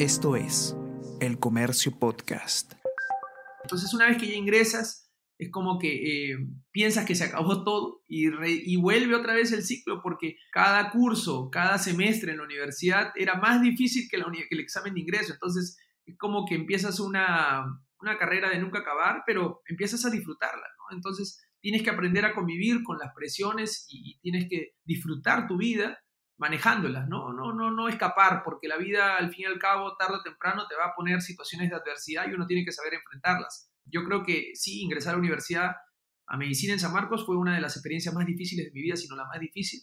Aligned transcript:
Esto 0.00 0.34
es 0.34 0.74
El 1.20 1.38
Comercio 1.38 1.92
Podcast. 1.92 2.72
Entonces, 3.64 3.92
una 3.92 4.08
vez 4.08 4.16
que 4.16 4.28
ya 4.28 4.34
ingresas, 4.34 5.12
es 5.36 5.50
como 5.50 5.78
que 5.78 6.30
eh, 6.32 6.38
piensas 6.72 7.04
que 7.04 7.14
se 7.14 7.24
acabó 7.24 7.64
todo 7.64 8.02
y, 8.08 8.28
y, 8.48 8.76
vuelve 8.76 9.14
otra 9.14 9.34
vez 9.34 9.52
el 9.52 9.62
ciclo 9.62 10.00
porque 10.02 10.38
cada 10.52 10.90
curso, 10.90 11.50
cada 11.50 11.76
semestre 11.76 12.30
en 12.30 12.38
la 12.38 12.44
universidad 12.44 13.12
era 13.14 13.34
más 13.34 13.60
difícil 13.60 14.08
que, 14.10 14.16
la 14.16 14.24
que 14.32 14.46
el 14.48 14.60
examen 14.60 14.94
de 14.94 15.00
ingreso. 15.00 15.34
Entonces, 15.34 15.76
es 16.06 16.16
como 16.16 16.46
que 16.46 16.54
empiezas 16.54 16.98
una, 16.98 17.66
una 18.00 18.16
carrera 18.16 18.48
de 18.48 18.58
nunca 18.58 18.78
acabar, 18.78 19.24
pero 19.26 19.60
empiezas 19.66 20.06
a 20.06 20.10
disfrutarla, 20.10 20.64
¿no? 20.78 20.96
Entonces, 20.96 21.46
tienes 21.60 21.82
que 21.82 21.90
aprender 21.90 22.24
a 22.24 22.32
convivir 22.32 22.82
con 22.84 22.96
las 22.96 23.12
presiones 23.14 23.84
y 23.90 24.18
tienes 24.20 24.48
que 24.48 24.76
disfrutar 24.82 25.46
tu 25.46 25.58
vida 25.58 25.98
manejándolas, 26.40 27.06
¿no? 27.06 27.34
No, 27.34 27.52
no, 27.52 27.70
no 27.70 27.86
escapar, 27.86 28.42
porque 28.42 28.66
la 28.66 28.78
vida 28.78 29.16
al 29.16 29.30
fin 29.30 29.42
y 29.42 29.44
al 29.44 29.58
cabo, 29.58 29.94
tarde 29.98 30.16
o 30.16 30.22
temprano, 30.22 30.66
te 30.66 30.74
va 30.74 30.86
a 30.86 30.94
poner 30.94 31.20
situaciones 31.20 31.68
de 31.68 31.76
adversidad 31.76 32.26
y 32.26 32.32
uno 32.32 32.46
tiene 32.46 32.64
que 32.64 32.72
saber 32.72 32.94
enfrentarlas. 32.94 33.70
Yo 33.84 34.04
creo 34.04 34.22
que 34.22 34.52
sí, 34.54 34.80
ingresar 34.80 35.10
a 35.10 35.16
la 35.16 35.20
universidad 35.20 35.72
a 36.26 36.38
medicina 36.38 36.72
en 36.72 36.80
San 36.80 36.94
Marcos 36.94 37.26
fue 37.26 37.36
una 37.36 37.54
de 37.54 37.60
las 37.60 37.76
experiencias 37.76 38.14
más 38.14 38.24
difíciles 38.24 38.64
de 38.64 38.72
mi 38.72 38.80
vida, 38.80 38.96
si 38.96 39.06
no 39.06 39.16
la 39.16 39.26
más 39.26 39.38
difícil. 39.38 39.82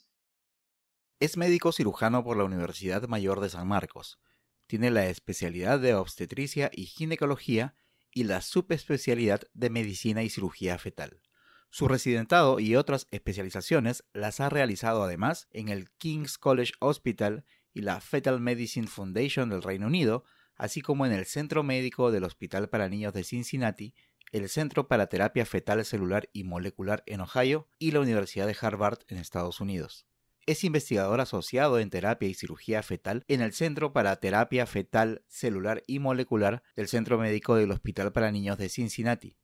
Es 1.19 1.37
médico 1.37 1.71
cirujano 1.71 2.23
por 2.23 2.37
la 2.37 2.43
Universidad 2.43 3.07
Mayor 3.07 3.39
de 3.39 3.49
San 3.49 3.67
Marcos. 3.67 4.19
Tiene 4.65 4.89
la 4.89 5.05
especialidad 5.05 5.79
de 5.79 5.93
obstetricia 5.93 6.71
y 6.73 6.85
ginecología 6.85 7.75
y 8.11 8.23
la 8.23 8.41
subespecialidad 8.41 9.41
de 9.53 9.69
medicina 9.69 10.23
y 10.23 10.29
cirugía 10.29 10.79
fetal. 10.79 11.21
Su 11.69 11.87
residentado 11.87 12.59
y 12.59 12.75
otras 12.75 13.07
especializaciones 13.11 14.03
las 14.13 14.39
ha 14.39 14.49
realizado 14.49 15.03
además 15.03 15.47
en 15.51 15.69
el 15.69 15.91
King's 15.91 16.37
College 16.37 16.73
Hospital 16.79 17.43
y 17.73 17.81
la 17.81 18.01
Fetal 18.01 18.39
Medicine 18.39 18.87
Foundation 18.87 19.49
del 19.49 19.61
Reino 19.61 19.87
Unido, 19.87 20.23
así 20.55 20.81
como 20.81 21.05
en 21.05 21.11
el 21.11 21.25
Centro 21.25 21.63
Médico 21.63 22.09
del 22.11 22.23
Hospital 22.23 22.69
para 22.69 22.89
Niños 22.89 23.13
de 23.13 23.23
Cincinnati, 23.23 23.93
el 24.31 24.49
Centro 24.49 24.87
para 24.87 25.07
Terapia 25.07 25.45
Fetal 25.45 25.85
Celular 25.85 26.29
y 26.33 26.43
Molecular 26.43 27.03
en 27.05 27.21
Ohio 27.21 27.67
y 27.79 27.91
la 27.91 27.99
Universidad 27.99 28.47
de 28.47 28.57
Harvard 28.59 28.99
en 29.07 29.17
Estados 29.17 29.61
Unidos. 29.61 30.07
Es 30.45 30.63
investigador 30.63 31.19
asociado 31.19 31.79
en 31.79 31.89
terapia 31.89 32.29
y 32.29 32.33
cirugía 32.33 32.81
fetal 32.81 33.25
en 33.27 33.41
el 33.41 33.53
Centro 33.53 33.91
para 33.91 34.15
Terapia 34.15 34.65
Fetal 34.65 35.23
Celular 35.27 35.83
y 35.85 35.99
Molecular 35.99 36.63
del 36.75 36.87
Centro 36.87 37.17
Médico 37.17 37.55
del 37.55 37.71
Hospital 37.71 38.13
para 38.13 38.31
Niños 38.31 38.57
de 38.57 38.69
Cincinnati 38.69 39.35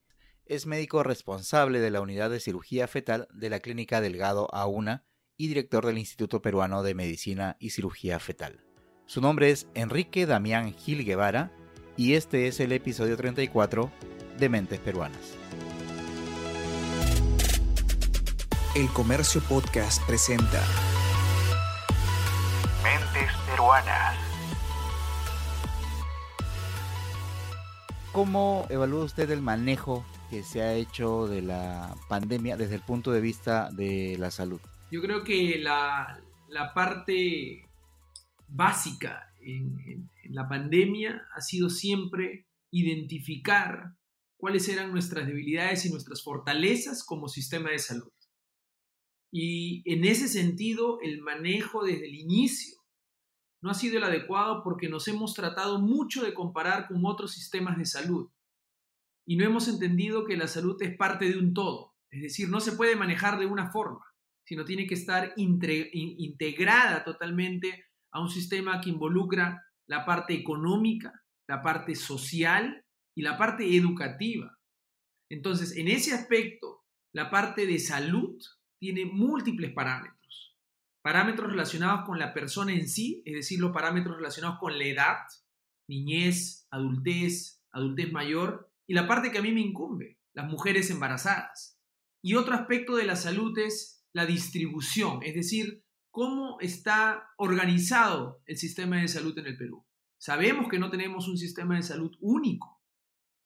es 0.45 0.65
médico 0.65 1.03
responsable 1.03 1.79
de 1.79 1.91
la 1.91 2.01
unidad 2.01 2.29
de 2.29 2.39
cirugía 2.39 2.87
fetal 2.87 3.27
de 3.33 3.49
la 3.49 3.59
Clínica 3.59 4.01
Delgado 4.01 4.47
A1 4.49 5.03
y 5.37 5.47
director 5.47 5.85
del 5.85 5.97
Instituto 5.97 6.41
Peruano 6.41 6.83
de 6.83 6.93
Medicina 6.95 7.55
y 7.59 7.71
Cirugía 7.71 8.19
Fetal. 8.19 8.63
Su 9.05 9.21
nombre 9.21 9.51
es 9.51 9.67
Enrique 9.73 10.25
Damián 10.25 10.73
Gil 10.73 11.05
Guevara 11.05 11.51
y 11.97 12.13
este 12.13 12.47
es 12.47 12.59
el 12.59 12.71
episodio 12.71 13.17
34 13.17 13.91
de 14.37 14.49
Mentes 14.49 14.79
Peruanas. 14.79 15.35
El 18.75 18.87
Comercio 18.89 19.41
Podcast 19.41 20.03
presenta 20.05 20.61
Mentes 22.83 23.31
Peruanas. 23.49 24.17
¿Cómo 28.11 28.67
evalúa 28.69 29.05
usted 29.05 29.29
el 29.31 29.41
manejo 29.41 30.05
se 30.41 30.63
ha 30.63 30.73
hecho 30.73 31.27
de 31.27 31.43
la 31.43 31.95
pandemia 32.09 32.57
desde 32.57 32.75
el 32.75 32.81
punto 32.81 33.11
de 33.11 33.21
vista 33.21 33.69
de 33.71 34.15
la 34.17 34.31
salud? 34.31 34.59
Yo 34.89 35.01
creo 35.01 35.23
que 35.23 35.59
la, 35.59 36.19
la 36.49 36.73
parte 36.73 37.67
básica 38.47 39.33
en, 39.41 40.09
la 40.29 40.47
pandemia 40.47 41.27
ha 41.35 41.41
sido 41.41 41.69
siempre 41.69 42.47
identificar 42.71 43.95
cuáles 44.37 44.67
eran 44.67 44.91
nuestras 44.91 45.27
debilidades 45.27 45.85
y 45.85 45.91
nuestras 45.91 46.23
fortalezas 46.23 47.03
como 47.03 47.27
sistema 47.27 47.69
de 47.69 47.79
salud. 47.79 48.11
Y 49.31 49.83
en 49.91 50.05
ese 50.05 50.27
sentido, 50.27 50.99
el 51.01 51.21
manejo 51.21 51.83
desde 51.83 52.07
el 52.07 52.15
inicio 52.15 52.77
no 53.61 53.71
ha 53.71 53.73
sido 53.73 53.97
el 53.97 54.03
adecuado 54.03 54.63
porque 54.63 54.89
nos 54.89 55.07
hemos 55.07 55.33
tratado 55.33 55.79
mucho 55.79 56.23
de 56.23 56.33
comparar 56.33 56.87
con 56.87 57.05
otros 57.05 57.33
sistemas 57.33 57.77
de 57.77 57.85
salud 57.85 58.29
y 59.25 59.37
no 59.37 59.45
hemos 59.45 59.67
entendido 59.67 60.25
que 60.25 60.37
la 60.37 60.47
salud 60.47 60.81
es 60.81 60.95
parte 60.97 61.29
de 61.29 61.37
un 61.37 61.53
todo. 61.53 61.95
Es 62.11 62.21
decir, 62.21 62.49
no 62.49 62.59
se 62.59 62.73
puede 62.73 62.95
manejar 62.95 63.39
de 63.39 63.45
una 63.45 63.71
forma, 63.71 64.05
sino 64.45 64.65
tiene 64.65 64.85
que 64.85 64.93
estar 64.95 65.33
integrada 65.35 67.03
totalmente 67.03 67.85
a 68.11 68.21
un 68.21 68.29
sistema 68.29 68.79
que 68.81 68.89
involucra 68.89 69.63
la 69.87 70.05
parte 70.05 70.33
económica, 70.33 71.23
la 71.47 71.61
parte 71.61 71.95
social 71.95 72.85
y 73.15 73.21
la 73.21 73.37
parte 73.37 73.75
educativa. 73.75 74.57
Entonces, 75.29 75.75
en 75.77 75.87
ese 75.87 76.13
aspecto, 76.13 76.83
la 77.13 77.31
parte 77.31 77.65
de 77.65 77.79
salud 77.79 78.37
tiene 78.79 79.05
múltiples 79.05 79.73
parámetros. 79.73 80.55
Parámetros 81.01 81.51
relacionados 81.51 82.05
con 82.05 82.19
la 82.19 82.33
persona 82.33 82.73
en 82.73 82.87
sí, 82.87 83.23
es 83.25 83.33
decir, 83.33 83.59
los 83.59 83.71
parámetros 83.71 84.17
relacionados 84.17 84.59
con 84.59 84.77
la 84.77 84.85
edad, 84.85 85.17
niñez, 85.89 86.67
adultez, 86.69 87.61
adultez 87.71 88.11
mayor, 88.11 88.72
y 88.87 88.93
la 88.93 89.07
parte 89.07 89.31
que 89.31 89.37
a 89.37 89.41
mí 89.41 89.51
me 89.51 89.61
incumbe, 89.61 90.19
las 90.33 90.47
mujeres 90.47 90.89
embarazadas. 90.89 91.79
Y 92.21 92.35
otro 92.35 92.53
aspecto 92.53 92.95
de 92.95 93.05
la 93.05 93.15
salud 93.15 93.57
es 93.57 94.05
la 94.13 94.25
distribución, 94.25 95.19
es 95.23 95.35
decir, 95.35 95.83
cómo 96.11 96.59
está 96.59 97.29
organizado 97.37 98.41
el 98.45 98.57
sistema 98.57 99.01
de 99.01 99.07
salud 99.07 99.37
en 99.39 99.47
el 99.47 99.57
Perú. 99.57 99.85
Sabemos 100.19 100.69
que 100.69 100.79
no 100.79 100.89
tenemos 100.89 101.27
un 101.27 101.37
sistema 101.37 101.75
de 101.75 101.83
salud 101.83 102.11
único. 102.21 102.81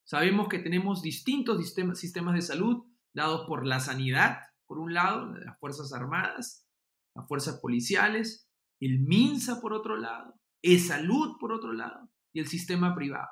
Sabemos 0.04 0.48
que 0.48 0.60
tenemos 0.60 1.02
distintos 1.02 1.58
sistemas 1.96 2.36
de 2.36 2.42
salud 2.42 2.86
dados 3.14 3.48
por 3.48 3.66
la 3.66 3.80
sanidad, 3.80 4.40
por 4.68 4.80
un 4.80 4.94
lado, 4.94 5.34
las 5.38 5.58
Fuerzas 5.60 5.92
Armadas, 5.94 6.68
las 7.16 7.28
Fuerzas 7.28 7.60
Policiales, 7.60 8.48
el 8.80 9.00
MINSA 9.00 9.60
por 9.60 9.74
otro 9.74 9.98
lado, 9.98 10.40
E-Salud 10.62 11.38
por 11.40 11.52
otro 11.52 11.74
lado 11.74 12.10
y 12.34 12.40
el 12.40 12.48
sistema 12.48 12.94
privado. 12.94 13.30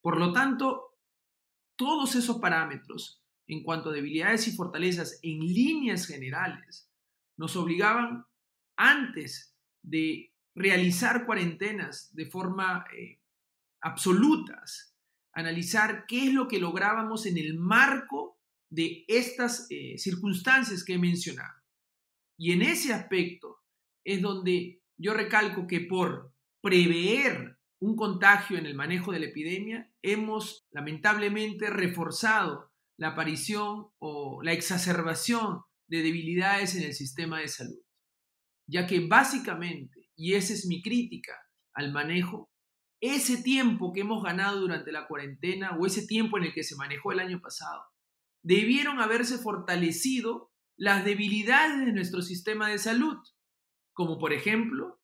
Por 0.00 0.18
lo 0.18 0.32
tanto, 0.32 0.93
todos 1.84 2.14
esos 2.14 2.38
parámetros 2.38 3.22
en 3.46 3.62
cuanto 3.62 3.90
a 3.90 3.92
debilidades 3.92 4.48
y 4.48 4.56
fortalezas 4.56 5.18
en 5.22 5.38
líneas 5.40 6.06
generales 6.06 6.90
nos 7.36 7.56
obligaban 7.56 8.24
antes 8.74 9.54
de 9.82 10.32
realizar 10.54 11.26
cuarentenas 11.26 12.08
de 12.14 12.24
forma 12.24 12.86
eh, 12.96 13.20
absolutas, 13.82 14.96
analizar 15.34 16.06
qué 16.08 16.28
es 16.28 16.32
lo 16.32 16.48
que 16.48 16.58
lográbamos 16.58 17.26
en 17.26 17.36
el 17.36 17.58
marco 17.58 18.38
de 18.70 19.04
estas 19.06 19.66
eh, 19.68 19.98
circunstancias 19.98 20.84
que 20.84 20.94
he 20.94 20.98
mencionado. 20.98 21.52
Y 22.38 22.52
en 22.52 22.62
ese 22.62 22.94
aspecto 22.94 23.58
es 24.04 24.22
donde 24.22 24.80
yo 24.96 25.12
recalco 25.12 25.66
que 25.66 25.80
por 25.82 26.32
prever 26.62 27.58
un 27.84 27.96
contagio 27.96 28.56
en 28.56 28.64
el 28.64 28.74
manejo 28.74 29.12
de 29.12 29.18
la 29.18 29.26
epidemia, 29.26 29.90
hemos 30.00 30.66
lamentablemente 30.70 31.68
reforzado 31.68 32.72
la 32.96 33.08
aparición 33.08 33.88
o 33.98 34.42
la 34.42 34.52
exacerbación 34.52 35.60
de 35.86 36.02
debilidades 36.02 36.76
en 36.76 36.84
el 36.84 36.94
sistema 36.94 37.40
de 37.40 37.48
salud, 37.48 37.82
ya 38.66 38.86
que 38.86 39.00
básicamente, 39.00 40.08
y 40.16 40.32
esa 40.32 40.54
es 40.54 40.66
mi 40.66 40.80
crítica 40.80 41.34
al 41.74 41.92
manejo, 41.92 42.50
ese 43.02 43.42
tiempo 43.42 43.92
que 43.92 44.00
hemos 44.00 44.22
ganado 44.22 44.60
durante 44.60 44.90
la 44.90 45.06
cuarentena 45.06 45.76
o 45.78 45.84
ese 45.84 46.06
tiempo 46.06 46.38
en 46.38 46.44
el 46.44 46.54
que 46.54 46.62
se 46.62 46.76
manejó 46.76 47.12
el 47.12 47.20
año 47.20 47.40
pasado, 47.42 47.82
debieron 48.42 48.98
haberse 48.98 49.36
fortalecido 49.36 50.50
las 50.78 51.04
debilidades 51.04 51.84
de 51.84 51.92
nuestro 51.92 52.22
sistema 52.22 52.70
de 52.70 52.78
salud, 52.78 53.18
como 53.92 54.18
por 54.18 54.32
ejemplo 54.32 55.02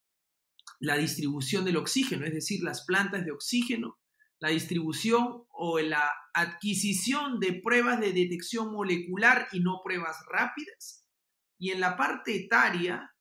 la 0.81 0.97
distribución 0.97 1.65
del 1.65 1.77
oxígeno, 1.77 2.25
es 2.25 2.33
decir, 2.33 2.63
las 2.63 2.85
plantas 2.85 3.25
de 3.25 3.33
oxígeno, 3.33 3.99
la 4.41 4.49
distribución 4.49 5.45
o 5.51 5.79
la 5.81 6.11
adquisición 6.33 7.39
de 7.39 7.61
pruebas 7.63 8.01
de 8.01 8.13
detección 8.13 8.73
molecular 8.73 9.49
y 9.53 9.61
no 9.61 9.83
pruebas 9.85 10.17
rápidas. 10.33 11.07
Y 11.59 11.71
en 11.71 11.81
la 11.81 11.97
parte 11.97 12.35
etaria, 12.35 13.15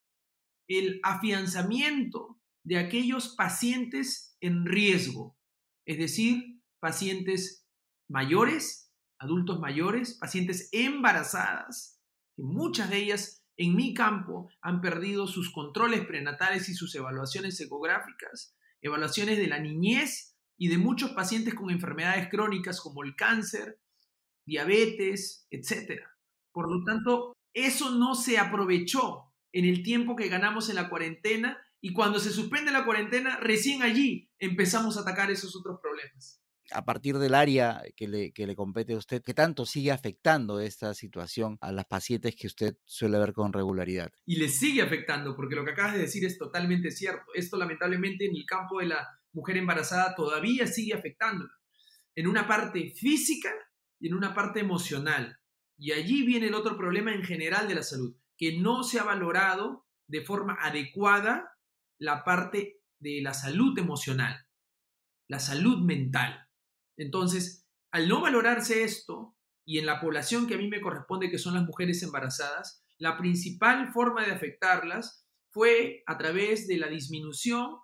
el 0.69 1.01
afianzamiento 1.03 2.39
de 2.63 2.77
aquellos 2.77 3.35
pacientes 3.35 4.37
en 4.39 4.65
riesgo, 4.65 5.37
es 5.85 5.97
decir, 5.97 6.61
pacientes 6.79 7.67
mayores, 8.09 8.93
adultos 9.19 9.59
mayores, 9.59 10.17
pacientes 10.17 10.69
embarazadas, 10.71 11.99
que 12.37 12.43
muchas 12.43 12.89
de 12.89 12.97
ellas 12.97 13.38
en 13.59 13.75
mi 13.75 13.93
campo 13.93 14.49
han 14.61 14.79
perdido 14.79 15.27
sus 15.27 15.51
controles 15.51 16.05
prenatales 16.05 16.69
y 16.69 16.73
sus 16.73 16.95
evaluaciones 16.95 17.59
ecográficas, 17.59 18.55
evaluaciones 18.79 19.37
de 19.37 19.47
la 19.47 19.59
niñez 19.59 20.37
y 20.57 20.69
de 20.69 20.77
muchos 20.77 21.11
pacientes 21.11 21.55
con 21.55 21.69
enfermedades 21.69 22.29
crónicas 22.29 22.79
como 22.79 23.03
el 23.03 23.17
cáncer, 23.17 23.81
diabetes, 24.45 25.45
etc. 25.51 26.01
Por 26.53 26.71
lo 26.71 26.85
tanto, 26.85 27.35
eso 27.53 27.91
no 27.91 28.15
se 28.15 28.37
aprovechó 28.37 29.25
en 29.51 29.65
el 29.65 29.83
tiempo 29.83 30.15
que 30.15 30.29
ganamos 30.29 30.69
en 30.69 30.75
la 30.75 30.89
cuarentena 30.89 31.61
Y 31.81 31.93
cuando 31.93 32.19
se 32.19 32.31
suspende 32.31 32.71
la 32.71 32.85
cuarentena, 32.85 33.37
recién 33.37 33.83
allí 33.83 34.29
empezamos 34.37 34.97
a 34.97 35.01
atacar 35.01 35.31
esos 35.31 35.55
otros 35.55 35.79
problemas 35.81 36.41
a 36.71 36.85
partir 36.85 37.17
del 37.17 37.35
área 37.35 37.81
que 37.95 38.07
le, 38.07 38.55
compete 38.55 38.93
a 38.93 38.97
usted, 38.97 39.21
¿qué 39.23 39.33
tanto 39.33 39.65
sigue 39.65 39.91
afectando 39.91 40.59
esta 40.59 40.93
situación 40.93 41.57
a 41.61 41.71
las 41.71 41.85
pacientes 41.85 42.35
que 42.35 42.47
usted 42.47 42.77
suele 42.85 43.19
ver 43.19 43.33
con 43.33 43.53
regularidad? 43.53 44.11
Y 44.25 44.37
le 44.37 44.49
sigue 44.49 44.81
afectando, 44.81 45.35
porque 45.35 45.55
lo 45.55 45.65
que 45.65 45.71
acabas 45.71 45.93
de 45.93 46.01
decir 46.01 46.25
es 46.25 46.37
totalmente 46.37 46.91
cierto. 46.91 47.31
Esto 47.33 47.57
lamentablemente 47.57 48.25
en 48.25 48.35
el 48.35 48.45
campo 48.45 48.79
de 48.79 48.87
la 48.87 49.07
mujer 49.33 49.57
embarazada 49.57 50.15
todavía 50.15 50.67
sigue 50.67 50.93
afectándola, 50.93 51.53
en 52.15 52.27
una 52.27 52.47
parte 52.47 52.93
física 52.95 53.49
y 53.99 54.07
en 54.07 54.15
una 54.15 54.33
parte 54.33 54.59
emocional. 54.59 55.37
Y 55.77 55.93
allí 55.93 56.25
viene 56.25 56.47
el 56.47 56.55
otro 56.55 56.77
problema 56.77 57.13
en 57.13 57.23
general 57.23 57.67
de 57.67 57.75
la 57.75 57.83
salud, 57.83 58.15
que 58.37 58.57
no 58.57 58.83
se 58.83 58.99
ha 58.99 59.03
valorado 59.03 59.85
de 60.07 60.21
forma 60.21 60.57
adecuada 60.61 61.53
la 61.99 62.23
parte 62.23 62.81
de 62.99 63.21
la 63.21 63.33
salud 63.33 63.77
emocional, 63.77 64.45
la 65.27 65.39
salud 65.39 65.85
mental. 65.85 66.48
Entonces, 66.99 67.65
al 67.91 68.07
no 68.07 68.21
valorarse 68.21 68.83
esto, 68.83 69.35
y 69.65 69.77
en 69.77 69.85
la 69.85 70.01
población 70.01 70.47
que 70.47 70.55
a 70.55 70.57
mí 70.57 70.67
me 70.67 70.81
corresponde, 70.81 71.31
que 71.31 71.37
son 71.37 71.53
las 71.53 71.65
mujeres 71.65 72.03
embarazadas, 72.03 72.83
la 72.97 73.17
principal 73.17 73.91
forma 73.93 74.25
de 74.25 74.31
afectarlas 74.31 75.25
fue 75.51 76.03
a 76.05 76.17
través 76.17 76.67
de 76.67 76.77
la 76.77 76.87
disminución 76.87 77.77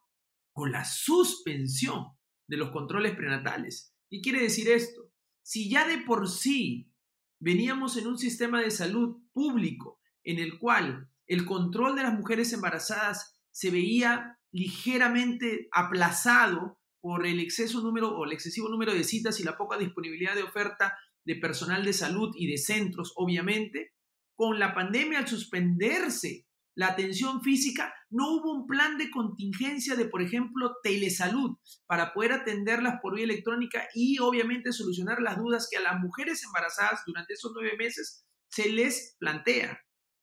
o 0.53 0.65
la 0.67 0.83
suspensión 0.83 2.07
de 2.47 2.57
los 2.57 2.71
controles 2.71 3.15
prenatales. 3.15 3.93
¿Qué 4.09 4.19
quiere 4.21 4.41
decir 4.41 4.69
esto? 4.69 5.11
Si 5.41 5.69
ya 5.69 5.87
de 5.87 5.99
por 5.99 6.27
sí 6.27 6.91
veníamos 7.39 7.97
en 7.97 8.07
un 8.07 8.17
sistema 8.17 8.61
de 8.61 8.71
salud 8.71 9.21
público 9.31 9.99
en 10.23 10.39
el 10.39 10.59
cual 10.59 11.09
el 11.27 11.45
control 11.45 11.95
de 11.95 12.03
las 12.03 12.13
mujeres 12.13 12.51
embarazadas 12.51 13.39
se 13.51 13.71
veía 13.71 14.39
ligeramente 14.51 15.69
aplazado 15.71 16.79
por 17.05 17.27
el 17.27 17.39
exceso 17.39 17.81
número 17.81 18.17
o 18.17 18.25
el 18.25 18.31
excesivo 18.31 18.67
número 18.67 18.91
de 18.91 19.03
citas 19.03 19.39
y 19.39 19.43
la 19.43 19.55
poca 19.55 19.77
disponibilidad 19.77 20.33
de 20.33 20.41
oferta 20.41 20.97
de 21.23 21.35
personal 21.35 21.85
de 21.85 21.93
salud 21.93 22.33
y 22.35 22.49
de 22.49 22.57
centros, 22.57 23.13
obviamente, 23.15 23.93
con 24.35 24.57
la 24.57 24.73
pandemia 24.73 25.19
al 25.19 25.27
suspenderse 25.27 26.47
la 26.73 26.87
atención 26.87 27.43
física, 27.43 27.93
no 28.09 28.31
hubo 28.31 28.51
un 28.51 28.65
plan 28.65 28.97
de 28.97 29.11
contingencia 29.11 29.95
de, 29.95 30.05
por 30.05 30.23
ejemplo, 30.23 30.77
telesalud 30.81 31.55
para 31.85 32.11
poder 32.11 32.31
atenderlas 32.31 32.95
por 33.03 33.13
vía 33.13 33.25
electrónica 33.25 33.87
y 33.93 34.17
obviamente 34.17 34.71
solucionar 34.71 35.21
las 35.21 35.37
dudas 35.37 35.67
que 35.69 35.77
a 35.77 35.81
las 35.81 35.99
mujeres 35.99 36.43
embarazadas 36.43 37.01
durante 37.05 37.35
esos 37.35 37.51
nueve 37.53 37.77
meses 37.77 38.25
se 38.47 38.67
les 38.69 39.15
plantea. 39.19 39.79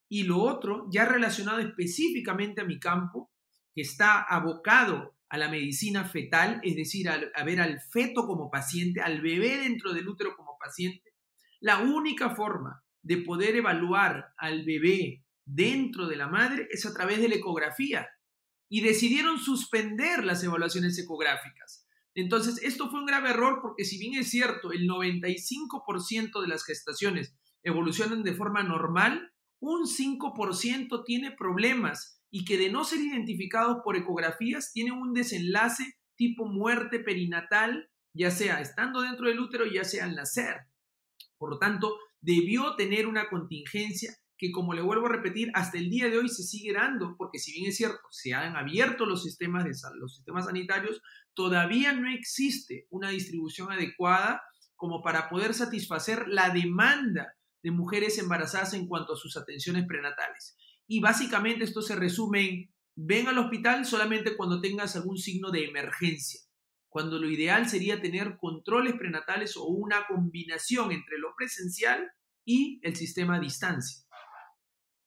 Y 0.08 0.24
lo 0.24 0.40
otro, 0.40 0.88
ya 0.92 1.04
relacionado 1.04 1.60
específicamente 1.60 2.60
a 2.60 2.64
mi 2.64 2.80
campo, 2.80 3.30
que 3.72 3.82
está 3.82 4.20
abocado 4.20 5.14
a 5.32 5.38
la 5.38 5.48
medicina 5.48 6.04
fetal, 6.04 6.60
es 6.62 6.76
decir, 6.76 7.08
a, 7.08 7.44
ver 7.44 7.58
al 7.62 7.80
feto 7.80 8.26
como 8.26 8.50
paciente, 8.50 9.00
al 9.00 9.22
bebé 9.22 9.56
dentro 9.56 9.94
del 9.94 10.06
útero 10.06 10.36
como 10.36 10.58
paciente. 10.60 11.14
La 11.58 11.78
única 11.78 12.34
forma 12.36 12.84
de 13.00 13.16
poder 13.16 13.56
evaluar 13.56 14.34
al 14.36 14.62
bebé 14.66 15.24
dentro 15.46 16.06
de 16.06 16.16
la 16.16 16.28
madre 16.28 16.68
es 16.70 16.84
a 16.84 16.92
través 16.92 17.22
de 17.22 17.30
la 17.30 17.36
ecografía. 17.36 18.10
Y 18.68 18.82
decidieron 18.82 19.38
suspender 19.38 20.22
las 20.22 20.44
evaluaciones 20.44 20.98
ecográficas. 20.98 21.88
Entonces, 22.14 22.62
esto 22.62 22.90
fue 22.90 23.00
un 23.00 23.06
grave 23.06 23.30
error 23.30 23.60
porque 23.62 23.86
si 23.86 23.96
bien 23.96 24.20
es 24.20 24.28
cierto, 24.28 24.70
el 24.70 24.86
95% 24.86 26.42
de 26.42 26.48
las 26.48 26.62
gestaciones 26.62 27.34
evolucionan 27.62 28.22
de 28.22 28.34
forma 28.34 28.62
normal, 28.64 29.32
un 29.60 29.86
5% 29.86 31.04
tiene 31.06 31.30
problemas 31.30 32.21
y 32.34 32.46
que 32.46 32.56
de 32.56 32.70
no 32.70 32.82
ser 32.82 33.00
identificados 33.00 33.82
por 33.84 33.94
ecografías 33.94 34.72
tienen 34.72 34.94
un 34.94 35.12
desenlace 35.12 35.98
tipo 36.16 36.46
muerte 36.46 36.98
perinatal, 36.98 37.90
ya 38.14 38.30
sea 38.30 38.60
estando 38.60 39.02
dentro 39.02 39.28
del 39.28 39.38
útero, 39.38 39.66
ya 39.66 39.84
sea 39.84 40.06
al 40.06 40.16
nacer. 40.16 40.56
Por 41.36 41.50
lo 41.50 41.58
tanto, 41.58 41.94
debió 42.22 42.74
tener 42.74 43.06
una 43.06 43.28
contingencia 43.28 44.16
que, 44.38 44.50
como 44.50 44.72
le 44.72 44.80
vuelvo 44.80 45.06
a 45.06 45.10
repetir, 45.10 45.50
hasta 45.52 45.76
el 45.76 45.90
día 45.90 46.08
de 46.08 46.18
hoy 46.18 46.28
se 46.30 46.42
sigue 46.42 46.72
dando, 46.72 47.16
porque 47.18 47.38
si 47.38 47.52
bien 47.52 47.66
es 47.68 47.76
cierto, 47.76 48.00
se 48.10 48.32
han 48.32 48.56
abierto 48.56 49.04
los 49.04 49.22
sistemas, 49.22 49.64
de, 49.64 49.72
los 49.96 50.16
sistemas 50.16 50.46
sanitarios, 50.46 51.02
todavía 51.34 51.92
no 51.92 52.10
existe 52.10 52.86
una 52.88 53.10
distribución 53.10 53.70
adecuada 53.70 54.42
como 54.74 55.02
para 55.02 55.28
poder 55.28 55.52
satisfacer 55.52 56.28
la 56.28 56.48
demanda 56.48 57.34
de 57.62 57.70
mujeres 57.70 58.18
embarazadas 58.18 58.72
en 58.72 58.88
cuanto 58.88 59.12
a 59.12 59.16
sus 59.16 59.36
atenciones 59.36 59.84
prenatales. 59.86 60.56
Y 60.92 61.00
básicamente 61.00 61.64
esto 61.64 61.80
se 61.80 61.96
resume 61.96 62.46
en, 62.46 62.74
ven 62.94 63.26
al 63.26 63.38
hospital 63.38 63.86
solamente 63.86 64.36
cuando 64.36 64.60
tengas 64.60 64.94
algún 64.94 65.16
signo 65.16 65.50
de 65.50 65.64
emergencia, 65.64 66.38
cuando 66.90 67.18
lo 67.18 67.30
ideal 67.30 67.66
sería 67.66 68.02
tener 68.02 68.36
controles 68.36 68.96
prenatales 68.96 69.56
o 69.56 69.64
una 69.68 70.06
combinación 70.06 70.92
entre 70.92 71.16
lo 71.16 71.34
presencial 71.34 72.10
y 72.44 72.78
el 72.82 72.94
sistema 72.94 73.36
a 73.36 73.40
distancia. 73.40 74.02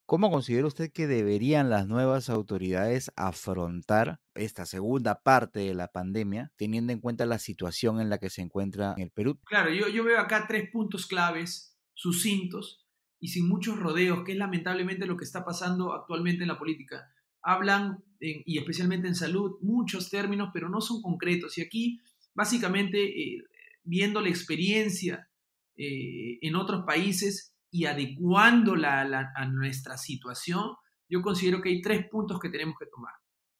¿Cómo 0.07 0.31
considera 0.31 0.65
usted 0.65 0.91
que 0.91 1.05
deberían 1.05 1.69
las 1.69 1.85
nuevas 1.85 2.31
autoridades 2.31 3.11
afrontar 3.15 4.19
esta 4.33 4.65
segunda 4.65 5.21
parte 5.21 5.59
de 5.59 5.75
la 5.75 5.89
pandemia, 5.89 6.51
teniendo 6.55 6.93
en 6.93 6.99
cuenta 6.99 7.27
la 7.27 7.37
situación 7.37 8.01
en 8.01 8.09
la 8.09 8.17
que 8.17 8.31
se 8.31 8.41
encuentra 8.41 8.95
en 8.97 9.03
el 9.03 9.11
Perú? 9.11 9.39
Claro, 9.45 9.71
yo, 9.71 9.87
yo 9.87 10.03
veo 10.03 10.19
acá 10.19 10.45
tres 10.47 10.67
puntos 10.71 11.05
claves, 11.05 11.77
sucintos, 11.93 12.84
y 13.19 13.29
sin 13.29 13.47
muchos 13.47 13.79
rodeos, 13.79 14.23
que 14.23 14.33
es 14.33 14.37
lamentablemente 14.37 15.05
lo 15.05 15.17
que 15.17 15.23
está 15.23 15.43
pasando 15.43 15.93
actualmente 15.93 16.43
en 16.43 16.49
la 16.49 16.59
política. 16.59 17.11
Hablan, 17.41 18.03
y 18.19 18.57
especialmente 18.57 19.07
en 19.07 19.15
salud, 19.15 19.57
muchos 19.61 20.09
términos, 20.09 20.49
pero 20.53 20.69
no 20.69 20.81
son 20.81 21.01
concretos. 21.01 21.57
Y 21.57 21.61
aquí, 21.61 22.01
básicamente, 22.33 23.03
eh, 23.03 23.43
viendo 23.83 24.21
la 24.21 24.29
experiencia 24.29 25.29
eh, 25.75 26.39
en 26.41 26.55
otros 26.55 26.85
países 26.85 27.55
y 27.69 27.85
adecuándola 27.85 29.31
a 29.35 29.45
nuestra 29.45 29.97
situación, 29.97 30.71
yo 31.09 31.21
considero 31.21 31.61
que 31.61 31.69
hay 31.69 31.81
tres 31.81 32.07
puntos 32.09 32.39
que 32.39 32.49
tenemos 32.49 32.75
que 32.79 32.87
tomar. 32.87 33.13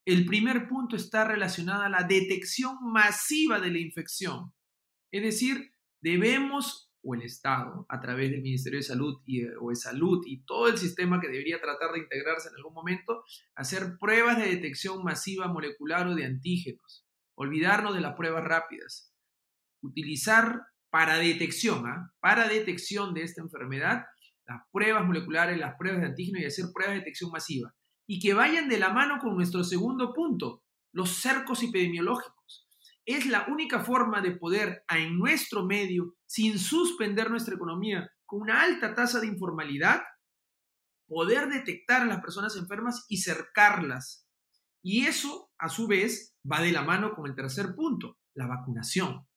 El 0.05 0.25
primer 0.25 0.67
punto 0.67 0.95
está 0.95 1.25
relacionado 1.25 1.83
a 1.83 1.89
la 1.89 2.03
detección 2.03 2.77
masiva 2.81 3.59
de 3.59 3.71
la 3.71 3.79
infección. 3.79 4.53
Es 5.11 5.23
decir, 5.23 5.71
debemos 5.99 6.84
o 7.05 7.13
el 7.13 7.21
Estado, 7.21 7.85
a 7.87 7.99
través 7.99 8.31
del 8.31 8.41
Ministerio 8.41 8.79
de 8.79 8.83
Salud 8.83 9.21
y, 9.25 9.45
o 9.45 9.69
de 9.69 9.75
Salud 9.75 10.23
y 10.25 10.43
todo 10.43 10.67
el 10.67 10.77
sistema 10.77 11.21
que 11.21 11.27
debería 11.27 11.61
tratar 11.61 11.91
de 11.93 11.99
integrarse 11.99 12.49
en 12.49 12.55
algún 12.55 12.73
momento, 12.73 13.23
hacer 13.55 13.97
pruebas 13.99 14.37
de 14.39 14.47
detección 14.47 15.03
masiva 15.03 15.47
molecular 15.47 16.07
o 16.07 16.15
de 16.15 16.25
antígenos. 16.25 17.05
Olvidarnos 17.35 17.93
de 17.93 18.01
las 18.01 18.15
pruebas 18.15 18.43
rápidas. 18.43 19.13
Utilizar 19.81 20.63
para 20.89 21.17
detección, 21.17 21.85
¿ah? 21.85 22.11
para 22.19 22.47
detección 22.47 23.13
de 23.13 23.21
esta 23.21 23.41
enfermedad, 23.41 24.05
las 24.47 24.61
pruebas 24.71 25.05
moleculares, 25.05 25.59
las 25.59 25.75
pruebas 25.77 26.01
de 26.01 26.07
antígenos 26.07 26.41
y 26.41 26.45
hacer 26.45 26.65
pruebas 26.73 26.95
de 26.95 26.99
detección 27.01 27.29
masiva. 27.31 27.75
Y 28.07 28.19
que 28.19 28.33
vayan 28.33 28.67
de 28.67 28.79
la 28.79 28.89
mano 28.89 29.19
con 29.19 29.35
nuestro 29.35 29.63
segundo 29.63 30.13
punto, 30.13 30.63
los 30.91 31.09
cercos 31.09 31.61
epidemiológicos 31.61 32.64
es 33.05 33.25
la 33.27 33.45
única 33.47 33.83
forma 33.83 34.21
de 34.21 34.31
poder 34.31 34.83
en 34.89 35.17
nuestro 35.17 35.65
medio, 35.65 36.15
sin 36.25 36.57
suspender 36.57 37.29
nuestra 37.29 37.55
economía, 37.55 38.09
con 38.25 38.41
una 38.41 38.61
alta 38.61 38.95
tasa 38.95 39.19
de 39.19 39.27
informalidad, 39.27 40.01
poder 41.07 41.47
detectar 41.47 42.01
a 42.01 42.05
las 42.05 42.21
personas 42.21 42.55
enfermas 42.55 43.05
y 43.07 43.17
cercarlas. 43.17 44.27
Y 44.83 45.05
eso, 45.05 45.51
a 45.59 45.69
su 45.69 45.87
vez, 45.87 46.35
va 46.51 46.61
de 46.61 46.71
la 46.71 46.81
mano 46.81 47.13
con 47.13 47.27
el 47.27 47.35
tercer 47.35 47.75
punto, 47.75 48.17
la 48.33 48.47
vacunación. 48.47 49.27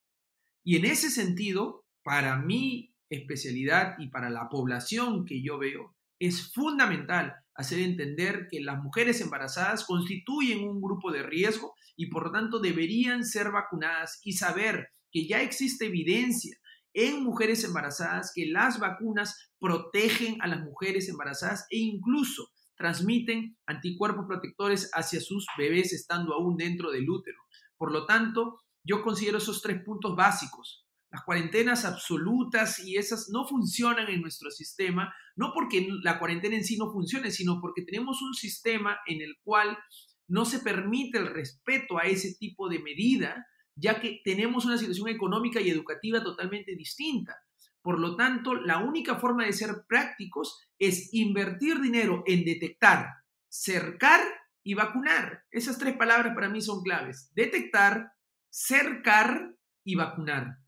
Y 0.64 0.76
en 0.76 0.86
ese 0.86 1.10
sentido, 1.10 1.86
para 2.02 2.36
mi 2.36 2.94
especialidad 3.10 3.96
y 3.98 4.08
para 4.08 4.30
la 4.30 4.48
población 4.48 5.24
que 5.24 5.42
yo 5.42 5.58
veo, 5.58 5.94
es 6.18 6.52
fundamental 6.52 7.36
hacer 7.58 7.80
entender 7.80 8.46
que 8.48 8.60
las 8.60 8.80
mujeres 8.82 9.20
embarazadas 9.20 9.84
constituyen 9.84 10.66
un 10.66 10.80
grupo 10.80 11.10
de 11.10 11.24
riesgo 11.24 11.74
y 11.96 12.06
por 12.06 12.26
lo 12.26 12.32
tanto 12.32 12.60
deberían 12.60 13.24
ser 13.24 13.50
vacunadas 13.50 14.20
y 14.22 14.34
saber 14.34 14.90
que 15.10 15.26
ya 15.26 15.42
existe 15.42 15.86
evidencia 15.86 16.56
en 16.94 17.24
mujeres 17.24 17.64
embarazadas 17.64 18.30
que 18.32 18.46
las 18.46 18.78
vacunas 18.78 19.50
protegen 19.58 20.40
a 20.40 20.46
las 20.46 20.60
mujeres 20.60 21.08
embarazadas 21.08 21.66
e 21.70 21.78
incluso 21.78 22.48
transmiten 22.76 23.56
anticuerpos 23.66 24.26
protectores 24.28 24.90
hacia 24.94 25.20
sus 25.20 25.44
bebés 25.58 25.92
estando 25.92 26.34
aún 26.34 26.56
dentro 26.56 26.92
del 26.92 27.10
útero. 27.10 27.38
Por 27.76 27.90
lo 27.90 28.06
tanto, 28.06 28.60
yo 28.84 29.02
considero 29.02 29.38
esos 29.38 29.60
tres 29.62 29.82
puntos 29.84 30.14
básicos. 30.14 30.87
Las 31.10 31.22
cuarentenas 31.24 31.84
absolutas 31.84 32.78
y 32.80 32.96
esas 32.96 33.30
no 33.30 33.46
funcionan 33.46 34.08
en 34.10 34.20
nuestro 34.20 34.50
sistema, 34.50 35.14
no 35.36 35.52
porque 35.54 35.88
la 36.02 36.18
cuarentena 36.18 36.56
en 36.56 36.64
sí 36.64 36.76
no 36.76 36.92
funcione, 36.92 37.30
sino 37.30 37.60
porque 37.60 37.82
tenemos 37.82 38.20
un 38.20 38.34
sistema 38.34 38.98
en 39.06 39.22
el 39.22 39.36
cual 39.42 39.78
no 40.26 40.44
se 40.44 40.58
permite 40.58 41.18
el 41.18 41.26
respeto 41.26 41.98
a 41.98 42.02
ese 42.02 42.34
tipo 42.38 42.68
de 42.68 42.80
medida, 42.80 43.46
ya 43.74 44.00
que 44.00 44.20
tenemos 44.22 44.66
una 44.66 44.76
situación 44.76 45.08
económica 45.08 45.60
y 45.60 45.70
educativa 45.70 46.22
totalmente 46.22 46.76
distinta. 46.76 47.36
Por 47.80 47.98
lo 47.98 48.16
tanto, 48.16 48.54
la 48.54 48.78
única 48.78 49.16
forma 49.16 49.46
de 49.46 49.52
ser 49.54 49.84
prácticos 49.88 50.60
es 50.78 51.08
invertir 51.14 51.80
dinero 51.80 52.22
en 52.26 52.44
detectar, 52.44 53.06
cercar 53.48 54.20
y 54.62 54.74
vacunar. 54.74 55.44
Esas 55.50 55.78
tres 55.78 55.96
palabras 55.96 56.34
para 56.34 56.50
mí 56.50 56.60
son 56.60 56.82
claves. 56.82 57.30
Detectar, 57.34 58.12
cercar 58.50 59.54
y 59.84 59.94
vacunar. 59.94 60.58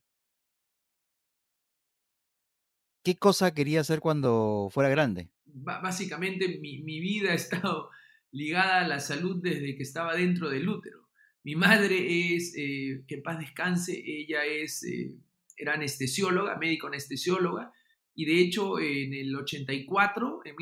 ¿Qué 3.11 3.19
cosa 3.19 3.53
quería 3.53 3.81
hacer 3.81 3.99
cuando 3.99 4.69
fuera 4.71 4.89
grande? 4.89 5.31
básicamente 5.45 6.61
mi, 6.61 7.01
vida 7.01 7.33
ha 7.33 7.35
estado 7.35 7.91
ligada 8.31 8.83
a 8.83 8.87
la 8.87 9.01
salud 9.01 9.41
desde 9.43 9.75
que 9.75 9.83
estaba 9.83 10.15
dentro 10.15 10.49
del 10.49 10.69
útero. 10.69 11.09
Mi 11.43 11.57
madre 11.57 12.37
es, 12.37 12.55
eh, 12.57 13.03
que 13.09 13.17
en 13.17 13.25
paz 13.25 13.41
descanse, 13.41 14.01
ella 14.01 14.45
es, 14.45 14.85
eh, 14.85 15.17
era 15.57 15.75
anestesióloga, 15.75 16.57
médico 16.57 16.87
anestesióloga, 16.87 17.73
y 18.15 18.27
de 18.27 18.41
hecho 18.43 18.79
en 18.79 19.13
el 19.13 19.35
84, 19.35 20.43
en, 20.45 20.55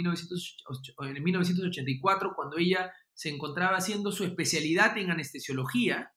en 1.17 1.23
1984, 1.23 2.33
cuando 2.35 2.57
ella 2.57 2.91
se 3.13 3.29
encontraba 3.29 3.77
haciendo 3.77 4.11
su 4.11 4.25
especialidad 4.25 4.97
en 4.97 5.11
anestesiología, 5.11 6.15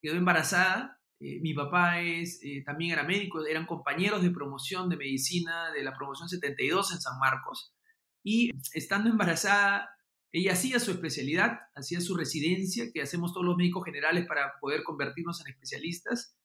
quedó 0.00 0.14
embarazada 0.14 0.98
eh, 1.24 1.40
mi 1.40 1.54
papá 1.54 2.02
es, 2.02 2.38
eh, 2.42 2.62
también 2.66 2.92
era 2.92 3.02
médico, 3.02 3.46
eran 3.46 3.64
compañeros 3.64 4.22
de 4.22 4.30
promoción 4.30 4.90
de 4.90 4.98
medicina 4.98 5.72
de 5.72 5.82
la 5.82 5.96
promoción 5.96 6.28
72 6.28 6.92
en 6.92 7.00
San 7.00 7.18
Marcos. 7.18 7.72
Y 8.22 8.50
estando 8.74 9.08
embarazada, 9.08 9.88
ella 10.32 10.52
hacía 10.52 10.78
su 10.80 10.90
especialidad, 10.90 11.60
hacía 11.74 12.02
su 12.02 12.14
residencia, 12.14 12.92
que 12.92 13.00
hacemos 13.00 13.32
todos 13.32 13.46
los 13.46 13.56
médicos 13.56 13.86
generales 13.86 14.26
para 14.26 14.52
poder 14.60 14.82
convertirnos 14.82 15.40
en 15.40 15.52
especialistas. 15.52 16.36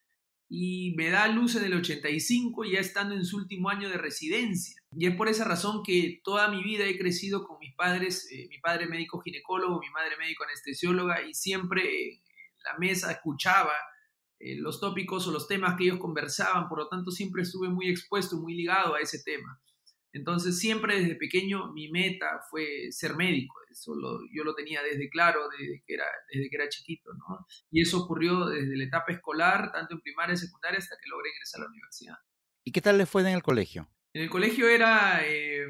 Y 0.48 0.93
me 0.95 1.09
da 1.09 1.27
luz 1.27 1.55
en 1.57 1.65
el 1.65 1.74
85, 1.74 2.63
ya 2.63 2.79
estando 2.79 3.15
en 3.15 3.25
su 3.25 3.36
último 3.36 3.69
año 3.69 3.89
de 3.89 3.98
residencia. 3.98 4.81
Y 4.98 5.07
es 5.07 5.15
por 5.15 5.27
esa 5.27 5.43
razón 5.43 5.83
que 5.83 6.21
toda 6.24 6.48
mi 6.48 6.63
vida 6.63 6.86
he 6.86 6.98
crecido 6.98 7.45
con 7.45 7.59
mis 7.59 7.75
padres, 7.75 8.31
eh, 8.31 8.48
mi 8.50 8.59
padre 8.59 8.88
médico 8.88 9.19
ginecólogo, 9.19 9.81
mi 9.81 9.89
madre 9.89 10.15
médico 10.17 10.45
anestesióloga, 10.45 11.21
y 11.27 11.33
siempre 11.33 12.13
en 12.13 12.63
la 12.63 12.77
mesa 12.79 13.12
escuchaba 13.12 13.74
eh, 14.39 14.55
los 14.55 14.79
tópicos 14.79 15.27
o 15.27 15.31
los 15.31 15.48
temas 15.48 15.75
que 15.77 15.84
ellos 15.84 16.00
conversaban, 16.00 16.69
por 16.69 16.79
lo 16.79 16.88
tanto 16.88 17.12
siempre 17.12 17.41
estuve 17.41 17.69
muy 17.69 17.89
expuesto, 17.89 18.38
muy 18.38 18.55
ligado 18.55 18.96
a 18.96 19.01
ese 19.01 19.22
tema. 19.24 19.62
Entonces 20.12 20.58
siempre 20.58 21.00
desde 21.00 21.15
pequeño 21.15 21.72
mi 21.74 21.89
meta 21.89 22.41
fue 22.50 22.91
ser 22.91 23.15
médico, 23.15 23.55
eso 23.69 23.93
yo 24.34 24.43
lo 24.43 24.55
tenía 24.55 24.81
desde 24.81 25.10
claro, 25.10 25.41
desde 25.50 25.84
que, 25.86 25.93
era, 25.93 26.05
desde 26.31 26.50
que 26.50 26.55
era 26.55 26.69
chiquito, 26.69 27.12
¿no? 27.13 27.46
Y 27.69 27.81
eso 27.81 28.03
ocurrió 28.03 28.48
desde 28.48 28.75
la 28.75 28.86
etapa 28.86 29.12
escolar, 29.12 29.72
tanto 29.72 29.93
en 29.93 30.01
primaria 30.01 30.34
y 30.34 30.38
secundaria, 30.38 30.79
hasta 30.79 30.96
que 30.96 31.10
logré 31.10 31.29
ingresar 31.29 31.62
a 31.62 31.63
la 31.65 31.69
universidad. 31.69 32.15
¿Y 32.63 32.72
qué 32.72 32.81
tal 32.81 32.98
le 32.98 33.05
fue 33.05 33.22
en 33.22 33.27
el 33.27 33.43
colegio? 33.43 33.88
En 34.13 34.24
el 34.24 34.29
colegio 34.29 34.67
era, 34.67 35.22
eh, 35.27 35.67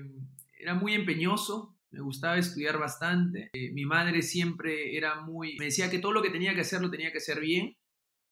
era 0.58 0.74
muy 0.74 0.94
empeñoso, 0.94 1.76
me 1.92 2.02
gustaba 2.02 2.38
estudiar 2.38 2.78
bastante. 2.78 3.50
Eh, 3.52 3.72
mi 3.72 3.86
madre 3.86 4.22
siempre 4.22 4.96
era 4.96 5.22
muy, 5.22 5.58
me 5.58 5.66
decía 5.66 5.90
que 5.90 6.00
todo 6.00 6.14
lo 6.14 6.22
que 6.22 6.30
tenía 6.30 6.54
que 6.54 6.62
hacer 6.62 6.82
lo 6.82 6.90
tenía 6.90 7.12
que 7.12 7.18
hacer 7.18 7.40
bien 7.42 7.76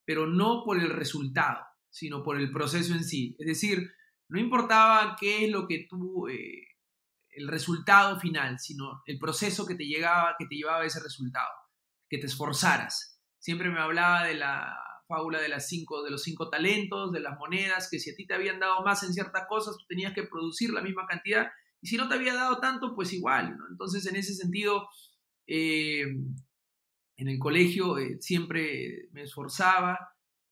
pero 0.07 0.25
no 0.25 0.63
por 0.63 0.79
el 0.79 0.89
resultado, 0.89 1.65
sino 1.89 2.23
por 2.23 2.39
el 2.39 2.49
proceso 2.49 2.93
en 2.93 3.03
sí. 3.03 3.35
Es 3.39 3.45
decir, 3.45 3.91
no 4.29 4.39
importaba 4.39 5.17
qué 5.19 5.43
es 5.43 5.51
lo 5.51 5.67
que 5.67 5.85
tú, 5.89 6.29
eh, 6.29 6.63
el 7.31 7.49
resultado 7.49 8.17
final, 8.17 8.57
sino 8.57 9.01
el 9.05 9.19
proceso 9.19 9.67
que 9.67 9.75
te, 9.75 9.83
llegaba, 9.83 10.35
que 10.39 10.45
te 10.45 10.55
llevaba 10.55 10.83
a 10.83 10.85
ese 10.85 11.03
resultado, 11.03 11.49
que 12.09 12.19
te 12.19 12.27
esforzaras. 12.27 13.19
Siempre 13.37 13.69
me 13.69 13.81
hablaba 13.81 14.23
de 14.23 14.35
la 14.35 14.73
fábula 15.09 15.41
de, 15.41 15.49
las 15.49 15.67
cinco, 15.67 16.01
de 16.03 16.11
los 16.11 16.23
cinco 16.23 16.49
talentos, 16.49 17.11
de 17.11 17.19
las 17.19 17.37
monedas, 17.37 17.89
que 17.91 17.99
si 17.99 18.11
a 18.11 18.15
ti 18.15 18.25
te 18.25 18.33
habían 18.33 18.61
dado 18.61 18.83
más 18.83 19.03
en 19.03 19.13
ciertas 19.13 19.45
cosas, 19.49 19.75
tú 19.77 19.83
tenías 19.89 20.13
que 20.13 20.23
producir 20.23 20.71
la 20.71 20.81
misma 20.81 21.05
cantidad, 21.05 21.47
y 21.81 21.87
si 21.87 21.97
no 21.97 22.07
te 22.07 22.15
había 22.15 22.33
dado 22.33 22.59
tanto, 22.61 22.95
pues 22.95 23.11
igual. 23.11 23.57
Entonces, 23.69 24.05
en 24.05 24.15
ese 24.15 24.33
sentido, 24.33 24.87
eh, 25.47 26.05
en 27.17 27.27
el 27.27 27.39
colegio 27.39 27.97
eh, 27.97 28.17
siempre 28.19 29.09
me 29.11 29.23
esforzaba 29.23 29.97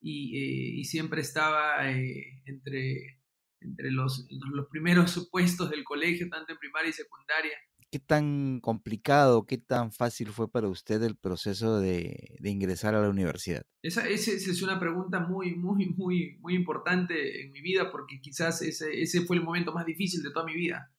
y, 0.01 0.79
eh, 0.81 0.83
siempre 0.83 1.21
estaba 1.21 1.89
eh, 1.89 2.41
entre, 2.45 3.21
entre 3.61 3.91
los, 3.91 4.27
los 4.51 4.67
primeros 4.69 5.29
puestos 5.31 5.69
del 5.69 5.83
colegio, 5.83 6.27
tanto 6.29 6.53
en 6.53 6.59
primaria 6.59 6.89
y 6.89 6.93
secundaria. 6.93 7.57
¿Qué 7.91 7.99
tan 7.99 8.59
complicado, 8.59 9.45
qué 9.45 9.57
tan 9.57 9.91
fácil 9.91 10.29
fue 10.29 10.51
para 10.51 10.67
usted 10.67 11.01
el 11.03 11.15
proceso 11.15 11.79
de, 11.79 12.35
ingresar 12.43 12.93
a 12.93 13.01
la 13.01 13.09
universidad? 13.09 13.65
Esa, 13.81 14.07
es 14.09 14.61
una 14.63 14.79
pregunta 14.79 15.19
muy, 15.19 15.55
muy, 15.55 15.93
muy, 15.93 16.37
muy 16.39 16.55
importante 16.55 17.43
en 17.43 17.51
mi 17.51 17.61
vida 17.61 17.91
porque 17.91 18.19
quizás 18.19 18.61
ese, 18.63 19.01
ese 19.01 19.21
fue 19.21 19.37
el 19.37 19.43
momento 19.43 19.71
más 19.71 19.85
difícil 19.85 20.23
de 20.23 20.31
toda 20.31 20.45
mi 20.45 20.55
vida. 20.55 20.91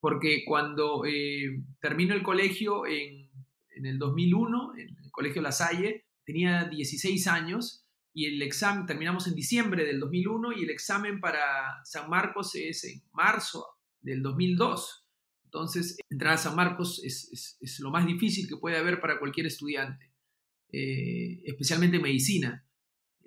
Porque 0.00 0.44
cuando 0.46 1.02
termino 1.80 2.14
el 2.14 2.22
colegio 2.22 2.86
en 2.86 3.19
en 3.80 3.86
el 3.86 3.98
2001, 3.98 4.74
en 4.76 4.96
el 5.02 5.10
Colegio 5.10 5.40
La 5.42 5.52
Salle, 5.52 6.04
tenía 6.24 6.64
16 6.64 7.26
años 7.26 7.86
y 8.12 8.26
el 8.26 8.42
examen, 8.42 8.86
terminamos 8.86 9.26
en 9.26 9.34
diciembre 9.34 9.84
del 9.84 10.00
2001 10.00 10.52
y 10.52 10.64
el 10.64 10.70
examen 10.70 11.20
para 11.20 11.82
San 11.84 12.10
Marcos 12.10 12.54
es 12.54 12.84
en 12.84 13.02
marzo 13.12 13.66
del 14.00 14.22
2002. 14.22 15.06
Entonces, 15.44 15.96
entrar 16.10 16.34
a 16.34 16.38
San 16.38 16.54
Marcos 16.54 17.02
es, 17.02 17.56
lo 17.80 17.90
más 17.90 18.06
difícil 18.06 18.48
que 18.48 18.56
puede 18.56 18.76
haber 18.76 19.00
para 19.00 19.18
cualquier 19.18 19.46
estudiante, 19.46 20.12
eh, 20.72 21.40
especialmente 21.44 21.98
medicina. 21.98 22.66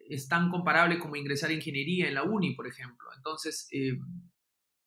Es 0.08 0.28
tan 0.28 0.52
comparable 0.52 1.00
como 1.00 1.16
ingresar 1.16 1.50
a 1.50 1.54
ingeniería 1.54 2.08
en 2.08 2.14
la 2.14 2.24
uni, 2.24 2.54
por 2.54 2.68
ejemplo. 2.68 3.08
Entonces, 3.18 3.68
eh, 3.72 3.98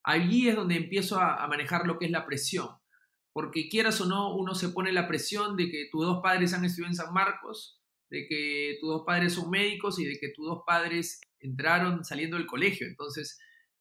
allí 0.05 0.49
es 0.49 0.55
donde 0.55 0.77
empiezo 0.77 1.21
a 1.21 1.47
manejar 1.49 1.87
lo 1.87 1.99
que 1.99 2.05
es 2.05 2.11
la 2.13 2.25
presión 2.25 2.69
porque 3.37 3.69
quieras 3.69 4.01
o 4.01 4.07
no, 4.07 4.35
uno 4.35 4.55
se 4.55 4.71
pone 4.71 4.95
la 4.95 5.07
presión 5.07 5.59
de 5.59 5.69
que 5.71 5.89
tus 5.93 6.07
dos 6.07 6.21
padres 6.23 6.55
han 6.55 6.65
estudiado 6.65 6.91
en 6.91 6.97
San 6.97 7.13
Marcos, 7.13 7.79
de 8.09 8.27
que 8.27 8.79
tus 8.81 8.89
dos 8.89 9.03
padres 9.05 9.35
son 9.35 9.51
médicos 9.51 9.99
y 9.99 10.07
de 10.07 10.19
que 10.19 10.31
tus 10.31 10.47
dos 10.47 10.63
padres 10.67 11.21
entraron 11.39 12.03
saliendo 12.03 12.39
del 12.39 12.47
colegio. 12.47 12.87
Entonces, 12.87 13.39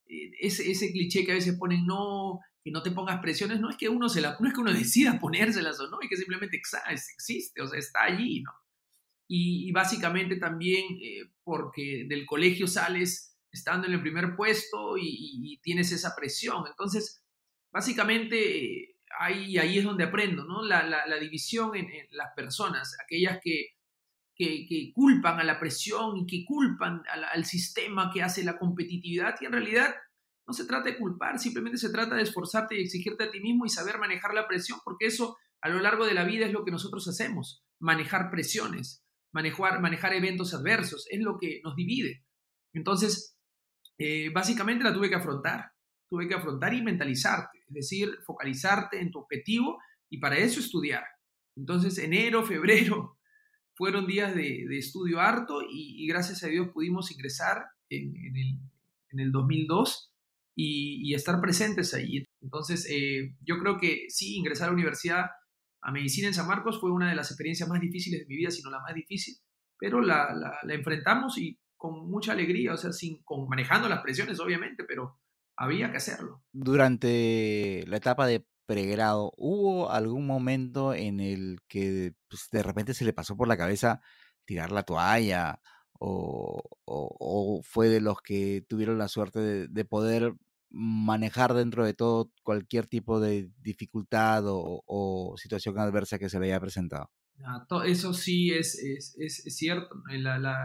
eh, 0.07 0.29
ese, 0.41 0.69
ese 0.69 0.91
cliché 0.91 1.23
que 1.23 1.31
a 1.31 1.35
veces 1.35 1.57
ponen, 1.57 1.85
no, 1.85 2.41
que 2.65 2.71
no 2.71 2.83
te 2.83 2.91
pongas 2.91 3.21
presiones, 3.21 3.61
no 3.61 3.69
es 3.69 3.77
que 3.77 3.87
uno, 3.87 4.09
se 4.09 4.19
la, 4.19 4.35
no 4.41 4.45
es 4.45 4.53
que 4.53 4.59
uno 4.59 4.73
decida 4.73 5.21
ponérselas 5.21 5.79
o 5.79 5.87
no, 5.87 6.01
es 6.01 6.09
que 6.09 6.17
simplemente 6.17 6.59
existe, 6.89 7.61
o 7.61 7.67
sea, 7.67 7.79
está 7.79 8.03
allí, 8.03 8.41
¿no? 8.41 8.51
Y, 9.25 9.71
básicamente 9.71 10.35
también 10.35 10.83
eh, 11.01 11.31
porque 11.45 12.05
del 12.09 12.25
colegio 12.25 12.67
sales 12.67 13.37
estando 13.53 13.87
en 13.87 13.93
el 13.93 14.01
primer 14.01 14.35
puesto 14.35 14.97
y, 14.97 15.61
tienes 15.63 15.93
esa 15.93 16.13
presión. 16.13 16.65
Entonces, 16.67 17.23
básicamente 17.71 18.94
ahí, 19.19 19.57
es 19.57 19.83
donde 19.83 20.03
aprendo, 20.03 20.45
¿no? 20.45 20.63
La, 20.63 21.05
división 21.19 21.75
en, 21.75 21.89
las 22.11 22.33
personas, 22.35 22.95
aquellas 23.03 23.39
que, 23.41 23.73
culpan 24.93 25.39
a 25.39 25.43
la 25.43 25.59
presión 25.59 26.17
y 26.17 26.25
que 26.25 26.45
culpan 26.45 27.03
al, 27.33 27.45
sistema 27.45 28.11
que 28.13 28.23
hace 28.23 28.43
la 28.43 28.57
competitividad, 28.57 29.35
y 29.41 29.45
en 29.45 29.51
realidad 29.51 29.95
no 30.47 30.53
se 30.53 30.65
trata 30.65 30.89
de 30.89 30.97
culpar, 30.97 31.39
simplemente 31.39 31.77
se 31.77 31.89
trata 31.89 32.15
de 32.15 32.23
esforzarte 32.23 32.77
y 32.77 32.83
exigirte 32.83 33.23
a 33.23 33.31
ti 33.31 33.39
mismo 33.39 33.65
y 33.65 33.69
saber 33.69 33.97
manejar 33.97 34.33
la 34.33 34.47
presión, 34.47 34.79
porque 34.83 35.07
eso 35.07 35.37
a 35.61 35.69
lo 35.69 35.79
largo 35.79 36.05
de 36.05 36.13
la 36.13 36.23
vida 36.23 36.45
es 36.45 36.51
lo 36.51 36.63
que 36.63 36.71
nosotros 36.71 37.07
hacemos, 37.07 37.63
manejar 37.79 38.29
presiones, 38.29 39.03
manejar, 39.33 39.81
manejar 39.81 40.13
eventos 40.13 40.53
adversos, 40.53 41.07
es 41.09 41.19
lo 41.21 41.37
que 41.39 41.61
nos 41.63 41.75
divide. 41.75 42.23
Entonces, 42.73 43.35
eh, 43.97 44.29
básicamente 44.33 44.83
la 44.83 44.93
tuve 44.93 45.09
que 45.09 45.15
afrontar 45.15 45.74
tuve 46.15 46.29
que 46.29 46.33
afrontar 46.33 46.73
y 46.73 46.81
mentalizarte, 46.81 47.59
es 47.67 47.73
decir, 47.73 48.09
focalizarte 48.25 49.01
en 49.01 49.11
tu 49.11 49.19
objetivo 49.19 49.77
y 50.09 50.19
para 50.19 50.37
eso 50.37 50.61
estudiar. 50.61 51.03
Entonces, 51.57 51.97
enero, 51.97 52.43
febrero 52.43 53.17
fueron 53.75 54.07
días 54.07 54.33
de, 54.33 54.65
estudio 54.77 55.19
harto 55.19 55.61
y, 55.69 56.07
gracias 56.07 56.41
a 56.43 56.47
Dios 56.47 56.69
pudimos 56.73 57.11
ingresar 57.11 57.65
en, 57.89 58.13
el, 59.11 59.31
2002 59.31 60.13
y, 60.55 61.13
estar 61.13 61.41
presentes 61.41 61.93
ahí. 61.93 62.23
Entonces, 62.41 62.87
eh, 62.89 63.35
yo 63.41 63.59
creo 63.59 63.77
que 63.77 64.05
sí, 64.07 64.37
ingresar 64.37 64.67
a 64.67 64.71
la 64.71 64.75
universidad 64.75 65.25
a 65.81 65.91
medicina 65.91 66.29
en 66.29 66.33
San 66.33 66.47
Marcos 66.47 66.79
fue 66.79 66.91
una 66.91 67.09
de 67.09 67.15
las 67.15 67.29
experiencias 67.29 67.67
más 67.67 67.81
difíciles 67.81 68.21
de 68.21 68.25
mi 68.25 68.37
vida, 68.37 68.51
sino 68.51 68.71
la 68.71 68.79
más 68.79 68.95
difícil, 68.95 69.35
pero 69.77 69.99
la, 70.01 70.33
la, 70.33 70.73
enfrentamos 70.73 71.37
y 71.37 71.59
con 71.75 72.09
mucha 72.09 72.31
alegría, 72.31 72.73
o 72.73 72.77
sea, 72.77 72.93
sin, 72.93 73.21
con, 73.23 73.49
manejando 73.49 73.89
las 73.89 74.01
presiones, 74.01 74.39
obviamente, 74.39 74.85
pero 74.85 75.19
había 75.57 75.91
que 75.91 75.97
hacerlo. 75.97 76.43
Durante 76.51 77.83
la 77.87 77.97
etapa 77.97 78.27
de 78.27 78.45
pregrado, 78.65 79.31
¿hubo 79.37 79.91
algún 79.91 80.25
momento 80.25 80.93
en 80.93 81.19
el 81.19 81.59
que 81.67 82.13
pues, 82.27 82.49
de 82.51 82.63
repente 82.63 82.93
se 82.93 83.05
le 83.05 83.13
pasó 83.13 83.37
por 83.37 83.47
la 83.47 83.57
cabeza 83.57 84.01
tirar 84.45 84.71
la 84.71 84.83
toalla? 84.83 85.61
¿O, 85.97 87.61
fue 87.63 87.87
de 87.89 88.01
los 88.01 88.21
que 88.21 88.63
tuvieron 88.67 88.97
la 88.97 89.07
suerte 89.07 89.67
de, 89.67 89.85
poder 89.85 90.35
manejar 90.69 91.53
dentro 91.53 91.85
de 91.85 91.93
todo 91.93 92.31
cualquier 92.43 92.85
tipo 92.85 93.19
de 93.19 93.49
dificultad 93.61 94.43
o, 94.45 95.35
situación 95.37 95.79
adversa 95.79 96.19
que 96.19 96.29
se 96.29 96.39
le 96.39 96.47
haya 96.47 96.59
presentado? 96.59 97.09
Ah, 97.43 97.65
eso 97.85 98.13
sí 98.13 98.51
es, 98.51 98.75
es, 98.75 99.43
cierto. 99.55 99.95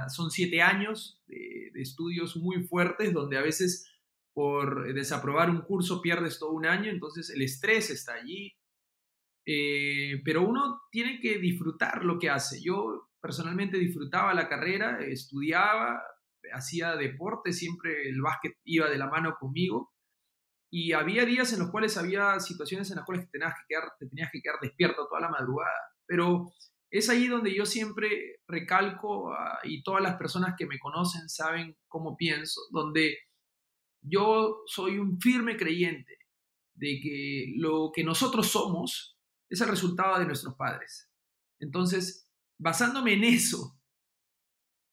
son 0.08 0.30
siete 0.30 0.62
años 0.62 1.20
de, 1.26 1.70
estudios 1.74 2.36
muy 2.36 2.64
fuertes 2.64 3.12
donde 3.12 3.38
a 3.38 3.42
veces 3.42 3.89
por 4.32 4.92
desaprobar 4.94 5.50
un 5.50 5.62
curso 5.62 6.00
pierdes 6.00 6.38
todo 6.38 6.52
un 6.52 6.66
año, 6.66 6.90
entonces 6.90 7.30
el 7.30 7.42
estrés 7.42 7.90
está 7.90 8.14
allí. 8.14 8.54
Eh, 9.46 10.20
pero 10.24 10.42
uno 10.42 10.82
tiene 10.90 11.20
que 11.20 11.38
disfrutar 11.38 12.04
lo 12.04 12.18
que 12.18 12.30
hace. 12.30 12.62
Yo 12.62 13.08
personalmente 13.20 13.78
disfrutaba 13.78 14.34
la 14.34 14.48
carrera, 14.48 15.00
estudiaba, 15.00 16.02
hacía 16.52 16.96
deporte, 16.96 17.52
siempre 17.52 18.08
el 18.08 18.20
básquet 18.20 18.56
iba 18.64 18.88
de 18.88 18.98
la 18.98 19.08
mano 19.08 19.36
conmigo. 19.38 19.92
Y 20.72 20.92
había 20.92 21.24
días 21.24 21.52
en 21.52 21.58
los 21.58 21.70
cuales 21.70 21.96
había 21.96 22.38
situaciones 22.38 22.90
en 22.90 22.96
las 22.96 23.04
cuales 23.04 23.24
te 23.24 23.38
tenías 23.38 23.54
que 23.54 23.64
quedar, 23.68 23.92
te 23.98 24.06
tenías 24.06 24.30
que 24.32 24.40
quedar 24.40 24.56
despierto 24.60 25.08
toda 25.08 25.20
la 25.20 25.28
madrugada. 25.28 25.72
Pero 26.06 26.52
es 26.90 27.08
ahí 27.08 27.26
donde 27.26 27.54
yo 27.54 27.66
siempre 27.66 28.40
recalco, 28.46 29.32
y 29.64 29.82
todas 29.82 30.02
las 30.02 30.16
personas 30.16 30.54
que 30.56 30.66
me 30.66 30.78
conocen 30.78 31.28
saben 31.28 31.76
cómo 31.88 32.16
pienso, 32.16 32.60
donde 32.70 33.16
yo 34.02 34.62
soy 34.66 34.98
un 34.98 35.20
firme 35.20 35.56
creyente 35.56 36.18
de 36.74 37.00
que 37.02 37.52
lo 37.56 37.90
que 37.94 38.04
nosotros 38.04 38.48
somos 38.48 39.18
es 39.48 39.60
el 39.60 39.68
resultado 39.68 40.18
de 40.18 40.26
nuestros 40.26 40.54
padres. 40.54 41.10
Entonces, 41.58 42.30
basándome 42.58 43.14
en 43.14 43.24
eso, 43.24 43.78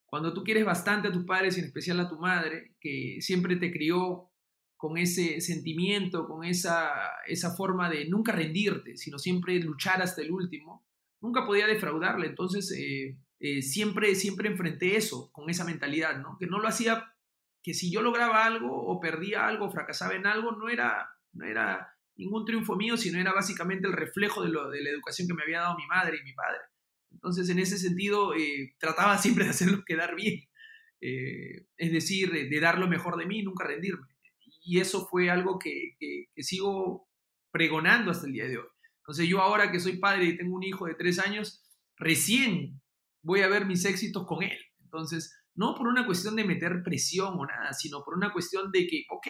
cuando 0.07 0.33
tú 0.33 0.43
quieres 0.43 0.65
bastante 0.65 1.09
a 1.09 1.11
tus 1.11 1.25
padres 1.25 1.57
en 1.57 1.65
especial 1.65 1.99
a 1.99 2.09
tu 2.09 2.17
madre, 2.17 2.75
que 2.79 3.17
siempre 3.21 3.55
te 3.57 3.71
crió 3.71 4.31
con 4.77 4.97
ese 4.97 5.41
sentimiento, 5.41 6.27
con 6.27 6.43
esa, 6.45 6.89
esa 7.27 7.55
forma 7.55 7.89
de 7.89 8.07
nunca 8.07 8.31
rendirte, 8.31 8.95
sino 8.95 9.17
siempre 9.17 9.59
luchar 9.59 10.01
hasta 10.01 10.21
el 10.21 10.31
último, 10.31 10.85
nunca 11.21 11.45
podía 11.45 11.67
defraudarle. 11.67 12.27
Entonces, 12.27 12.71
eh, 12.71 13.17
eh, 13.39 13.61
siempre, 13.61 14.15
siempre 14.15 14.49
enfrenté 14.49 14.95
eso, 14.95 15.31
con 15.31 15.49
esa 15.49 15.65
mentalidad, 15.65 16.19
¿no? 16.19 16.37
Que 16.39 16.47
no 16.47 16.59
lo 16.59 16.67
hacía, 16.67 17.11
que 17.67 17.73
si 17.73 17.91
yo 17.91 18.01
lograba 18.01 18.45
algo 18.45 18.73
o 18.73 18.97
perdía 19.01 19.45
algo, 19.45 19.69
fracasaba 19.69 20.15
en 20.15 20.25
algo, 20.25 20.53
no 20.53 20.69
era, 20.69 21.09
no 21.33 21.43
era 21.43 21.93
ningún 22.15 22.45
triunfo 22.45 22.77
mío, 22.77 22.95
sino 22.95 23.19
era 23.19 23.33
básicamente 23.33 23.87
el 23.87 23.91
reflejo 23.91 24.41
de, 24.41 24.47
lo, 24.47 24.69
de 24.69 24.81
la 24.81 24.89
educación 24.89 25.27
que 25.27 25.33
me 25.33 25.43
había 25.43 25.59
dado 25.59 25.75
mi 25.75 25.85
madre 25.85 26.17
y 26.17 26.23
mi 26.23 26.31
padre. 26.31 26.59
Entonces, 27.11 27.49
en 27.49 27.59
ese 27.59 27.77
sentido, 27.77 28.33
eh, 28.35 28.73
trataba 28.79 29.17
siempre 29.17 29.43
de 29.43 29.49
hacerlo 29.49 29.83
quedar 29.85 30.15
bien. 30.15 30.47
es 31.01 31.91
decir, 31.91 32.31
de 32.31 32.59
dar 32.61 32.79
lo 32.79 32.87
mejor 32.87 33.17
de 33.17 33.25
mí 33.25 33.43
nunca 33.43 33.67
rendirme. 33.67 34.07
Y 34.63 34.79
eso 34.79 35.05
fue 35.05 35.29
algo 35.29 35.59
que, 35.59 35.97
que 35.99 36.43
sigo 36.43 37.09
pregonando 37.51 38.11
hasta 38.11 38.27
el 38.27 38.31
día 38.31 38.47
de 38.47 38.59
hoy. 38.59 38.67
Entonces 39.01 39.27
yo 39.27 39.41
ahora 39.41 39.73
que 39.73 39.81
soy 39.81 39.97
padre 39.97 40.23
y 40.23 40.37
tengo 40.37 40.55
un 40.55 40.63
hijo 40.63 40.85
de 40.85 40.95
tres 40.95 41.19
años, 41.19 41.65
recién 41.97 42.81
voy 43.23 43.41
a 43.41 43.49
ver 43.49 43.65
mis 43.65 43.83
éxitos 43.83 44.25
con 44.25 44.41
él. 44.41 44.57
Entonces, 44.85 45.37
no 45.57 45.75
por 45.75 45.87
una 45.87 46.05
cuestión 46.05 46.35
de 46.35 46.45
meter 46.45 46.81
presión 46.83 47.33
o 47.37 47.45
nada, 47.45 47.73
sino 47.73 48.03
por 48.03 48.15
una 48.15 48.31
cuestión 48.31 48.71
de 48.71 48.87
que, 48.87 49.03
ok, 49.09 49.27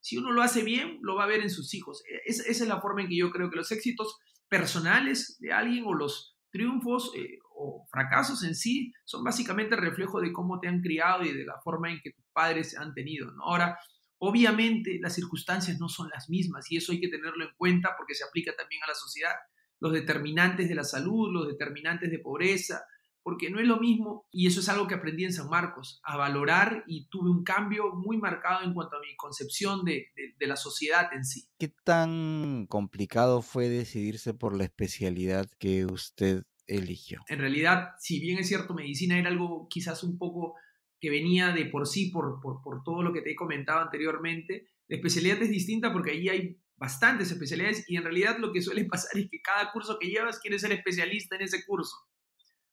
si 0.00 0.16
uno 0.16 0.32
lo 0.32 0.42
hace 0.42 0.62
bien, 0.62 0.98
lo 1.02 1.14
va 1.14 1.24
a 1.24 1.28
ver 1.28 1.40
en 1.40 1.50
sus 1.50 1.72
hijos. 1.74 2.02
E, 2.10 2.22
esa 2.26 2.50
es 2.50 2.68
la 2.68 2.80
forma 2.80 3.02
en 3.02 3.08
que 3.08 3.16
yo 3.16 3.30
creo 3.30 3.50
que 3.50 3.56
los 3.56 3.70
éxitos 3.70 4.18
personales 4.48 5.36
de 5.38 5.52
alguien 5.52 5.84
o 5.86 5.94
los 5.94 6.36
triunfos 6.50 7.12
eh, 7.16 7.38
o 7.54 7.86
fracasos 7.90 8.42
en 8.42 8.54
sí 8.54 8.92
son 9.04 9.22
básicamente 9.22 9.76
reflejo 9.76 10.20
de 10.20 10.32
cómo 10.32 10.58
te 10.58 10.68
han 10.68 10.80
criado 10.80 11.24
y 11.24 11.32
de 11.32 11.44
la 11.44 11.60
forma 11.62 11.90
en 11.90 12.00
que 12.02 12.12
tus 12.12 12.24
padres 12.32 12.76
han 12.76 12.94
tenido. 12.94 13.30
¿no? 13.32 13.44
Ahora, 13.44 13.78
Obviamente 14.18 14.98
las 15.00 15.14
circunstancias 15.14 15.78
no 15.78 15.88
son 15.88 16.08
las 16.08 16.30
mismas 16.30 16.70
y 16.70 16.78
eso 16.78 16.92
hay 16.92 17.00
que 17.00 17.08
tenerlo 17.08 17.44
en 17.44 17.50
cuenta 17.56 17.90
porque 17.98 18.14
se 18.14 18.24
aplica 18.24 18.54
también 18.56 18.82
a 18.82 18.88
la 18.88 18.94
sociedad. 18.94 19.34
Los 19.78 19.92
determinantes 19.92 20.68
de 20.68 20.74
la 20.74 20.84
salud, 20.84 21.30
los 21.32 21.48
determinantes 21.48 22.10
de 22.10 22.18
pobreza, 22.20 22.82
porque 23.26 23.50
no 23.50 23.58
es 23.58 23.66
lo 23.66 23.80
mismo, 23.80 24.24
y 24.30 24.46
eso 24.46 24.60
es 24.60 24.68
algo 24.68 24.86
que 24.86 24.94
aprendí 24.94 25.24
en 25.24 25.32
San 25.32 25.50
Marcos, 25.50 26.00
a 26.04 26.16
valorar 26.16 26.84
y 26.86 27.08
tuve 27.08 27.28
un 27.28 27.42
cambio 27.42 27.92
muy 27.92 28.18
marcado 28.18 28.62
en 28.62 28.72
cuanto 28.72 28.98
a 28.98 29.00
mi 29.00 29.16
concepción 29.16 29.84
de, 29.84 30.12
de, 30.38 30.46
la 30.46 30.54
sociedad 30.54 31.12
en 31.12 31.24
sí. 31.24 31.48
¿Qué 31.58 31.74
tan 31.82 32.66
complicado 32.68 33.42
fue 33.42 33.68
decidirse 33.68 34.32
por 34.32 34.56
la 34.56 34.62
especialidad 34.62 35.50
que 35.58 35.86
usted 35.86 36.44
eligió? 36.68 37.20
En 37.26 37.40
realidad, 37.40 37.94
si 37.98 38.20
bien 38.20 38.38
es 38.38 38.46
cierto, 38.46 38.74
medicina 38.74 39.18
era 39.18 39.28
algo 39.28 39.66
quizás 39.68 40.04
un 40.04 40.18
poco 40.18 40.54
que 41.00 41.10
venía 41.10 41.50
de 41.50 41.66
por 41.66 41.88
sí, 41.88 42.12
por, 42.12 42.40
por, 42.40 42.84
todo 42.84 43.02
lo 43.02 43.12
que 43.12 43.22
te 43.22 43.32
he 43.32 43.34
comentado 43.34 43.80
anteriormente. 43.80 44.68
La 44.86 44.98
especialidad 44.98 45.42
es 45.42 45.50
distinta 45.50 45.92
porque 45.92 46.12
ahí 46.12 46.28
hay 46.28 46.60
bastantes 46.76 47.32
especialidades 47.32 47.84
y 47.88 47.96
en 47.96 48.04
realidad 48.04 48.38
lo 48.38 48.52
que 48.52 48.62
suele 48.62 48.84
pasar 48.88 49.18
es 49.18 49.28
que 49.28 49.42
cada 49.42 49.72
curso 49.72 49.98
que 49.98 50.10
llevas 50.10 50.38
quieres 50.38 50.60
ser 50.60 50.70
especialista 50.70 51.34
en 51.34 51.42
ese 51.42 51.64
curso. 51.66 51.96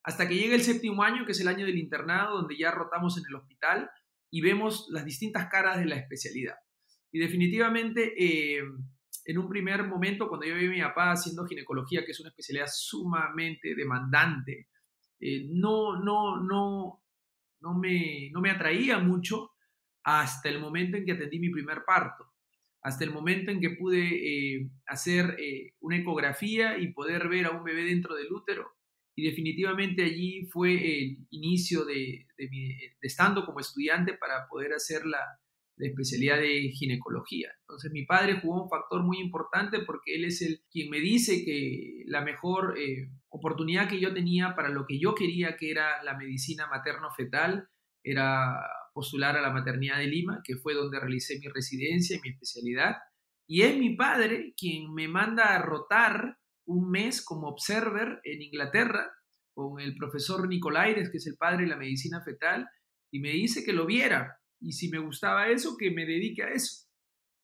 Hasta 0.03 0.27
que 0.27 0.35
llega 0.35 0.55
el 0.55 0.63
séptimo 0.63 1.01
año, 1.01 1.25
que 1.25 1.31
es 1.31 1.39
el 1.39 1.47
año 1.47 1.65
del 1.65 1.77
internado, 1.77 2.37
donde 2.37 2.57
ya 2.57 2.71
rotamos 2.71 3.17
en 3.17 3.23
el 3.27 3.35
hospital 3.35 3.89
y 4.29 4.41
vemos 4.41 4.87
las 4.89 5.05
distintas 5.05 5.47
caras 5.47 5.77
de 5.77 5.85
la 5.85 5.95
especialidad. 5.95 6.55
Y 7.11 7.19
definitivamente, 7.19 8.13
eh, 8.17 8.63
en 9.25 9.37
un 9.37 9.47
primer 9.47 9.85
momento, 9.85 10.27
cuando 10.27 10.45
yo 10.45 10.55
vi 10.55 10.65
a 10.65 10.69
mi 10.69 10.81
papá 10.81 11.11
haciendo 11.11 11.45
ginecología, 11.45 12.03
que 12.03 12.11
es 12.11 12.19
una 12.19 12.29
especialidad 12.29 12.67
sumamente 12.73 13.75
demandante, 13.75 14.69
eh, 15.19 15.45
no, 15.47 16.03
no, 16.03 16.41
no, 16.41 17.03
no 17.61 17.73
me, 17.75 18.29
no 18.33 18.41
me 18.41 18.49
atraía 18.49 18.97
mucho 18.97 19.51
hasta 20.03 20.49
el 20.49 20.59
momento 20.59 20.97
en 20.97 21.05
que 21.05 21.13
atendí 21.13 21.39
mi 21.39 21.51
primer 21.51 21.85
parto, 21.85 22.33
hasta 22.81 23.05
el 23.05 23.11
momento 23.11 23.51
en 23.51 23.61
que 23.61 23.69
pude 23.69 24.55
eh, 24.55 24.69
hacer 24.87 25.37
una 25.79 25.97
ecografía 25.97 26.77
y 26.77 26.91
poder 26.91 27.29
ver 27.29 27.45
a 27.45 27.51
un 27.51 27.63
bebé 27.63 27.85
dentro 27.85 28.15
del 28.15 28.33
útero. 28.33 28.67
Y 29.15 29.23
definitivamente 29.23 30.03
allí 30.03 30.45
fue 30.51 30.73
el 30.73 31.27
inicio 31.29 31.85
de, 31.85 32.27
de, 32.37 32.95
estando 33.01 33.45
como 33.45 33.59
estudiante 33.59 34.13
para 34.13 34.47
poder 34.47 34.73
hacer 34.73 35.05
la, 35.05 35.19
especialidad 35.75 36.37
de 36.37 36.69
ginecología. 36.69 37.49
Entonces 37.61 37.91
mi 37.91 38.05
padre 38.05 38.39
jugó 38.39 38.63
un 38.63 38.69
factor 38.69 39.03
muy 39.03 39.19
importante 39.19 39.79
porque 39.79 40.15
él 40.15 40.25
es 40.25 40.41
el 40.41 40.61
quien 40.71 40.89
me 40.89 40.99
dice 40.99 41.43
que 41.43 42.03
la 42.05 42.21
mejor 42.21 42.75
eh, 42.77 43.09
oportunidad 43.27 43.89
que 43.89 43.99
yo 43.99 44.13
tenía 44.13 44.55
para 44.55 44.69
lo 44.69 44.85
que 44.85 44.99
yo 44.99 45.15
quería, 45.15 45.57
que 45.57 45.71
era 45.71 46.01
la 46.03 46.15
medicina 46.15 46.67
materno-fetal, 46.67 47.67
era 48.03 48.61
postular 48.93 49.35
a 49.35 49.41
la 49.41 49.51
maternidad 49.51 49.97
de 49.97 50.07
Lima, 50.07 50.41
que 50.43 50.55
fue 50.55 50.73
donde 50.75 50.99
realicé 50.99 51.39
mi 51.39 51.47
residencia 51.47 52.15
y 52.15 52.21
mi 52.21 52.29
especialidad. 52.29 52.97
Y 53.47 53.63
es 53.63 53.77
mi 53.77 53.95
padre 53.95 54.53
quien 54.55 54.93
me 54.93 55.07
manda 55.07 55.55
a 55.55 55.61
rotar 55.61 56.37
un 56.65 56.89
mes 56.89 57.23
como 57.23 57.47
observer 57.47 58.19
en 58.23 58.41
Inglaterra 58.41 59.11
con 59.53 59.79
el 59.79 59.95
profesor 59.95 60.47
Nicolaires, 60.47 61.09
que 61.09 61.17
es 61.17 61.27
el 61.27 61.37
padre 61.37 61.63
de 61.63 61.69
la 61.69 61.77
medicina 61.77 62.21
fetal, 62.23 62.67
y 63.11 63.19
me 63.19 63.29
dice 63.29 63.63
que 63.63 63.73
lo 63.73 63.85
viera. 63.85 64.37
Y 64.59 64.73
si 64.73 64.89
me 64.89 64.99
gustaba 64.99 65.49
eso, 65.49 65.75
que 65.77 65.91
me 65.91 66.05
dedique 66.05 66.43
a 66.43 66.49
eso. 66.49 66.87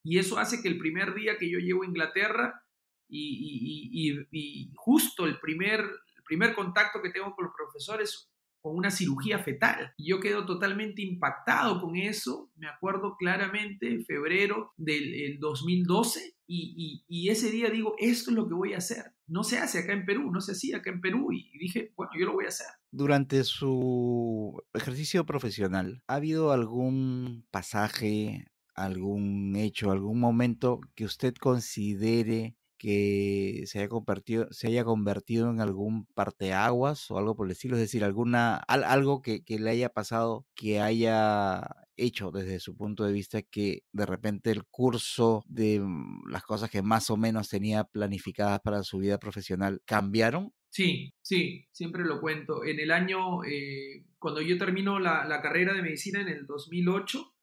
Y 0.03 0.17
eso 0.17 0.39
hace 0.39 0.61
que 0.61 0.69
el 0.69 0.77
primer 0.77 1.13
día 1.13 1.37
que 1.37 1.49
yo 1.49 1.59
llego 1.59 1.83
a 1.83 1.87
Inglaterra, 1.87 2.63
y, 3.11 4.71
justo 4.75 5.25
el 5.25 5.39
primer, 5.39 5.79
el 5.81 6.23
primer 6.25 6.53
contacto 6.53 7.01
que 7.01 7.09
tengo 7.09 7.33
con 7.35 7.45
los 7.45 7.53
profesores 7.55 8.28
con 8.61 8.75
una 8.75 8.91
cirugía 8.91 9.39
fetal. 9.39 9.93
Y 9.97 10.09
yo 10.09 10.19
quedo 10.19 10.45
totalmente 10.45 11.01
impactado 11.01 11.81
con 11.81 11.95
eso. 11.95 12.51
Me 12.55 12.67
acuerdo 12.67 13.15
claramente, 13.17 14.03
febrero 14.05 14.73
del 14.77 15.37
2012, 15.39 16.35
y, 16.51 17.03
y, 17.07 17.29
ese 17.29 17.51
día 17.51 17.69
digo, 17.69 17.93
esto 17.99 18.31
es 18.31 18.35
lo 18.35 18.47
que 18.47 18.55
voy 18.55 18.73
a 18.73 18.79
hacer. 18.79 19.13
No 19.27 19.43
se 19.43 19.59
hace 19.59 19.79
acá 19.79 19.93
en 19.93 20.03
Perú, 20.03 20.31
no 20.31 20.41
se 20.41 20.53
hacía 20.53 20.77
acá 20.77 20.89
en 20.89 20.99
Perú, 20.99 21.31
y 21.31 21.55
dije, 21.59 21.93
bueno, 21.95 22.11
yo 22.19 22.25
lo 22.25 22.33
voy 22.33 22.45
a 22.45 22.47
hacer. 22.47 22.65
Durante 22.91 23.43
su 23.43 24.59
ejercicio 24.73 25.27
profesional, 25.27 26.01
¿ha 26.07 26.15
habido 26.15 26.51
algún 26.51 27.45
pasaje, 27.51 28.47
algún 28.73 29.55
hecho, 29.57 29.91
algún 29.91 30.19
momento 30.19 30.81
que 30.95 31.05
usted 31.05 31.35
considere 31.35 32.55
que 32.79 33.63
se 33.65 33.79
haya 33.79 33.89
convertido, 33.89 34.47
se 34.51 34.67
haya 34.67 34.85
convertido 34.85 35.51
en 35.51 35.59
algún 35.59 36.05
parteaguas 36.15 37.11
o 37.11 37.17
algo 37.19 37.35
por 37.35 37.45
el 37.45 37.51
estilo, 37.51 37.75
es 37.75 37.81
decir, 37.81 38.03
alguna, 38.05 38.55
algo 38.55 39.21
que, 39.21 39.43
le 39.47 39.69
haya 39.69 39.89
pasado, 39.89 40.47
que 40.55 40.79
haya 40.79 41.61
hecho 41.97 42.31
desde 42.31 42.61
su 42.61 42.77
punto 42.77 43.03
de 43.03 43.11
vista 43.11 43.41
que 43.41 43.83
de 43.91 44.05
repente 44.05 44.51
el 44.51 44.63
curso 44.65 45.43
de 45.47 45.81
mm, 45.81 46.29
las 46.29 46.43
cosas 46.43 46.71
que 46.71 46.81
más 46.81 47.09
o 47.09 47.17
menos 47.17 47.49
tenía 47.49 47.83
planificadas 47.83 48.61
para 48.61 48.81
su 48.83 48.99
vida 48.99 49.19
profesional 49.19 49.81
cambiaron? 49.85 50.53
Sí, 50.69 51.13
sí, 51.21 51.67
siempre 51.73 52.05
lo 52.05 52.21
cuento. 52.21 52.63
En 52.63 52.79
el 52.79 52.91
año, 52.91 53.43
eh, 53.43 54.05
cuando 54.17 54.41
yo 54.41 54.57
termino 54.57 54.99
la, 54.99 55.41
carrera 55.41 55.73
de 55.73 55.81
medicina 55.81 56.21
en 56.21 56.29
el 56.29 56.45
2008, 56.45 57.35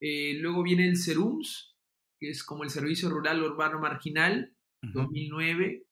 eh, 0.00 0.34
luego 0.40 0.64
viene 0.64 0.88
el 0.88 0.96
CERUMS, 0.96 1.76
que 2.18 2.30
es 2.30 2.42
como 2.42 2.64
el 2.64 2.70
Servicio 2.70 3.10
Rural 3.10 3.42
Urbano 3.42 3.78
Marginal, 3.78 4.55
2009 4.92 5.66
eh, 5.66 5.82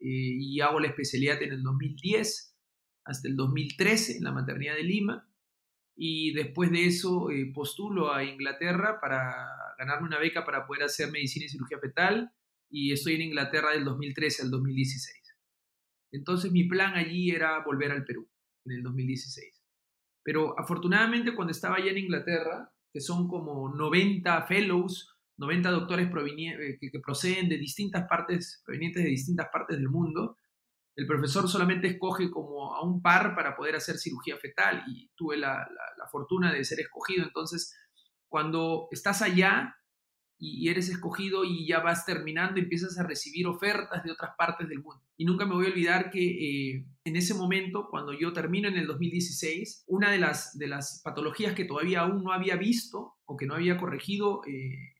y 0.00 0.60
hago 0.60 0.80
la 0.80 0.88
especialidad 0.88 1.42
en 1.42 1.52
el 1.52 1.62
2010 1.62 2.56
hasta 3.04 3.28
el 3.28 3.36
2013 3.36 4.18
en 4.18 4.24
la 4.24 4.32
maternidad 4.32 4.76
de 4.76 4.84
Lima 4.84 5.28
y 5.96 6.32
después 6.32 6.70
de 6.70 6.86
eso 6.86 7.30
eh, 7.30 7.50
postulo 7.54 8.12
a 8.12 8.24
Inglaterra 8.24 8.98
para 9.00 9.46
ganarme 9.78 10.08
una 10.08 10.18
beca 10.18 10.44
para 10.44 10.66
poder 10.66 10.84
hacer 10.84 11.10
medicina 11.10 11.46
y 11.46 11.48
cirugía 11.48 11.78
fetal 11.78 12.32
y 12.70 12.92
estoy 12.92 13.14
en 13.16 13.22
Inglaterra 13.22 13.72
del 13.72 13.84
2013 13.84 14.42
al 14.42 14.50
2016. 14.50 15.36
Entonces 16.12 16.50
mi 16.52 16.64
plan 16.64 16.94
allí 16.94 17.30
era 17.30 17.62
volver 17.64 17.90
al 17.92 18.04
Perú 18.04 18.28
en 18.64 18.72
el 18.72 18.82
2016. 18.82 19.62
Pero 20.22 20.58
afortunadamente 20.58 21.34
cuando 21.34 21.50
estaba 21.50 21.76
allá 21.76 21.90
en 21.90 21.98
Inglaterra, 21.98 22.72
que 22.92 23.00
son 23.00 23.28
como 23.28 23.74
90 23.74 24.42
fellows 24.42 25.11
90 25.36 25.70
doctores 25.70 26.08
eh, 26.08 26.78
que, 26.80 27.00
proceden 27.00 27.48
de 27.48 27.58
distintas 27.58 28.06
partes, 28.08 28.62
provenientes 28.64 29.02
de 29.02 29.10
distintas 29.10 29.48
partes 29.52 29.76
del 29.76 29.88
mundo, 29.88 30.36
el 30.94 31.06
profesor 31.06 31.48
solamente 31.48 31.88
escoge 31.88 32.30
como 32.30 32.74
a 32.74 32.82
un 32.84 33.00
par 33.00 33.34
para 33.34 33.56
poder 33.56 33.76
hacer 33.76 33.96
cirugía 33.96 34.36
fetal 34.36 34.84
y 34.86 35.10
tuve 35.16 35.38
la, 35.38 35.66
fortuna 36.10 36.52
de 36.52 36.64
ser 36.64 36.80
escogido. 36.80 37.24
Entonces, 37.24 37.74
cuando 38.28 38.88
estás 38.90 39.22
allá 39.22 39.76
y 40.38 40.68
eres 40.68 40.88
escogido 40.88 41.44
y 41.44 41.66
ya 41.66 41.80
vas 41.80 42.04
terminando, 42.04 42.60
empiezas 42.60 42.98
a 42.98 43.04
recibir 43.04 43.46
ofertas 43.46 44.02
de 44.02 44.10
otras 44.10 44.32
partes 44.36 44.68
del 44.68 44.82
mundo. 44.82 45.00
Y 45.16 45.24
nunca 45.24 45.46
me 45.46 45.54
voy 45.54 45.66
a 45.66 45.70
olvidar 45.70 46.10
que 46.10 46.74
eh, 46.74 46.86
en 47.04 47.16
ese 47.16 47.32
momento, 47.32 47.86
cuando 47.88 48.12
yo 48.12 48.32
termino 48.32 48.68
en 48.68 48.76
el 48.76 48.88
2016, 48.88 49.84
una 49.86 50.10
de 50.10 50.18
las, 50.18 50.58
de 50.58 50.66
las 50.66 51.00
patologías 51.04 51.54
que 51.54 51.64
todavía 51.64 52.00
aún 52.00 52.24
no 52.24 52.32
había 52.32 52.56
visto 52.56 53.14
o 53.24 53.36
que 53.36 53.46
no 53.46 53.54
había 53.54 53.78
corregido, 53.78 54.42
eh, 54.46 54.91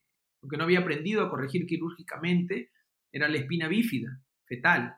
o 0.42 0.48
que 0.48 0.56
no 0.56 0.64
había 0.64 0.80
aprendido 0.80 1.22
a 1.22 1.30
corregir 1.30 1.66
quirúrgicamente, 1.66 2.72
era 3.10 3.28
la 3.28 3.38
espina 3.38 3.68
bífida 3.68 4.20
fetal. 4.44 4.96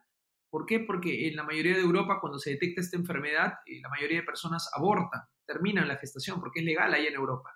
¿Por 0.50 0.66
qué? 0.66 0.80
Porque 0.80 1.28
en 1.28 1.36
la 1.36 1.42
mayoría 1.42 1.74
de 1.74 1.82
Europa, 1.82 2.18
cuando 2.20 2.38
se 2.38 2.50
detecta 2.50 2.80
esta 2.80 2.96
enfermedad, 2.96 3.54
eh, 3.66 3.80
la 3.82 3.88
mayoría 3.88 4.20
de 4.20 4.26
personas 4.26 4.70
abortan, 4.74 5.22
terminan 5.46 5.88
la 5.88 5.96
gestación, 5.96 6.40
porque 6.40 6.60
es 6.60 6.64
legal 6.64 6.94
ahí 6.94 7.06
en 7.06 7.14
Europa. 7.14 7.50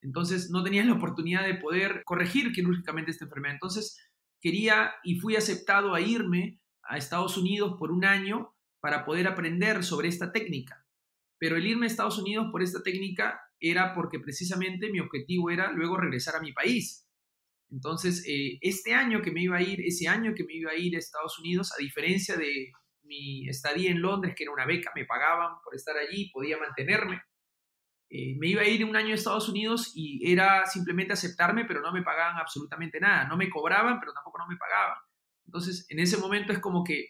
Entonces, 0.00 0.50
no 0.50 0.62
tenían 0.62 0.88
la 0.88 0.94
oportunidad 0.94 1.44
de 1.44 1.54
poder 1.54 2.02
corregir 2.04 2.52
quirúrgicamente 2.52 3.10
esta 3.10 3.24
enfermedad. 3.24 3.54
Entonces, 3.54 3.98
quería 4.40 4.92
y 5.04 5.18
fui 5.18 5.36
aceptado 5.36 5.94
a 5.94 6.00
irme 6.00 6.60
a 6.82 6.96
Estados 6.96 7.36
Unidos 7.36 7.76
por 7.78 7.90
un 7.90 8.04
año 8.04 8.54
para 8.80 9.04
poder 9.04 9.26
aprender 9.26 9.84
sobre 9.84 10.08
esta 10.08 10.32
técnica. 10.32 10.86
Pero 11.38 11.56
el 11.56 11.66
irme 11.66 11.86
a 11.86 11.88
Estados 11.88 12.18
Unidos 12.18 12.48
por 12.50 12.62
esta 12.62 12.82
técnica 12.82 13.40
era 13.60 13.94
porque 13.94 14.20
precisamente 14.20 14.90
mi 14.90 15.00
objetivo 15.00 15.50
era 15.50 15.72
luego 15.72 15.96
regresar 15.96 16.36
a 16.36 16.40
mi 16.40 16.52
país. 16.52 17.07
Entonces, 17.70 18.24
eh, 18.26 18.58
este 18.60 18.94
año 18.94 19.20
que 19.20 19.30
me 19.30 19.42
iba 19.42 19.58
a 19.58 19.62
ir, 19.62 19.80
ese 19.80 20.08
año 20.08 20.32
que 20.34 20.44
me 20.44 20.54
iba 20.54 20.70
a 20.70 20.76
ir 20.76 20.94
a 20.96 20.98
Estados 20.98 21.38
Unidos, 21.38 21.72
a 21.72 21.82
diferencia 21.82 22.36
de 22.36 22.72
mi 23.02 23.48
estadía 23.48 23.90
en 23.90 24.00
Londres, 24.00 24.34
que 24.36 24.44
era 24.44 24.52
una 24.52 24.66
beca, 24.66 24.90
me 24.94 25.04
pagaban 25.04 25.56
por 25.62 25.74
estar 25.74 25.96
allí, 25.96 26.30
podía 26.30 26.58
mantenerme. 26.58 27.22
Eh, 28.10 28.36
me 28.38 28.48
iba 28.48 28.62
a 28.62 28.68
ir 28.68 28.84
un 28.84 28.96
año 28.96 29.10
a 29.10 29.14
Estados 29.14 29.48
Unidos 29.48 29.92
y 29.94 30.30
era 30.30 30.64
simplemente 30.64 31.12
aceptarme, 31.12 31.66
pero 31.66 31.82
no 31.82 31.92
me 31.92 32.02
pagaban 32.02 32.38
absolutamente 32.38 33.00
nada. 33.00 33.28
No 33.28 33.36
me 33.36 33.50
cobraban, 33.50 34.00
pero 34.00 34.12
tampoco 34.12 34.38
no 34.38 34.48
me 34.48 34.56
pagaban. 34.56 34.98
Entonces, 35.46 35.86
en 35.90 35.98
ese 35.98 36.16
momento 36.16 36.52
es 36.52 36.58
como 36.58 36.84
que 36.84 37.06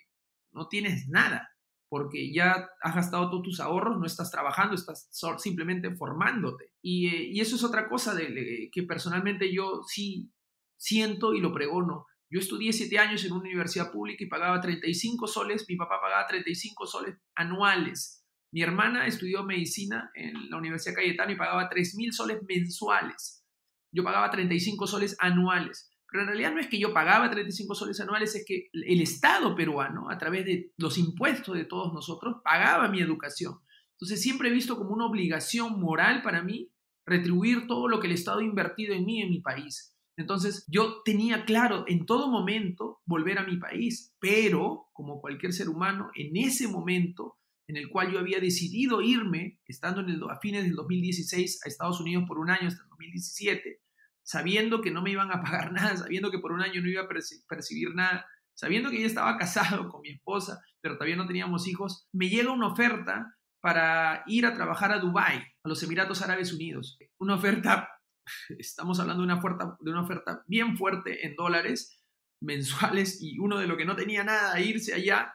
no 0.53 0.69
tienes 0.69 1.09
nada, 1.09 1.49
porque 1.89 2.33
ya 2.33 2.69
has 2.81 2.95
gastado 2.95 3.31
todos 3.31 3.43
tus 3.43 3.61
ahorros, 3.61 3.99
no 3.99 4.07
estás 4.07 4.31
trabajando, 4.31 4.75
estás 4.75 5.09
simplemente 5.39 5.95
formándote. 5.95 6.73
Y, 6.83 7.09
eh, 7.09 7.29
y 7.33 7.41
eso 7.41 7.57
es 7.57 7.65
otra 7.65 7.89
cosa 7.89 8.17
que 8.17 8.83
personalmente 8.83 9.53
yo 9.53 9.83
sí 9.87 10.33
siento 10.79 11.35
y 11.35 11.41
lo 11.41 11.53
pregono. 11.53 12.07
Yo 12.31 12.41
estudié 12.41 12.73
siete 12.73 12.99
años 12.99 13.25
en 13.25 13.33
una 13.33 13.43
universidad 13.43 13.91
pública 13.91 14.25
y 14.25 14.29
pagaba 14.29 14.61
35 14.61 15.27
soles, 15.27 15.67
mi 15.69 15.77
papá 15.77 16.01
pagaba 16.01 16.27
35 16.27 16.87
soles 16.87 17.17
anuales. 17.35 18.25
Mi 18.53 18.63
hermana 18.63 19.07
estudió 19.07 19.45
medicina 19.45 20.11
en 20.15 20.51
la 20.51 20.57
Universidad 20.57 20.95
Cayetano 20.95 21.33
y 21.33 21.37
pagaba 21.37 21.69
3 21.69 21.95
mil 21.97 22.13
soles 22.13 22.39
mensuales. 22.47 23.45
Yo 23.93 24.05
pagaba 24.05 24.31
35 24.31 24.87
soles 24.87 25.17
anuales. 25.19 25.91
Pero 26.11 26.23
en 26.23 26.29
realidad 26.29 26.53
no 26.53 26.61
es 26.61 26.69
que 26.69 26.79
yo 26.79 26.95
pagaba 26.95 27.31
35 27.31 27.75
soles 27.75 28.01
anuales, 28.01 28.35
es 28.35 28.45
que 28.47 28.71
el 28.73 29.01
Estado 29.03 29.55
peruano, 29.55 30.11
a 30.11 30.17
través 30.17 30.47
de 30.47 30.73
los 30.79 30.97
impuestos 30.97 31.55
de 31.55 31.67
todos 31.67 31.93
nosotros, 31.93 32.37
pagaba 32.43 32.89
mi 32.89 33.01
educación. 33.01 33.59
Entonces 33.93 34.23
siempre 34.23 34.49
he 34.49 34.53
visto 34.53 34.79
como 34.79 34.95
una 34.95 35.07
obligación 35.07 35.79
moral 35.79 36.23
para 36.23 36.43
mí 36.43 36.71
retribuir 37.05 37.67
todo 37.67 37.89
lo 37.89 38.01
que 38.01 38.07
el 38.07 38.15
Estado 38.15 38.39
ha 38.39 38.45
invertido 38.45 38.95
en 38.95 39.05
mí, 39.05 39.21
en 39.21 39.31
mi 39.31 39.41
país. 39.41 39.98
Entonces 40.19 40.65
yo 40.67 41.01
tenía 41.05 41.45
claro 41.45 41.85
en 41.87 42.05
todo 42.05 42.29
momento 42.29 43.01
volver 43.07 43.39
a 43.39 43.45
mi 43.45 43.57
país, 43.57 44.17
pero 44.19 44.89
como 44.93 45.21
cualquier 45.21 45.53
ser 45.53 45.69
humano, 45.69 46.11
en 46.17 46.37
ese 46.37 46.67
momento 46.67 47.37
en 47.69 47.77
el 47.77 47.89
cual 47.89 48.11
yo 48.13 48.19
había 48.19 48.41
decidido 48.41 49.01
irme, 49.01 49.61
estando 49.67 50.01
en 50.01 50.09
el, 50.09 50.23
a 50.29 50.41
fines 50.41 50.65
del 50.65 50.75
2016 50.75 51.61
a 51.65 51.69
Estados 51.69 52.01
Unidos 52.01 52.25
por 52.27 52.39
un 52.39 52.51
año 52.51 52.67
hasta 52.67 52.83
el 52.83 52.89
2017, 52.89 53.81
sabiendo 54.25 54.81
que 54.81 54.91
no 54.91 55.03
me 55.03 55.13
iban 55.13 55.31
a 55.31 55.41
pagar 55.41 55.71
nada, 55.73 55.97
sabiendo 55.97 56.33
que 56.33 56.41
por 56.41 56.51
un 56.51 56.63
año 56.63 56.81
no 56.83 56.89
iba 56.89 57.03
a 57.03 57.09
percibir 57.49 57.95
nada, 57.95 58.27
sabiendo 58.55 58.91
que 58.91 59.01
ya 59.01 59.07
estaba 59.07 59.39
casado 59.39 59.89
con 59.89 60.01
mi 60.01 60.09
esposa, 60.09 60.61
pero 60.81 60.95
todavía 60.95 61.17
no 61.17 61.29
teníamos 61.29 61.69
hijos, 61.69 62.09
me 62.13 62.29
llega 62.29 62.51
una 62.51 62.67
oferta 62.67 63.37
para 63.61 64.25
ir 64.27 64.47
a 64.47 64.55
trabajar 64.55 64.91
a 64.91 64.99
Dubái, 64.99 65.39
a 65.39 65.69
los 65.69 65.81
Emiratos 65.85 66.23
Árabes 66.23 66.53
Unidos. 66.53 66.99
Una 67.19 67.35
oferta 67.35 67.89
estamos 68.59 69.01
hablando 69.01 69.23
de 69.23 69.27
una, 69.27 69.39
oferta, 69.39 69.77
de 69.81 69.91
una 69.91 70.03
oferta 70.03 70.45
bien 70.47 70.77
fuerte 70.77 71.27
en 71.27 71.35
dólares 71.37 72.03
mensuales 72.41 73.21
y 73.21 73.39
uno 73.39 73.59
de 73.59 73.67
lo 73.67 73.77
que 73.77 73.85
no 73.85 73.97
tenía 73.97 74.25
nada 74.25 74.55
a 74.55 74.61
irse 74.61 74.95
allá 74.95 75.35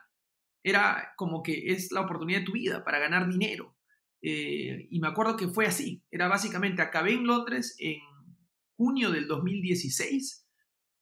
era 0.64 1.14
como 1.18 1.44
que 1.44 1.74
es 1.74 1.92
la 1.92 2.02
oportunidad 2.02 2.40
de 2.40 2.46
tu 2.46 2.54
vida 2.54 2.84
para 2.86 3.00
ganar 3.00 3.28
dinero. 3.28 3.76
Eh, 4.22 4.88
y 4.90 5.00
me 5.02 5.10
acuerdo 5.10 5.36
que 5.36 5.50
fue 5.50 5.66
así. 5.66 6.02
Era 6.10 6.30
básicamente, 6.30 6.82
acabé 6.82 7.14
en 7.14 7.28
Londres 7.28 7.76
en 7.80 8.00
junio 8.78 9.12
del 9.12 9.28
2016 9.28 10.48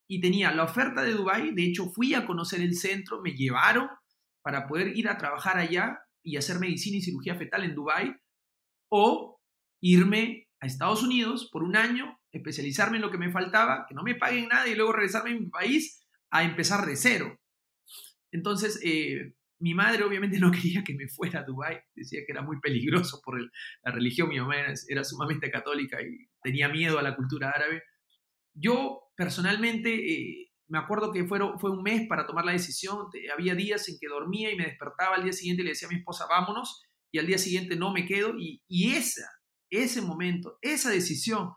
y 0.08 0.20
tenía 0.20 0.52
la 0.52 0.64
oferta 0.64 1.04
de 1.04 1.14
Dubai. 1.14 1.54
De 1.54 1.64
hecho, 1.64 1.92
fui 1.92 2.16
a 2.16 2.26
conocer 2.26 2.62
el 2.62 2.76
centro, 2.76 3.22
me 3.22 3.34
llevaron 3.34 3.88
para 4.42 4.68
poder 4.68 4.98
ir 4.98 5.08
a 5.08 5.18
trabajar 5.18 5.58
allá 5.58 6.00
y 6.24 6.38
hacer 6.38 6.60
medicina 6.60 6.98
y 6.98 7.02
cirugía 7.02 7.36
fetal 7.36 7.64
en 7.64 7.76
Dubai 7.76 8.16
o 8.90 9.40
irme 9.82 10.48
a 10.62 10.68
Estados 10.68 11.02
Unidos 11.02 11.50
por 11.52 11.64
un 11.64 11.76
año, 11.76 12.20
especializarme 12.32 12.98
en 12.98 13.02
lo 13.02 13.12
que 13.12 13.18
me 13.18 13.32
faltaba, 13.32 13.86
que 13.90 13.96
no 13.96 14.04
me 14.04 14.16
paguen 14.16 14.48
nada 14.48 14.68
y 14.68 14.76
luego 14.76 14.94
regresarme 14.94 15.32
a 15.32 15.40
mi 15.40 15.48
país 15.48 16.06
a 16.30 16.44
empezar 16.44 16.86
de 16.86 16.96
cero. 16.96 17.40
Entonces, 18.32 18.80
eh, 18.84 19.34
mi 19.60 19.74
madre 19.74 20.04
obviamente 20.04 20.40
no 20.40 20.52
quería 20.52 20.84
que 20.84 20.94
me 20.94 21.08
fuera 21.08 21.40
a 21.40 21.44
Dubái, 21.44 21.80
decía 21.96 22.22
que 22.26 22.32
era 22.32 22.44
muy 22.44 22.60
peligroso 22.60 23.20
por 23.26 23.42
la 23.42 23.92
religión, 23.92 24.30
mi 24.30 24.40
mamá 24.40 24.56
era, 24.88 25.04
sumamente 25.04 25.50
católica 25.50 26.00
y 26.02 26.30
tenía 26.44 26.70
miedo 26.70 27.00
a 27.00 27.04
la 27.04 27.16
cultura 27.16 27.50
árabe. 27.50 27.82
Yo 28.54 29.02
personalmente 29.16 29.94
eh, 29.94 30.52
me 30.68 30.78
acuerdo 30.78 31.12
que 31.12 31.26
fue, 31.26 31.40
fue 31.60 31.72
un 31.72 31.82
mes 31.82 32.08
para 32.08 32.28
tomar 32.28 32.46
la 32.46 32.52
decisión, 32.52 33.08
había 33.34 33.56
días 33.56 33.90
en 33.90 33.98
que 34.00 34.08
dormía 34.08 34.52
y 34.52 34.56
me 34.56 34.66
despertaba 34.66 35.16
al 35.16 35.24
día 35.24 35.34
siguiente 35.34 35.64
y 35.64 35.66
le 35.66 35.72
decía 35.72 35.88
a 35.88 35.92
mi 35.92 35.98
esposa, 35.98 36.28
vámonos, 36.30 36.84
y 37.12 37.18
al 37.18 37.26
día 37.26 37.40
siguiente 37.40 37.76
no 37.76 37.92
me 37.92 38.06
quedo, 38.06 38.36
y 38.38 38.92
esa 38.94 39.28
ese 39.72 40.02
momento, 40.02 40.60
esa 40.62 40.92
decisión 40.92 41.54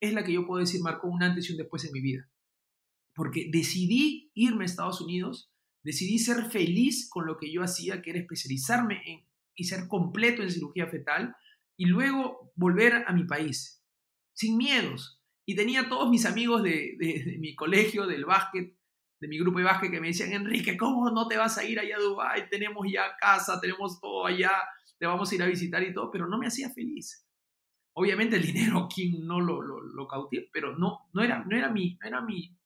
es 0.00 0.12
la 0.12 0.24
que 0.24 0.32
yo 0.32 0.46
puedo 0.46 0.60
decir 0.60 0.82
marcó 0.82 1.08
un 1.08 1.22
antes 1.22 1.48
y 1.48 1.52
un 1.52 1.58
después 1.58 1.84
en 1.84 1.92
mi 1.92 2.00
vida. 2.00 2.28
Porque 3.14 3.48
decidí 3.50 4.30
irme 4.34 4.64
a 4.64 4.66
Estados 4.66 5.00
Unidos, 5.00 5.52
decidí 5.82 6.18
ser 6.18 6.50
feliz 6.50 7.08
con 7.08 7.26
lo 7.26 7.38
que 7.38 7.52
yo 7.52 7.62
hacía, 7.62 8.02
que 8.02 8.10
era 8.10 8.18
especializarme 8.18 9.00
en 9.06 9.26
y 9.54 9.64
ser 9.64 9.86
completo 9.86 10.42
en 10.42 10.50
cirugía 10.50 10.86
fetal, 10.86 11.36
y 11.76 11.86
luego 11.86 12.52
volver 12.56 13.04
a 13.06 13.12
mi 13.12 13.24
país, 13.24 13.84
sin 14.34 14.56
miedos. 14.56 15.20
Y 15.46 15.54
tenía 15.54 15.88
todos 15.88 16.08
mis 16.10 16.24
amigos 16.26 16.62
de, 16.62 16.96
de 16.98 17.36
mi 17.38 17.54
colegio, 17.54 18.06
del 18.06 18.24
básquet, 18.24 18.74
de 19.20 19.28
mi 19.28 19.38
grupo 19.38 19.58
de 19.58 19.64
básquet, 19.64 19.90
que 19.90 20.00
me 20.00 20.08
decían, 20.08 20.32
Enrique, 20.32 20.76
¿cómo 20.76 21.10
no 21.10 21.28
te 21.28 21.36
vas 21.36 21.58
a 21.58 21.64
ir 21.64 21.78
allá 21.78 21.96
a 21.96 22.00
Dubái? 22.00 22.48
Tenemos 22.48 22.86
ya 22.90 23.16
casa, 23.20 23.60
tenemos 23.60 24.00
todo 24.00 24.26
allá, 24.26 24.52
te 24.98 25.06
vamos 25.06 25.30
a 25.30 25.34
ir 25.34 25.42
a 25.42 25.46
visitar 25.46 25.82
y 25.82 25.92
todo, 25.92 26.10
pero 26.10 26.26
no 26.26 26.38
me 26.38 26.46
hacía 26.46 26.70
feliz. 26.70 27.26
Obviamente 27.94 28.36
el 28.36 28.42
dinero, 28.42 28.88
quien 28.94 29.26
no 29.26 29.40
lo, 29.40 29.60
lo, 29.60 29.80
lo 29.80 30.08
pero 30.52 30.76
no, 30.76 31.08
no, 31.12 31.22
era, 31.22 31.44
no, 31.44 31.56
era 31.56 31.70
mi, 31.70 31.98
no, 32.00 32.08
era 32.08 32.20
mi, 32.20 32.56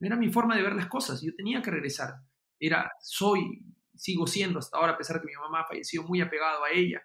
no 0.00 0.06
era 0.06 0.16
mi 0.16 0.30
forma 0.30 0.56
de 0.56 0.62
ver 0.62 0.74
las 0.74 0.86
cosas. 0.86 1.22
Yo 1.22 1.34
tenía 1.34 1.62
que 1.62 1.70
regresar. 1.70 2.14
Era, 2.58 2.90
soy, 3.00 3.64
sigo 3.94 4.26
siendo 4.26 4.58
hasta 4.58 4.76
ahora, 4.76 4.92
a 4.92 4.98
pesar 4.98 5.16
de 5.16 5.22
que 5.22 5.32
mi 5.32 5.40
mamá 5.40 5.64
falleció 5.66 6.02
muy 6.02 6.20
apegado 6.20 6.64
a 6.64 6.70
ella. 6.70 7.02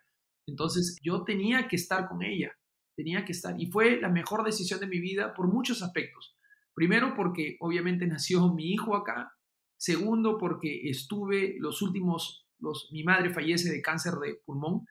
Entonces 0.48 0.98
yo 1.02 1.24
tenía 1.24 1.68
que 1.68 1.76
estar 1.76 2.08
con 2.08 2.24
ella, 2.24 2.52
tenía 2.96 3.24
que 3.24 3.32
estar. 3.32 3.60
Y 3.60 3.68
fue 3.68 4.00
la 4.02 4.10
mejor 4.10 4.44
decisión 4.44 4.80
de 4.80 4.88
mi 4.88 5.00
vida 5.00 5.34
por 5.34 5.48
muchos 5.48 5.82
aspectos. 5.82 6.36
Primero 6.74 7.14
porque 7.16 7.58
obviamente 7.60 8.08
nació 8.08 8.54
mi 8.54 8.72
hijo 8.72 8.96
acá. 8.96 9.34
Segundo 9.78 10.38
porque 10.38 10.90
estuve 10.90 11.56
los 11.60 11.82
últimos, 11.82 12.48
los, 12.58 12.90
mi 12.92 13.04
madre 13.04 13.30
fallece 13.30 13.70
de 13.72 13.82
cáncer 13.82 14.14
de 14.16 14.36
pulmón 14.46 14.86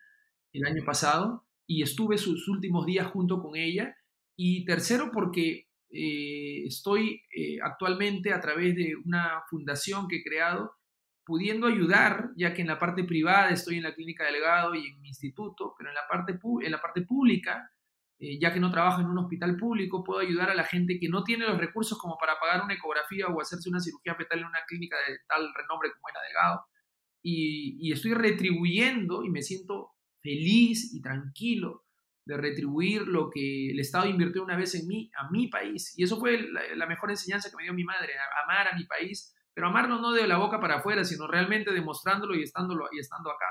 el 0.52 0.64
año 0.64 0.84
pasado 0.84 1.47
y 1.68 1.82
estuve 1.82 2.18
sus 2.18 2.48
últimos 2.48 2.86
días 2.86 3.06
junto 3.08 3.40
con 3.40 3.54
ella. 3.54 3.94
Y 4.36 4.64
tercero, 4.64 5.10
porque 5.12 5.68
eh, 5.90 6.64
estoy 6.64 7.22
eh, 7.30 7.58
actualmente 7.62 8.32
a 8.32 8.40
través 8.40 8.74
de 8.74 8.94
una 9.04 9.42
fundación 9.50 10.08
que 10.08 10.16
he 10.16 10.24
creado, 10.24 10.72
pudiendo 11.24 11.66
ayudar, 11.66 12.30
ya 12.36 12.54
que 12.54 12.62
en 12.62 12.68
la 12.68 12.78
parte 12.78 13.04
privada 13.04 13.50
estoy 13.50 13.76
en 13.76 13.82
la 13.82 13.94
clínica 13.94 14.24
delegado 14.24 14.74
y 14.74 14.86
en 14.86 15.00
mi 15.00 15.08
instituto, 15.08 15.74
pero 15.76 15.90
en 15.90 15.94
la 15.94 16.08
parte, 16.08 16.38
en 16.64 16.72
la 16.72 16.80
parte 16.80 17.02
pública, 17.02 17.70
eh, 18.18 18.38
ya 18.40 18.50
que 18.50 18.60
no 18.60 18.70
trabajo 18.70 19.02
en 19.02 19.08
un 19.08 19.18
hospital 19.18 19.54
público, 19.56 20.02
puedo 20.02 20.20
ayudar 20.20 20.48
a 20.48 20.54
la 20.54 20.64
gente 20.64 20.98
que 20.98 21.10
no 21.10 21.22
tiene 21.22 21.46
los 21.46 21.58
recursos 21.58 21.98
como 21.98 22.16
para 22.16 22.40
pagar 22.40 22.64
una 22.64 22.74
ecografía 22.74 23.26
o 23.26 23.42
hacerse 23.42 23.68
una 23.68 23.80
cirugía 23.80 24.14
fetal 24.14 24.38
en 24.38 24.46
una 24.46 24.64
clínica 24.66 24.96
de 25.06 25.18
tal 25.28 25.52
renombre 25.54 25.90
como 25.92 26.08
la 26.14 26.22
delegado. 26.22 26.64
Y, 27.22 27.76
y 27.78 27.92
estoy 27.92 28.14
retribuyendo 28.14 29.22
y 29.22 29.28
me 29.28 29.42
siento 29.42 29.97
feliz 30.20 30.92
y 30.94 31.00
tranquilo 31.00 31.84
de 32.24 32.36
retribuir 32.36 33.08
lo 33.08 33.30
que 33.30 33.70
el 33.70 33.80
Estado 33.80 34.06
invirtió 34.06 34.44
una 34.44 34.56
vez 34.56 34.74
en 34.74 34.86
mí, 34.86 35.10
a 35.18 35.30
mi 35.30 35.48
país. 35.48 35.94
Y 35.96 36.04
eso 36.04 36.18
fue 36.18 36.38
la, 36.76 36.86
mejor 36.86 37.10
enseñanza 37.10 37.48
que 37.48 37.56
me 37.56 37.62
dio 37.62 37.72
mi 37.72 37.84
madre, 37.84 38.12
amar 38.44 38.68
a 38.68 38.76
mi 38.76 38.84
país, 38.84 39.34
pero 39.54 39.68
amarlo 39.68 39.98
no 39.98 40.12
de 40.12 40.26
la 40.26 40.36
boca 40.36 40.60
para 40.60 40.76
afuera, 40.76 41.04
sino 41.04 41.26
realmente 41.26 41.72
demostrándolo 41.72 42.34
y, 42.34 42.42
estándolo, 42.42 42.86
y 42.92 42.98
estando 42.98 43.30
acá. 43.30 43.46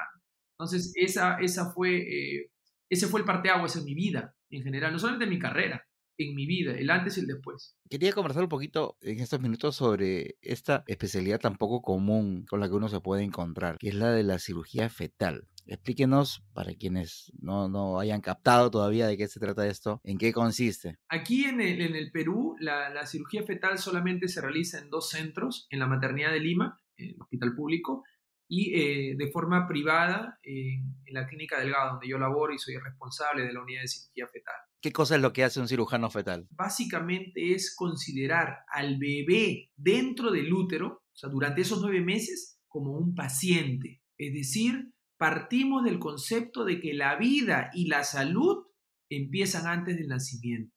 Entonces, 0.60 0.93
esa, 0.95 1.39
esa 1.39 1.71
fue, 1.71 1.97
eh, 1.97 2.51
ese 2.89 3.08
fue 3.08 3.21
el 3.21 3.25
parteaguas 3.25 3.75
en 3.75 3.84
mi 3.84 3.95
vida 3.95 4.36
en 4.49 4.63
general, 4.63 4.93
no 4.93 4.99
solamente 4.99 5.25
en 5.25 5.32
mi 5.32 5.39
carrera, 5.39 5.84
en 6.17 6.36
mi 6.36 6.45
vida, 6.45 6.73
el 6.73 6.89
antes 6.89 7.17
y 7.17 7.21
el 7.21 7.27
después. 7.27 7.75
Quería 7.89 8.13
conversar 8.13 8.43
un 8.43 8.49
poquito 8.49 8.97
en 9.01 9.19
estos 9.19 9.39
minutos 9.39 9.75
sobre 9.75 10.36
esta 10.41 10.84
especialidad 10.88 11.39
tan 11.39 11.58
poco 11.58 11.82
común 11.82 12.45
con 12.47 12.60
la 12.60 12.67
que 12.67 12.75
uno 12.75 12.89
se 12.89 12.99
puede 13.01 13.23
encontrar, 13.23 13.77
que 13.77 13.89
es 13.89 13.95
la 13.95 14.12
de 14.12 14.23
la 14.23 14.39
cirugía 14.39 14.89
fetal. 14.89 15.47
Explíquenos, 15.67 16.43
para 16.53 16.73
quienes 16.73 17.32
no, 17.39 17.67
no 17.67 17.99
hayan 17.99 18.21
captado 18.21 18.71
todavía 18.71 19.08
de 19.08 19.17
qué 19.17 19.27
se 19.27 19.39
trata 19.39 19.67
esto, 19.67 20.01
en 20.03 20.17
qué 20.17 20.32
consiste. 20.34 20.97
Aquí 21.10 21.45
en 21.45 21.62
el, 21.62 21.82
en 21.82 21.95
el 21.95 22.12
Perú, 22.12 22.56
la, 22.60 22.89
la, 22.89 23.06
cirugía 23.06 23.43
fetal 23.43 23.77
solamente 23.77 24.27
se 24.27 24.41
realiza 24.41 24.80
en 24.80 24.89
dos 24.89 25.10
centros, 25.10 25.67
en 25.69 25.80
la 25.80 25.88
maternidad 25.88 26.32
de 26.32 26.39
Lima, 26.39 26.80
el 26.95 27.15
hospital 27.19 27.56
público, 27.56 28.03
y 28.49 28.73
eh, 28.80 29.15
de 29.17 29.32
forma 29.32 29.67
privada 29.67 30.39
en, 30.41 30.95
en 31.06 31.13
la 31.13 31.27
clínica 31.27 31.60
Delgado, 31.60 31.91
donde 31.91 32.08
yo 32.08 32.17
laboro 32.17 32.53
y 32.53 32.60
soy 32.60 32.77
responsable 32.77 33.43
de 33.43 33.53
la 33.53 33.62
unidad 33.62 33.82
de 33.82 33.88
cirugía 33.89 34.27
fetal. 34.27 34.56
¿Qué 34.82 34.91
cosa 34.91 35.15
es 35.15 35.21
lo 35.21 35.34
que 35.34 35.43
hace 35.43 35.60
un 35.60 35.67
cirujano 35.67 36.10
fetal? 36.10 36.47
Básicamente 36.51 37.53
es 37.53 37.75
considerar 37.75 38.60
al 38.71 38.97
bebé 38.97 39.71
dentro 39.75 40.32
del 40.32 40.53
útero, 40.53 40.88
o 40.88 41.15
sea, 41.15 41.30
durante 41.30 41.62
esos 41.62 41.82
nueve 41.82 42.01
meses, 42.01 42.62
como 42.67 42.91
un 42.91 43.15
paciente. 43.15 44.01
Es 44.17 44.34
decir, 44.34 44.93
partimos 45.17 45.84
del 45.84 45.99
concepto 45.99 46.63
de 46.65 46.80
que 46.80 46.93
la 46.93 47.15
vida 47.15 47.71
y 47.73 47.88
la 47.88 48.03
salud 48.03 48.65
empiezan 49.10 49.67
antes 49.67 49.97
del 49.97 50.08
nacimiento. 50.08 50.73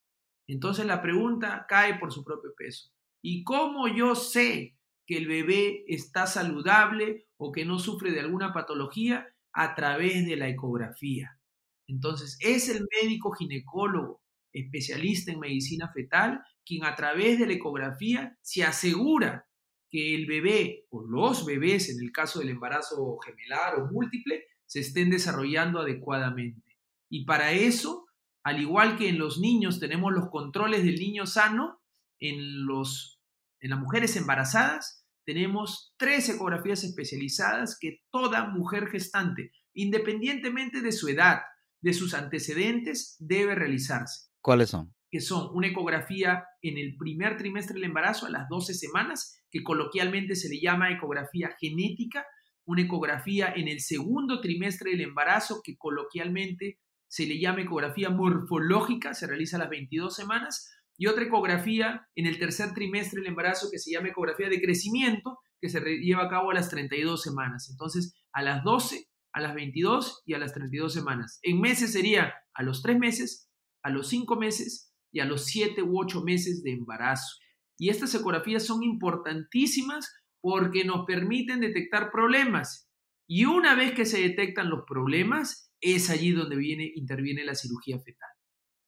Entonces 0.46 0.86
la 0.86 1.02
pregunta 1.02 1.66
cae 1.68 1.98
por 1.98 2.12
su 2.12 2.24
propio 2.24 2.52
peso. 2.56 2.90
¿Y 3.22 3.44
cómo 3.44 3.86
yo 3.88 4.14
sé 4.14 4.76
que 5.06 5.18
el 5.18 5.26
bebé 5.26 5.84
está 5.86 6.26
saludable 6.26 7.26
o 7.36 7.52
que 7.52 7.64
no 7.64 7.78
sufre 7.78 8.12
de 8.12 8.20
alguna 8.20 8.52
patología? 8.52 9.28
A 9.52 9.74
través 9.74 10.26
de 10.26 10.36
la 10.36 10.48
ecografía. 10.48 11.40
Entonces, 11.88 12.38
es 12.40 12.68
el 12.68 12.86
médico 13.02 13.32
ginecólogo, 13.32 14.22
especialista 14.52 15.32
en 15.32 15.40
medicina 15.40 15.90
fetal, 15.92 16.40
quien 16.64 16.84
a 16.84 16.94
través 16.94 17.40
de 17.40 17.46
la 17.46 17.54
ecografía 17.54 18.38
se 18.42 18.62
asegura 18.62 19.48
que 19.90 20.14
el 20.14 20.26
bebé 20.26 20.86
o 20.90 21.02
los 21.02 21.44
bebés, 21.44 21.90
en 21.90 22.00
el 22.00 22.12
caso 22.12 22.38
del 22.38 22.50
embarazo 22.50 23.18
gemelar 23.18 23.80
o 23.80 23.90
múltiple, 23.90 24.44
se 24.66 24.80
estén 24.80 25.10
desarrollando 25.10 25.80
adecuadamente. 25.80 26.78
Y 27.08 27.24
para 27.24 27.52
eso, 27.52 28.06
al 28.44 28.60
igual 28.60 28.96
que 28.96 29.08
en 29.08 29.18
los 29.18 29.38
niños 29.38 29.80
tenemos 29.80 30.12
los 30.12 30.30
controles 30.30 30.84
del 30.84 30.96
niño 30.96 31.26
sano, 31.26 31.80
en, 32.20 32.66
los, 32.66 33.20
en 33.60 33.70
las 33.70 33.80
mujeres 33.80 34.14
embarazadas 34.16 35.00
tenemos 35.24 35.94
tres 35.96 36.28
ecografías 36.28 36.82
especializadas 36.82 37.78
que 37.78 38.02
toda 38.10 38.48
mujer 38.48 38.88
gestante, 38.88 39.52
independientemente 39.74 40.80
de 40.80 40.92
su 40.92 41.08
edad, 41.08 41.42
de 41.80 41.94
sus 41.94 42.14
antecedentes 42.14 43.16
debe 43.18 43.54
realizarse. 43.54 44.28
¿Cuáles 44.40 44.70
son? 44.70 44.94
Que 45.10 45.20
son 45.20 45.50
una 45.54 45.68
ecografía 45.68 46.44
en 46.62 46.78
el 46.78 46.96
primer 46.96 47.36
trimestre 47.36 47.74
del 47.74 47.84
embarazo 47.84 48.26
a 48.26 48.30
las 48.30 48.48
12 48.48 48.74
semanas, 48.74 49.42
que 49.50 49.62
coloquialmente 49.62 50.36
se 50.36 50.48
le 50.48 50.60
llama 50.60 50.92
ecografía 50.92 51.50
genética, 51.60 52.24
una 52.64 52.82
ecografía 52.82 53.52
en 53.54 53.68
el 53.68 53.80
segundo 53.80 54.40
trimestre 54.40 54.92
del 54.92 55.00
embarazo, 55.00 55.60
que 55.64 55.76
coloquialmente 55.76 56.78
se 57.08 57.26
le 57.26 57.40
llama 57.40 57.62
ecografía 57.62 58.10
morfológica, 58.10 59.14
se 59.14 59.26
realiza 59.26 59.56
a 59.56 59.60
las 59.60 59.70
22 59.70 60.14
semanas, 60.14 60.70
y 60.96 61.06
otra 61.06 61.24
ecografía 61.24 62.06
en 62.14 62.26
el 62.26 62.38
tercer 62.38 62.72
trimestre 62.74 63.20
del 63.20 63.30
embarazo 63.30 63.68
que 63.70 63.78
se 63.78 63.90
llama 63.90 64.08
ecografía 64.08 64.48
de 64.48 64.60
crecimiento, 64.60 65.38
que 65.60 65.68
se 65.68 65.80
lleva 65.80 66.24
a 66.24 66.28
cabo 66.28 66.50
a 66.50 66.54
las 66.54 66.68
32 66.68 67.22
semanas. 67.22 67.68
Entonces, 67.70 68.14
a 68.32 68.42
las 68.42 68.62
12 68.62 69.10
a 69.32 69.40
las 69.40 69.54
22 69.54 70.22
y 70.26 70.34
a 70.34 70.38
las 70.38 70.52
32 70.52 70.92
semanas. 70.92 71.38
En 71.42 71.60
meses 71.60 71.92
sería 71.92 72.34
a 72.54 72.62
los 72.62 72.82
3 72.82 72.98
meses, 72.98 73.48
a 73.82 73.90
los 73.90 74.08
5 74.08 74.36
meses 74.36 74.89
y 75.12 75.20
a 75.20 75.24
los 75.24 75.46
7 75.46 75.82
u 75.82 76.00
8 76.00 76.22
meses 76.22 76.62
de 76.62 76.72
embarazo. 76.72 77.36
Y 77.78 77.88
estas 77.88 78.14
ecografías 78.14 78.64
son 78.64 78.82
importantísimas 78.82 80.12
porque 80.40 80.84
nos 80.84 81.06
permiten 81.06 81.60
detectar 81.60 82.10
problemas. 82.10 82.88
Y 83.28 83.44
una 83.44 83.74
vez 83.74 83.92
que 83.92 84.04
se 84.04 84.20
detectan 84.20 84.70
los 84.70 84.80
problemas, 84.86 85.72
es 85.80 86.10
allí 86.10 86.32
donde 86.32 86.56
viene, 86.56 86.90
interviene 86.94 87.44
la 87.44 87.54
cirugía 87.54 87.98
fetal, 87.98 88.30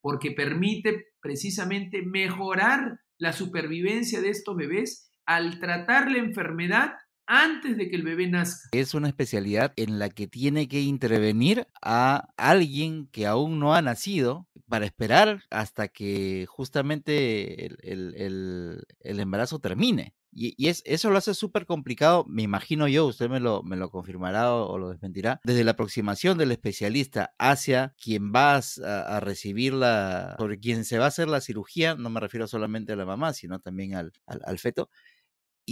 porque 0.01 0.33
permite 0.33 1.07
precisamente 1.21 2.03
mejorar 2.03 3.01
la 3.19 3.33
supervivencia 3.33 4.21
de 4.21 4.31
estos 4.31 4.57
bebés 4.57 5.11
al 5.27 5.61
tratar 5.61 6.11
la 6.11 6.19
enfermedad 6.19 6.95
antes 7.27 7.77
de 7.77 7.89
que 7.89 7.97
el 7.97 8.03
bebé 8.03 8.29
nazca. 8.29 8.69
Es 8.73 8.95
una 8.95 9.09
especialidad 9.09 9.73
en 9.77 9.99
la 9.99 10.11
que 10.11 10.27
tiene 10.27 10.69
que 10.69 10.81
intervenir 10.81 11.67
a 11.81 12.29
alguien 12.37 13.07
que 13.07 13.27
aún 13.27 13.59
no 13.59 13.75
ha 13.75 13.83
nacido 13.83 14.49
para 14.73 14.87
esperar 14.87 15.43
hasta 15.51 15.89
que 15.89 16.47
justamente 16.49 17.67
el, 17.67 18.87
embarazo 19.03 19.59
termine. 19.59 20.15
Y, 20.33 20.67
es, 20.67 20.83
eso 20.87 21.11
lo 21.11 21.19
hace 21.19 21.35
súper 21.35 21.67
complicado, 21.67 22.25
me 22.27 22.41
imagino 22.41 22.89
yo, 22.89 23.05
usted 23.05 23.29
me 23.29 23.39
lo, 23.39 23.63
me 23.63 23.77
lo 23.77 23.91
confirmará 23.91 24.55
o, 24.55 24.79
lo 24.79 24.89
desmentirá, 24.89 25.43
desde 25.45 25.63
la 25.63 25.73
aproximación 25.73 26.39
del 26.39 26.53
especialista 26.53 27.35
hacia 27.39 27.95
quien 28.03 28.33
va 28.33 28.63
a, 28.83 29.21
recibir 29.21 29.75
la, 29.75 30.37
sobre 30.39 30.59
quien 30.59 30.87
se 30.87 30.97
va 30.97 31.05
a 31.05 31.09
hacer 31.09 31.29
la 31.29 31.43
cirugía, 31.43 31.95
no 31.95 32.09
me 32.09 32.21
refiero 32.21 32.47
solamente 32.47 32.95
a 32.95 32.97
la 32.97 33.05
mamá, 33.05 33.35
sino 33.35 33.61
también 33.61 33.95
al, 33.95 34.13
al 34.25 34.59
feto, 34.59 34.89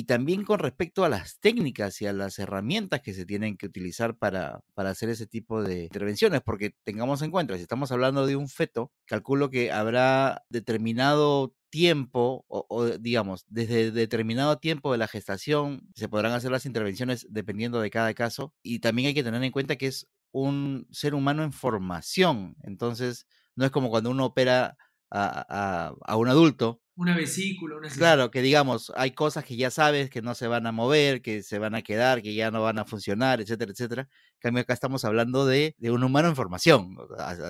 y 0.00 0.04
también 0.04 0.44
con 0.44 0.60
respecto 0.60 1.04
a 1.04 1.10
las 1.10 1.40
técnicas 1.40 2.00
y 2.00 2.06
a 2.06 2.14
las 2.14 2.38
herramientas 2.38 3.02
que 3.02 3.12
se 3.12 3.26
tienen 3.26 3.58
que 3.58 3.66
utilizar 3.66 4.16
para, 4.16 4.62
para, 4.72 4.88
hacer 4.88 5.10
ese 5.10 5.26
tipo 5.26 5.62
de 5.62 5.82
intervenciones, 5.82 6.40
porque 6.40 6.74
tengamos 6.84 7.20
en 7.20 7.30
cuenta, 7.30 7.54
si 7.56 7.60
estamos 7.60 7.92
hablando 7.92 8.26
de 8.26 8.34
un 8.34 8.48
feto, 8.48 8.90
calculo 9.04 9.50
que 9.50 9.70
habrá 9.72 10.42
determinado 10.48 11.54
tiempo, 11.68 12.46
o, 12.48 12.86
digamos, 12.98 13.44
desde 13.48 13.90
determinado 13.90 14.56
tiempo 14.56 14.90
de 14.90 14.96
la 14.96 15.06
gestación, 15.06 15.86
se 15.94 16.08
podrán 16.08 16.32
hacer 16.32 16.50
las 16.50 16.64
intervenciones 16.64 17.26
dependiendo 17.28 17.78
de 17.82 17.90
cada 17.90 18.14
caso, 18.14 18.54
y 18.62 18.78
también 18.78 19.08
hay 19.08 19.14
que 19.14 19.22
tener 19.22 19.44
en 19.44 19.52
cuenta 19.52 19.76
que 19.76 19.88
es 19.88 20.08
un 20.32 20.88
ser 20.90 21.14
humano 21.14 21.42
en 21.42 21.52
formación, 21.52 22.56
entonces 22.62 23.26
no 23.54 23.66
es 23.66 23.70
como 23.70 23.90
cuando 23.90 24.08
uno 24.08 24.24
opera 24.24 24.78
a, 25.10 25.92
a 26.06 26.16
un 26.16 26.28
adulto, 26.28 26.80
una 27.00 27.16
vesícula, 27.16 27.78
una... 27.78 27.88
Claro, 27.88 28.30
que 28.30 28.42
digamos, 28.42 28.92
hay 28.94 29.12
cosas 29.12 29.42
que 29.42 29.56
ya 29.56 29.70
sabes 29.70 30.10
que 30.10 30.20
no 30.20 30.34
se 30.34 30.46
van 30.48 30.66
a 30.66 30.72
mover, 30.72 31.22
que 31.22 31.42
se 31.42 31.58
van 31.58 31.74
a 31.74 31.80
quedar, 31.80 32.20
que 32.20 32.34
ya 32.34 32.50
no 32.50 32.60
van 32.60 32.78
a 32.78 32.84
funcionar, 32.84 33.40
etcétera, 33.40 33.72
etcétera. 33.72 34.02
En 34.02 34.38
cambio, 34.40 34.60
acá 34.60 34.74
estamos 34.74 35.06
hablando 35.06 35.46
de, 35.46 35.74
un 35.80 36.04
humano 36.04 36.28
en 36.28 36.36
formación. 36.36 36.98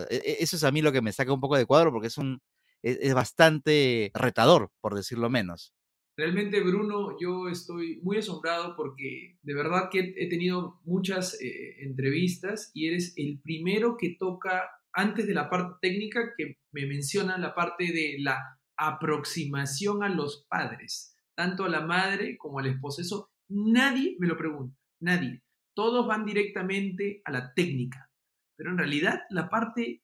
E, 0.09 0.37
eso 0.39 0.55
es 0.55 0.63
a 0.63 0.71
mí 0.71 0.83
lo 0.83 0.93
que 0.93 1.03
me 1.03 1.13
saca 1.13 1.33
un 1.33 1.41
poco 1.41 1.57
de 1.57 1.67
cuadro 1.67 1.91
porque 1.91 2.07
es, 2.07 2.17
un, 2.17 2.41
e, 2.85 2.97
es, 3.03 3.13
bastante 3.13 4.13
retador, 4.15 4.71
por 4.81 4.95
decirlo 4.95 5.29
menos. 5.29 5.75
Realmente, 6.17 6.61
Bruno, 6.61 7.17
yo 7.21 7.49
estoy 7.49 7.99
muy 8.05 8.19
asombrado 8.19 8.77
porque 8.77 9.37
de 9.43 9.55
verdad 9.55 9.89
que 9.91 10.15
he 10.17 10.29
tenido 10.29 10.79
muchas 10.85 11.35
eh, 11.43 11.75
entrevistas 11.81 12.71
y 12.73 12.87
eres 12.87 13.15
el 13.17 13.41
primero 13.43 13.97
que 13.99 14.15
toca, 14.17 14.71
antes 14.93 15.27
de 15.27 15.35
la 15.35 15.51
parte 15.51 15.75
técnica, 15.83 16.35
que 16.39 16.59
me 16.71 16.87
menciona 16.87 17.37
la 17.37 17.53
parte 17.53 17.93
de 17.93 18.15
la 18.21 18.60
aproximación 18.81 20.03
a 20.03 20.09
los 20.09 20.47
padres, 20.49 21.15
tanto 21.35 21.65
a 21.65 21.69
la 21.69 21.83
madre 21.83 22.39
como 22.39 22.59
al 22.59 22.67
esposo. 22.67 23.03
Eso 23.03 23.31
nadie 23.49 24.17
me 24.19 24.27
lo 24.27 24.37
pregunta, 24.37 24.77
nadie. 25.01 25.43
Todos 25.75 26.07
van 26.07 26.25
directamente 26.25 27.21
a 27.25 27.31
la 27.31 27.53
técnica. 27.53 28.11
Pero 28.57 28.71
en 28.71 28.79
realidad 28.79 29.23
la 29.31 29.49
parte 29.49 30.03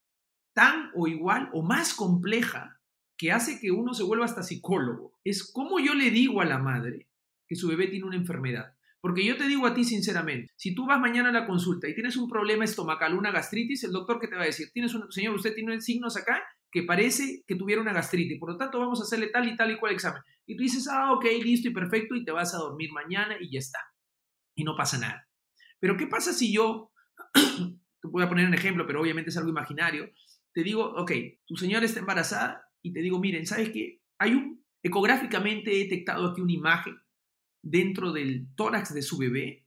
tan 0.53 0.91
o 0.95 1.09
igual 1.09 1.51
o 1.53 1.63
más 1.63 1.95
compleja 1.95 2.81
que 3.17 3.33
hace 3.33 3.59
que 3.61 3.71
uno 3.71 3.95
se 3.95 4.03
vuelva 4.03 4.27
hasta 4.27 4.43
psicólogo 4.43 5.19
es 5.25 5.51
cómo 5.53 5.81
yo 5.81 5.95
le 5.95 6.11
digo 6.11 6.41
a 6.41 6.45
la 6.45 6.59
madre 6.59 7.09
que 7.49 7.57
su 7.57 7.69
bebé 7.69 7.89
tiene 7.89 8.07
una 8.07 8.17
enfermedad. 8.17 8.75
Porque 9.01 9.25
yo 9.25 9.37
te 9.37 9.47
digo 9.47 9.67
a 9.67 9.75
ti 9.75 9.85
sinceramente, 9.85 10.53
si 10.57 10.75
tú 10.75 10.87
vas 10.87 11.01
mañana 11.01 11.29
a 11.29 11.33
la 11.33 11.47
consulta 11.47 11.89
y 11.89 11.95
tienes 11.95 12.17
un 12.17 12.29
problema 12.29 12.65
estomacal, 12.65 13.15
una 13.15 13.31
gastritis, 13.31 13.85
el 13.85 13.93
doctor 13.93 14.19
que 14.19 14.29
te 14.29 14.35
va 14.35 14.43
a 14.43 14.47
decir, 14.47 14.71
tienes 14.73 14.95
un, 14.95 15.11
señor, 15.13 15.35
usted 15.35 15.55
tiene 15.55 15.81
signos 15.81 16.17
acá, 16.17 16.43
que 16.71 16.83
parece 16.83 17.43
que 17.47 17.55
tuviera 17.55 17.81
una 17.81 17.93
gastritis, 17.93 18.39
por 18.39 18.53
lo 18.53 18.57
tanto 18.57 18.79
vamos 18.79 19.01
a 19.01 19.05
hacerle 19.05 19.29
tal 19.29 19.49
y 19.49 19.57
tal 19.57 19.71
y 19.71 19.79
cual 19.79 19.93
examen. 19.93 20.23
Y 20.47 20.57
tú 20.57 20.63
dices, 20.63 20.89
ah, 20.89 21.13
ok, 21.13 21.25
listo 21.43 21.69
y 21.69 21.73
perfecto, 21.73 22.15
y 22.15 22.25
te 22.25 22.33
vas 22.33 22.55
a 22.55 22.59
dormir 22.59 22.91
mañana 22.93 23.37
y 23.41 23.51
ya 23.51 23.59
está. 23.59 23.79
Y 24.55 24.65
no 24.65 24.77
pasa 24.77 24.99
nada. 24.99 25.29
Pero 25.81 25.97
¿qué 25.97 26.07
pasa 26.07 26.33
si 26.33 26.53
yo, 26.53 26.93
te 27.35 28.09
voy 28.09 28.23
a 28.23 28.29
poner 28.29 28.47
un 28.47 28.55
ejemplo, 28.55 28.87
pero 28.87 29.01
obviamente 29.01 29.31
es 29.31 29.37
algo 29.37 29.51
imaginario, 29.51 30.11
te 30.53 30.63
digo, 30.63 30.85
ok, 30.97 31.13
tu 31.47 31.57
señora 31.57 31.85
está 31.85 32.01
embarazada 32.01 32.63
y 32.83 32.93
te 32.93 33.01
digo, 33.01 33.19
miren, 33.19 33.47
¿sabes 33.47 33.71
qué? 33.71 34.01
Hay 34.19 34.33
un, 34.33 34.65
ecográficamente 34.83 35.73
he 35.73 35.85
detectado 35.85 36.31
aquí 36.31 36.41
una 36.41 36.53
imagen 36.53 36.97
dentro 37.63 38.13
del 38.13 38.49
tórax 38.55 38.95
de 38.95 39.03
su 39.03 39.19
bebé 39.19 39.67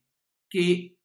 que 0.49 0.97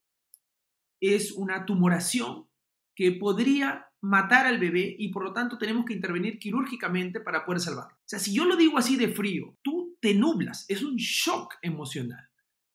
es 1.00 1.32
una 1.32 1.66
tumoración 1.66 2.48
que 2.96 3.12
podría 3.12 3.86
matar 4.04 4.46
al 4.46 4.58
bebé 4.58 4.94
y 4.98 5.08
por 5.08 5.24
lo 5.24 5.32
tanto 5.32 5.56
tenemos 5.56 5.86
que 5.86 5.94
intervenir 5.94 6.38
quirúrgicamente 6.38 7.20
para 7.20 7.46
poder 7.46 7.60
salvarlo. 7.60 7.94
O 7.94 8.04
sea, 8.04 8.18
si 8.18 8.34
yo 8.34 8.44
lo 8.44 8.54
digo 8.54 8.76
así 8.76 8.96
de 8.96 9.08
frío, 9.08 9.56
tú 9.62 9.96
te 9.98 10.12
nublas, 10.14 10.66
es 10.68 10.82
un 10.82 10.96
shock 10.96 11.54
emocional. 11.62 12.28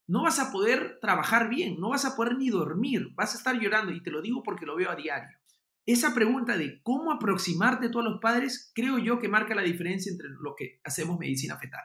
No 0.07 0.23
vas 0.23 0.39
a 0.39 0.51
poder 0.51 0.97
trabajar 0.99 1.47
bien, 1.47 1.79
no 1.79 1.89
vas 1.89 2.03
a 2.05 2.15
poder 2.15 2.35
ni 2.35 2.49
dormir, 2.49 3.09
vas 3.13 3.35
a 3.35 3.37
estar 3.37 3.59
llorando 3.59 3.91
y 3.91 4.01
te 4.01 4.09
lo 4.09 4.23
digo 4.23 4.41
porque 4.41 4.65
lo 4.65 4.75
veo 4.75 4.89
a 4.89 4.95
diario. 4.95 5.37
Esa 5.85 6.15
pregunta 6.15 6.57
de 6.57 6.81
cómo 6.81 7.11
aproximarte 7.11 7.87
a 7.87 7.91
todos 7.91 8.05
los 8.05 8.19
padres, 8.19 8.71
creo 8.73 8.97
yo 8.97 9.19
que 9.19 9.29
marca 9.29 9.53
la 9.53 9.61
diferencia 9.61 10.11
entre 10.11 10.29
lo 10.29 10.55
que 10.57 10.79
hacemos 10.83 11.19
medicina 11.19 11.57
fetal. 11.57 11.83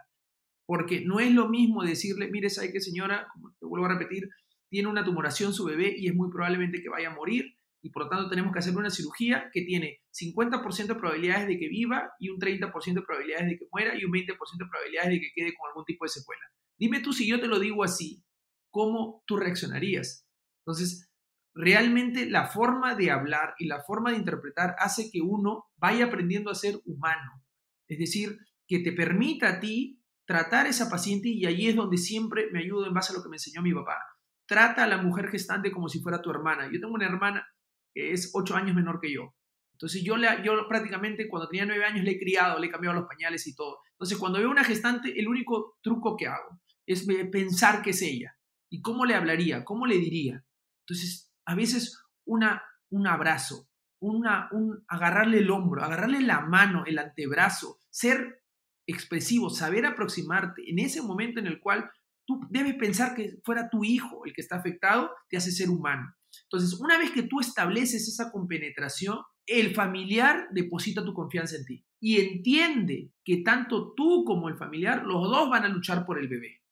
Porque 0.65 1.05
no 1.05 1.21
es 1.21 1.31
lo 1.33 1.51
mismo 1.51 1.85
decirle, 1.85 2.31
mire, 2.31 2.49
¿sabe 2.49 2.73
qué 2.73 2.81
señora? 2.81 3.27
Te 3.61 3.67
vuelvo 3.67 3.85
a 3.85 3.91
repetir, 3.91 4.31
tiene 4.71 4.89
una 4.89 5.05
tumoración 5.05 5.53
su 5.53 5.67
bebé 5.67 5.95
y 5.95 6.09
es 6.09 6.15
muy 6.15 6.31
probablemente 6.31 6.83
que 6.83 6.89
vaya 6.89 7.11
a 7.11 7.15
morir 7.15 7.59
y 7.85 7.91
por 7.91 8.05
lo 8.05 8.09
tanto 8.09 8.31
tenemos 8.31 8.51
que 8.51 8.61
hacer 8.61 8.75
una 8.75 8.89
cirugía 8.89 9.51
que 9.53 9.61
tiene 9.61 10.01
50% 10.11 10.87
de 10.87 10.95
probabilidades 10.95 11.47
de 11.47 11.59
que 11.59 11.69
viva 11.69 12.11
y 12.19 12.31
un 12.31 12.39
30% 12.41 12.95
de 12.95 13.03
probabilidades 13.03 13.47
de 13.47 13.59
que 13.59 13.67
muera 13.71 13.95
y 13.95 14.07
un 14.07 14.11
20% 14.11 14.27
de 14.27 14.67
probabilidades 14.71 15.11
de 15.11 15.21
que 15.21 15.31
quede 15.35 15.55
con 15.55 15.69
algún 15.69 15.85
tipo 15.85 16.07
de 16.07 16.09
secuela. 16.09 16.41
Dime 16.79 17.01
tú 17.01 17.13
si 17.13 17.29
yo 17.29 17.39
te 17.39 17.47
lo 17.47 17.61
digo 17.61 17.85
así, 17.85 18.25
¿cómo 18.71 19.23
tú 19.27 19.37
reaccionarías? 19.37 20.27
Entonces, 20.63 21.13
realmente 21.53 22.25
la 22.25 22.47
forma 22.47 22.95
de 22.95 23.11
hablar 23.11 23.55
y 23.59 23.67
la 23.67 23.83
forma 23.83 24.13
de 24.13 24.17
interpretar 24.17 24.77
hace 24.79 25.11
que 25.13 25.21
uno 25.21 25.67
vaya 25.77 26.07
aprendiendo 26.07 26.51
a 26.51 26.55
ser 26.55 26.81
humano. 26.87 27.45
Es 27.87 27.99
decir, 27.99 28.39
que 28.67 28.79
te 28.79 28.93
permita 28.93 29.51
a 29.51 29.61
ti 29.61 30.01
tratar 30.27 30.65
a 30.65 30.71
esa 30.71 30.89
paciente 30.89 31.29
y 31.29 31.45
allí 31.45 31.69
es 31.69 31.77
donde 31.77 31.99
siempre 31.99 32.49
me 32.51 32.61
ayudo 32.61 32.87
en 32.87 32.95
base 32.95 33.13
a 33.13 33.17
lo 33.17 33.23
que 33.23 33.29
me 33.29 33.37
enseñó 33.37 33.61
mi 33.61 33.75
papá. 33.75 33.99
Trata 34.47 34.85
a 34.85 34.87
la 34.87 34.97
mujer 34.97 35.29
gestante 35.29 35.71
como 35.71 35.91
si 35.91 36.01
fuera 36.01 36.23
tu 36.23 36.31
hermana. 36.31 36.71
Yo 36.73 36.81
tengo 36.81 36.95
una 36.95 37.05
hermana 37.07 37.47
es 37.95 38.31
ocho 38.35 38.57
años 38.57 38.75
menor 38.75 39.01
que 39.01 39.13
yo. 39.13 39.35
Entonces 39.73 40.03
yo, 40.03 40.17
le, 40.17 40.29
yo 40.45 40.69
prácticamente 40.69 41.29
cuando 41.29 41.49
tenía 41.49 41.67
nueve 41.67 41.85
años 41.85 42.05
le 42.05 42.13
he 42.13 42.19
criado, 42.19 42.59
le 42.59 42.69
he 42.69 42.71
cambiado 42.71 42.95
los 42.99 43.09
pañales 43.09 43.47
y 43.47 43.55
todo. 43.55 43.79
Entonces 43.93 44.19
cuando 44.19 44.39
veo 44.39 44.51
una 44.51 44.65
gestante, 44.65 45.19
el 45.19 45.29
único 45.29 45.79
truco 45.83 46.17
que 46.17 46.29
hago 46.29 46.61
es 46.87 47.07
pensar 47.31 47.83
que 47.83 47.91
es 47.91 48.03
ella. 48.03 48.37
¿Y 48.71 48.81
cómo 48.83 49.05
le 49.05 49.15
hablaría? 49.15 49.65
¿Cómo 49.65 49.87
le 49.87 49.99
diría? 49.99 50.45
Entonces, 50.81 51.33
a 51.45 51.55
veces 51.55 52.03
una, 52.25 52.63
un 52.91 53.07
abrazo, 53.07 53.69
una, 54.01 54.49
un 54.53 54.85
agarrarle 54.89 55.39
el 55.39 55.51
hombro, 55.51 55.83
agarrarle 55.83 56.21
la 56.21 56.41
mano, 56.41 56.85
el 56.87 56.99
antebrazo, 56.99 57.79
ser 57.91 58.43
expresivo, 58.87 59.49
saber 59.51 59.87
aproximarte 59.87 60.69
en 60.69 60.79
ese 60.79 61.03
momento 61.03 61.41
en 61.41 61.47
el 61.47 61.61
cual 61.61 61.91
tú 62.27 62.41
debes 62.51 62.75
pensar 62.75 63.15
que 63.15 63.39
fuera 63.45 63.71
tu 63.71 63.85
hijo 63.85 64.25
el 64.27 64.35
que 64.35 64.41
está 64.41 64.57
afectado, 64.57 65.11
te 65.29 65.37
hace 65.37 65.53
ser 65.53 65.71
humano. 65.71 66.15
Entonces, 66.43 66.79
una 66.81 66.99
vez 66.99 67.11
que 67.11 67.23
tú 67.23 67.41
estableces 67.41 68.09
esa 68.09 68.31
compenetración, 68.31 69.19
el 69.47 69.75
familiar 69.75 70.49
deposita 70.53 71.05
tu 71.05 71.13
confianza 71.13 71.57
en 71.57 71.65
ti 71.65 71.85
y 72.01 72.21
entiende 72.21 73.11
que 73.25 73.39
tanto 73.39 73.95
tú 73.95 74.25
como 74.25 74.49
el 74.49 74.57
familiar, 74.57 75.05
los 75.05 75.23
dos 75.23 75.49
van 75.49 75.65
a 75.65 75.69
luchar 75.69 76.05
por 76.05 76.19
el 76.19 76.29
bebé, 76.29 76.63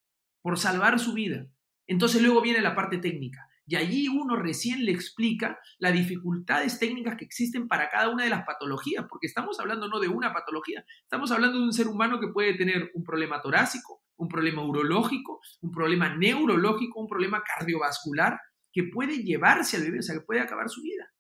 por 0.43 0.59
salvar 0.59 0.99
su 0.99 1.15
vida. 1.15 1.47
Entonces 1.87 2.23
luego 2.23 2.43
viene 2.43 2.61
la 2.61 2.75
parte 2.75 2.99
técnica. 2.99 3.49
Y 3.65 3.77
allí 3.77 4.09
uno 4.09 4.37
recién 4.37 4.85
le 4.85 4.93
explica 4.93 5.59
las 5.79 5.93
dificultades 5.93 6.79
técnicas 6.79 7.17
que 7.17 7.25
existen 7.25 7.69
para 7.69 7.89
cada 7.89 8.09
una 8.11 8.25
de 8.25 8.31
las 8.31 8.45
patologías, 8.45 9.07
porque 9.09 9.27
estamos 9.27 9.61
hablando 9.61 9.89
no 9.89 10.01
de 10.01 10.09
una 10.09 10.33
patología, 10.33 10.85
estamos 11.03 11.31
hablando 11.31 11.59
de 11.59 11.65
un 11.65 11.73
ser 11.73 11.87
humano 11.87 12.19
que 12.21 12.29
puede 12.29 12.55
tener 12.55 12.91
un 12.95 13.05
problema 13.05 13.41
torácico, 13.41 14.03
un 14.17 14.29
problema 14.29 14.65
urológico, 14.65 15.41
un 15.61 15.71
problema 15.71 16.15
neurológico, 16.15 17.01
un 17.01 17.09
problema 17.09 17.43
cardiovascular, 17.43 18.39
que 18.73 18.85
puede 18.85 19.23
llevarse 19.23 19.77
al 19.77 19.85
bebé, 19.85 19.99
o 19.99 20.03
sea, 20.03 20.17
que 20.17 20.25
puede 20.25 20.41
acabar 20.41 20.69
su 20.69 20.83
vida. 20.83 21.13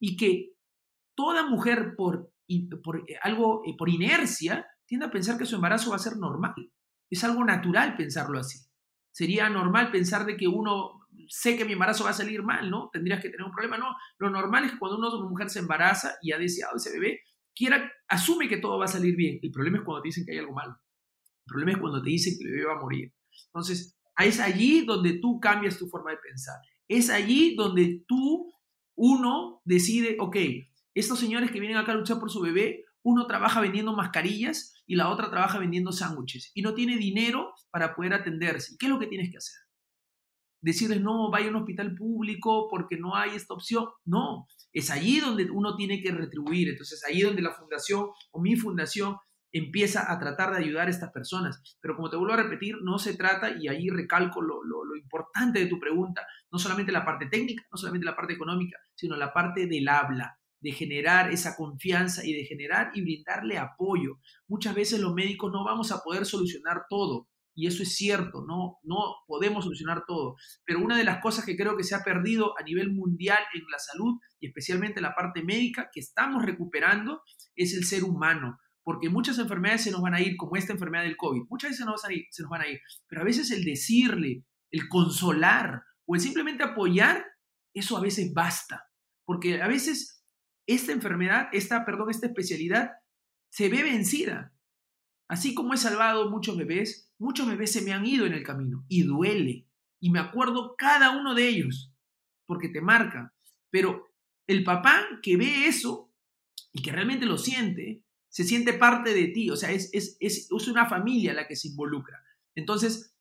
Y 0.00 0.16
que 0.16 0.52
toda 1.14 1.48
mujer 1.48 1.94
por, 1.96 2.32
por 2.82 2.98
eh, 3.08 3.16
algo, 3.22 3.62
eh, 3.66 3.74
por 3.76 3.88
inercia, 3.88 4.66
tiende 4.86 5.06
a 5.06 5.10
pensar 5.10 5.38
que 5.38 5.46
su 5.46 5.56
embarazo 5.56 5.90
va 5.90 5.96
a 5.96 6.00
ser 6.00 6.16
normal. 6.16 6.54
Es 7.10 7.22
algo 7.24 7.44
natural 7.44 7.96
pensarlo 7.96 8.38
así. 8.38 8.58
Sería 9.12 9.48
normal 9.50 9.90
pensar 9.90 10.24
de 10.24 10.36
que 10.36 10.48
uno 10.48 11.00
sé 11.28 11.56
que 11.56 11.64
mi 11.64 11.72
embarazo 11.72 12.04
va 12.04 12.10
a 12.10 12.14
salir 12.14 12.42
mal, 12.42 12.70
¿no? 12.70 12.88
Tendrías 12.92 13.20
que 13.20 13.28
tener 13.28 13.44
un 13.44 13.52
problema. 13.52 13.76
No, 13.76 13.94
lo 14.18 14.30
normal 14.30 14.64
es 14.64 14.72
que 14.72 14.78
cuando 14.78 14.98
una 14.98 15.28
mujer 15.28 15.50
se 15.50 15.58
embaraza 15.58 16.16
y 16.22 16.32
ha 16.32 16.38
deseado 16.38 16.76
ese 16.76 16.92
bebé, 16.92 17.20
quiera, 17.54 17.90
asume 18.08 18.48
que 18.48 18.58
todo 18.58 18.78
va 18.78 18.86
a 18.86 18.88
salir 18.88 19.16
bien. 19.16 19.38
El 19.42 19.50
problema 19.50 19.78
es 19.78 19.84
cuando 19.84 20.02
te 20.02 20.08
dicen 20.08 20.24
que 20.24 20.32
hay 20.32 20.38
algo 20.38 20.54
malo. 20.54 20.72
El 20.72 21.50
problema 21.50 21.72
es 21.72 21.78
cuando 21.78 22.02
te 22.02 22.10
dicen 22.10 22.34
que 22.38 22.44
el 22.44 22.52
bebé 22.52 22.66
va 22.66 22.74
a 22.74 22.82
morir. 22.82 23.12
Entonces, 23.46 23.99
es 24.24 24.40
allí 24.40 24.84
donde 24.84 25.14
tú 25.14 25.40
cambias 25.40 25.78
tu 25.78 25.88
forma 25.88 26.10
de 26.10 26.18
pensar. 26.18 26.56
Es 26.88 27.10
allí 27.10 27.54
donde 27.54 28.04
tú, 28.06 28.52
uno, 28.96 29.60
decide, 29.64 30.16
ok, 30.18 30.36
estos 30.94 31.18
señores 31.18 31.50
que 31.50 31.60
vienen 31.60 31.78
acá 31.78 31.92
a 31.92 31.96
luchar 31.96 32.18
por 32.18 32.30
su 32.30 32.40
bebé, 32.40 32.84
uno 33.02 33.26
trabaja 33.26 33.60
vendiendo 33.60 33.94
mascarillas 33.94 34.74
y 34.86 34.96
la 34.96 35.08
otra 35.08 35.30
trabaja 35.30 35.58
vendiendo 35.58 35.92
sándwiches 35.92 36.50
y 36.54 36.62
no 36.62 36.74
tiene 36.74 36.96
dinero 36.96 37.52
para 37.70 37.94
poder 37.94 38.14
atenderse. 38.14 38.76
¿Qué 38.78 38.86
es 38.86 38.90
lo 38.90 38.98
que 38.98 39.06
tienes 39.06 39.30
que 39.30 39.38
hacer? 39.38 39.58
Decirles, 40.62 41.00
no, 41.00 41.30
vaya 41.30 41.46
a 41.46 41.50
un 41.50 41.56
hospital 41.56 41.94
público 41.94 42.68
porque 42.70 42.98
no 42.98 43.16
hay 43.16 43.30
esta 43.34 43.54
opción. 43.54 43.86
No, 44.04 44.46
es 44.72 44.90
allí 44.90 45.20
donde 45.20 45.50
uno 45.50 45.74
tiene 45.76 46.02
que 46.02 46.10
retribuir. 46.10 46.68
Entonces, 46.68 47.02
allí 47.08 47.22
donde 47.22 47.40
la 47.40 47.52
fundación 47.52 48.08
o 48.30 48.40
mi 48.42 48.56
fundación 48.56 49.16
empieza 49.52 50.12
a 50.12 50.18
tratar 50.18 50.52
de 50.52 50.58
ayudar 50.58 50.88
a 50.88 50.90
estas 50.90 51.10
personas. 51.10 51.62
Pero 51.80 51.96
como 51.96 52.10
te 52.10 52.16
vuelvo 52.16 52.34
a 52.34 52.42
repetir, 52.42 52.76
no 52.82 52.98
se 52.98 53.16
trata, 53.16 53.50
y 53.58 53.68
ahí 53.68 53.88
recalco 53.88 54.40
lo, 54.40 54.60
importante 54.96 55.60
de 55.60 55.66
tu 55.66 55.80
pregunta, 55.80 56.26
no 56.52 56.58
solamente 56.58 56.92
la 56.92 57.04
parte 57.04 57.26
técnica, 57.26 57.64
no 57.72 57.78
solamente 57.78 58.04
la 58.04 58.16
parte 58.16 58.34
económica, 58.34 58.78
sino 58.94 59.16
la 59.16 59.32
parte 59.32 59.66
del 59.66 59.88
habla, 59.88 60.38
de 60.60 60.72
generar 60.72 61.32
esa 61.32 61.56
confianza 61.56 62.24
y 62.24 62.34
de 62.34 62.44
generar 62.44 62.90
y 62.94 63.00
brindarle 63.00 63.56
apoyo. 63.56 64.18
Muchas 64.46 64.74
veces 64.74 65.00
los 65.00 65.14
médicos 65.14 65.50
no 65.50 65.64
vamos 65.64 65.90
a 65.90 66.02
poder 66.02 66.26
solucionar 66.26 66.82
todo, 66.88 67.28
y 67.54 67.66
eso 67.66 67.82
es 67.82 67.96
cierto, 67.96 68.44
no, 68.46 68.78
no 68.84 69.16
podemos 69.26 69.64
solucionar 69.64 70.04
todo, 70.06 70.36
pero 70.64 70.80
una 70.80 70.96
de 70.96 71.04
las 71.04 71.20
cosas 71.20 71.44
que 71.44 71.56
creo 71.56 71.76
que 71.76 71.84
se 71.84 71.94
ha 71.94 72.04
perdido 72.04 72.54
a 72.58 72.62
nivel 72.62 72.92
mundial 72.92 73.40
en 73.54 73.62
la 73.70 73.78
salud 73.78 74.18
y 74.38 74.46
especialmente 74.46 75.00
en 75.00 75.02
la 75.02 75.14
parte 75.14 75.42
médica 75.42 75.90
que 75.92 76.00
estamos 76.00 76.44
recuperando 76.44 77.22
es 77.56 77.74
el 77.74 77.84
ser 77.84 78.04
humano 78.04 78.58
porque 78.82 79.08
muchas 79.08 79.38
enfermedades 79.38 79.82
se 79.84 79.90
nos 79.90 80.00
van 80.00 80.14
a 80.14 80.20
ir, 80.20 80.36
como 80.36 80.56
esta 80.56 80.72
enfermedad 80.72 81.04
del 81.04 81.16
COVID, 81.16 81.42
muchas 81.48 81.70
veces 81.70 81.84
se 82.30 82.42
nos 82.42 82.50
van 82.50 82.62
a 82.62 82.68
ir, 82.68 82.80
pero 83.06 83.22
a 83.22 83.24
veces 83.24 83.50
el 83.50 83.64
decirle, 83.64 84.44
el 84.70 84.88
consolar 84.88 85.82
o 86.06 86.14
el 86.14 86.20
simplemente 86.20 86.64
apoyar, 86.64 87.24
eso 87.74 87.96
a 87.96 88.00
veces 88.00 88.32
basta, 88.32 88.84
porque 89.24 89.62
a 89.62 89.68
veces 89.68 90.24
esta 90.66 90.92
enfermedad, 90.92 91.48
esta, 91.52 91.84
perdón, 91.84 92.10
esta 92.10 92.26
especialidad 92.26 92.92
se 93.50 93.68
ve 93.68 93.82
vencida. 93.82 94.54
Así 95.28 95.54
como 95.54 95.74
he 95.74 95.76
salvado 95.76 96.30
muchos 96.30 96.56
bebés, 96.56 97.12
muchos 97.18 97.46
bebés 97.46 97.72
se 97.72 97.82
me 97.82 97.92
han 97.92 98.06
ido 98.06 98.26
en 98.26 98.32
el 98.32 98.42
camino 98.42 98.84
y 98.88 99.02
duele. 99.02 99.66
Y 100.00 100.10
me 100.10 100.18
acuerdo 100.18 100.74
cada 100.76 101.16
uno 101.16 101.34
de 101.34 101.48
ellos, 101.48 101.92
porque 102.46 102.68
te 102.68 102.80
marca. 102.80 103.34
Pero 103.70 104.12
el 104.46 104.64
papá 104.64 105.06
que 105.22 105.36
ve 105.36 105.66
eso 105.66 106.12
y 106.72 106.82
que 106.82 106.92
realmente 106.92 107.26
lo 107.26 107.38
siente, 107.38 108.02
se 108.30 108.44
siente 108.44 108.72
parte 108.72 109.12
de 109.12 109.26
ti, 109.28 109.50
o 109.50 109.56
sea, 109.56 109.72
es, 109.72 109.90
es, 109.92 110.16
es, 110.20 110.48
una 110.68 110.88
familia 110.88 111.34
la 111.34 111.46
que 111.46 111.56
se 111.56 111.68
involucra. 111.68 112.22
Entonces, 112.54 113.14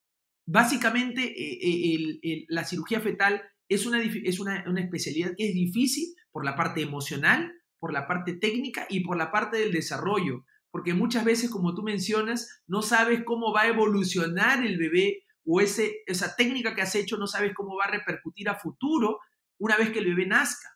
básicamente, 0.45 1.23
eh, 1.23 2.19
eh, 2.23 2.45
la 2.47 2.63
cirugía 2.63 3.01
fetal 3.01 3.41
es, 3.67 3.85
una, 3.85 4.01
es 4.01 4.39
una, 4.39 4.63
una 4.67 4.81
especialidad 4.81 5.33
que 5.35 5.49
es 5.49 5.53
difícil 5.53 6.15
por 6.31 6.45
la 6.45 6.55
parte 6.55 6.81
emocional, 6.81 7.51
por 7.79 7.91
la 7.91 8.07
parte 8.07 8.33
técnica 8.33 8.85
y 8.87 8.99
por 9.01 9.17
la 9.17 9.31
parte 9.31 9.57
del 9.57 9.71
desarrollo, 9.71 10.45
porque 10.71 10.93
muchas 10.93 11.25
veces, 11.25 11.49
como 11.49 11.73
tú 11.73 11.81
mencionas, 11.81 12.61
no 12.67 12.83
sabes 12.83 13.23
cómo 13.25 13.51
va 13.51 13.61
a 13.61 13.67
evolucionar 13.69 14.63
el 14.63 14.77
bebé 14.77 15.23
o 15.43 15.59
ese, 15.61 16.03
esa 16.05 16.35
técnica 16.35 16.75
que 16.75 16.83
has 16.83 16.93
hecho, 16.93 17.17
no 17.17 17.25
sabes 17.25 17.53
cómo 17.55 17.75
va 17.75 17.85
a 17.85 17.91
repercutir 17.91 18.47
a 18.49 18.59
futuro 18.59 19.19
una 19.57 19.75
vez 19.75 19.89
que 19.89 19.99
el 19.99 20.05
bebé 20.05 20.27
nazca. 20.27 20.69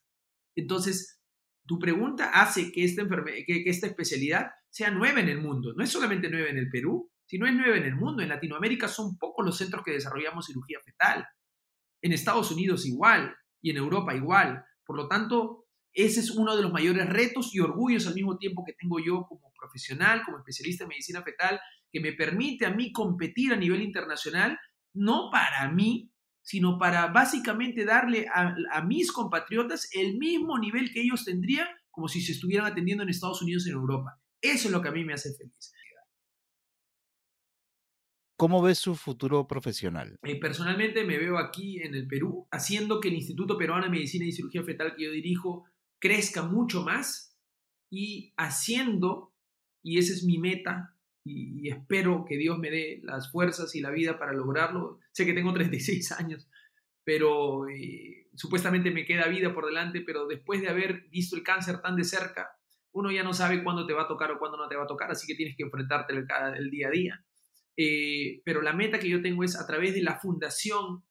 Entonces, 0.56 1.20
tu 1.66 1.80
pregunta 1.80 2.32
hace 2.34 2.72
que 2.72 2.84
esta, 2.84 3.04
que, 3.46 3.64
esta 3.66 3.88
especialidad 3.88 4.52
sea 4.70 4.92
nueva 4.92 5.20
en 5.20 5.30
el 5.30 5.40
mundo. 5.40 5.74
No 5.76 5.84
es 5.84 5.90
solamente 5.90 6.30
nueva 6.30 6.50
en 6.50 6.58
el 6.58 6.70
Perú, 6.70 7.12
sino 7.26 7.48
es 7.48 7.54
nueva 7.54 7.78
en 7.78 7.86
el 7.86 7.96
mundo. 7.96 8.22
En 8.22 8.30
Latinoamérica 8.30 8.88
son 8.88 9.18
pocos 9.18 9.46
los 9.46 9.58
centros 9.58 9.84
que 9.84 9.92
desarrollamos 9.92 10.48
cirugía 10.48 10.80
fetal. 10.84 11.26
En 12.02 12.12
Estados 12.12 12.52
Unidos 12.52 12.86
igual 12.86 13.36
y 13.62 13.72
en 13.72 13.78
Europa 13.78 14.14
igual. 14.16 14.64
Por 14.86 14.98
lo 14.98 15.08
tanto, 15.08 15.66
ese 15.94 16.20
es 16.20 16.32
uno 16.32 16.56
de 16.56 16.64
los 16.64 16.74
mayores 16.74 17.08
retos 17.08 17.54
y 17.54 17.60
orgullos 17.60 18.08
al 18.08 18.16
mismo 18.16 18.38
tiempo 18.38 18.64
que 18.66 18.74
tengo 18.74 19.00
yo 19.00 19.26
como 19.28 19.54
profesional, 19.58 20.24
como 20.26 20.40
especialista 20.40 20.84
en 20.84 20.90
medicina 20.90 21.22
fetal, 21.22 21.60
que 21.92 22.00
me 22.00 22.14
permite 22.14 22.66
a 22.66 22.72
mí 22.72 22.92
competir 22.92 23.54
a 23.54 23.56
nivel 23.56 23.82
internacional, 23.82 24.60
no 24.94 25.30
para 25.32 25.70
mí, 25.72 26.12
sino 26.44 26.78
para 26.78 27.08
básicamente 27.08 27.86
darle 27.86 28.28
a, 28.32 28.82
mis 28.82 29.12
compatriotas 29.12 29.90
el 29.94 30.18
mismo 30.18 30.60
nivel 30.60 30.92
que 30.92 31.02
ellos 31.02 31.24
tendrían 31.26 31.68
como 31.90 32.08
si 32.08 32.22
se 32.22 32.34
estuvieran 32.34 32.68
atendiendo 32.68 33.04
en 33.04 33.10
Estados 33.10 33.42
Unidos 33.42 33.66
en 33.66 33.74
Europa. 33.74 34.20
Eso 34.42 34.68
es 34.68 34.74
lo 34.74 34.82
que 34.82 34.90
a 34.90 34.92
mí 34.92 35.06
me 35.06 35.14
hace 35.14 35.34
feliz. 35.34 35.74
¿Cómo 38.36 38.62
ves 38.62 38.80
su 38.80 38.96
futuro 38.96 39.48
profesional? 39.48 40.18
Eh, 40.24 40.40
personalmente 40.40 41.06
me 41.06 41.18
veo 41.18 41.38
aquí 41.38 41.82
en 41.82 41.96
el 41.96 42.08
Perú, 42.08 42.48
haciendo 42.52 43.00
que 43.00 43.08
el 43.08 43.14
Instituto 43.14 43.58
Peruano 43.58 43.86
de 43.86 43.92
Medicina 43.92 44.26
y 44.26 44.34
Cirugía 44.34 44.64
Fetal 44.64 44.96
que 44.98 45.06
yo 45.06 45.12
dirijo 45.12 45.66
crezca 46.00 46.44
mucho 46.44 46.84
más 46.84 47.38
y 47.90 48.34
haciendo, 48.36 49.34
y 49.82 50.00
esa 50.00 50.12
es 50.12 50.26
mi 50.26 50.40
meta, 50.40 50.93
y, 51.24 51.70
espero 51.70 52.26
que 52.28 52.38
Dios 52.38 52.60
me 52.60 52.70
dé 52.70 53.00
las 53.04 53.32
fuerzas 53.32 53.76
y 53.76 53.82
la 53.82 53.92
vida 53.92 54.20
para 54.20 54.34
lograrlo. 54.34 55.00
Sé 55.12 55.26
que 55.26 55.34
tengo 55.34 55.54
36 55.54 56.12
años, 56.14 56.50
pero 57.04 57.68
eh, 57.70 58.28
supuestamente 58.36 58.92
me 58.92 59.06
queda 59.06 59.28
vida 59.28 59.54
por 59.54 59.66
delante, 59.66 60.02
pero 60.02 60.28
después 60.28 60.62
de 60.62 60.70
haber 60.70 61.08
visto 61.10 61.36
el 61.36 61.44
cáncer 61.44 61.82
tan 61.82 61.96
de 61.96 62.04
cerca, 62.04 62.58
uno 62.92 63.12
ya 63.12 63.24
no 63.24 63.34
sabe 63.34 63.64
cuándo 63.64 63.88
te 63.88 63.94
va 63.94 64.04
a 64.04 64.08
tocar 64.08 64.32
o 64.32 64.40
cuándo 64.40 64.58
no 64.58 64.68
te 64.68 64.76
va 64.76 64.84
a 64.84 64.88
tocar, 64.88 65.12
así 65.12 65.26
que 65.26 65.36
tienes 65.36 65.56
que 65.56 65.64
enfrentarte 65.64 66.14
el 66.14 66.70
día 66.70 66.88
a 66.88 66.92
día. 66.92 67.26
Eh, 67.76 68.42
pero 68.46 68.62
la 68.62 68.74
meta 68.74 69.00
que 69.00 69.10
yo 69.10 69.22
tengo 69.22 69.44
es 69.44 69.60
a 69.60 69.66
través 69.66 69.94
de 69.96 70.02
la 70.02 70.20
fundación 70.20 71.04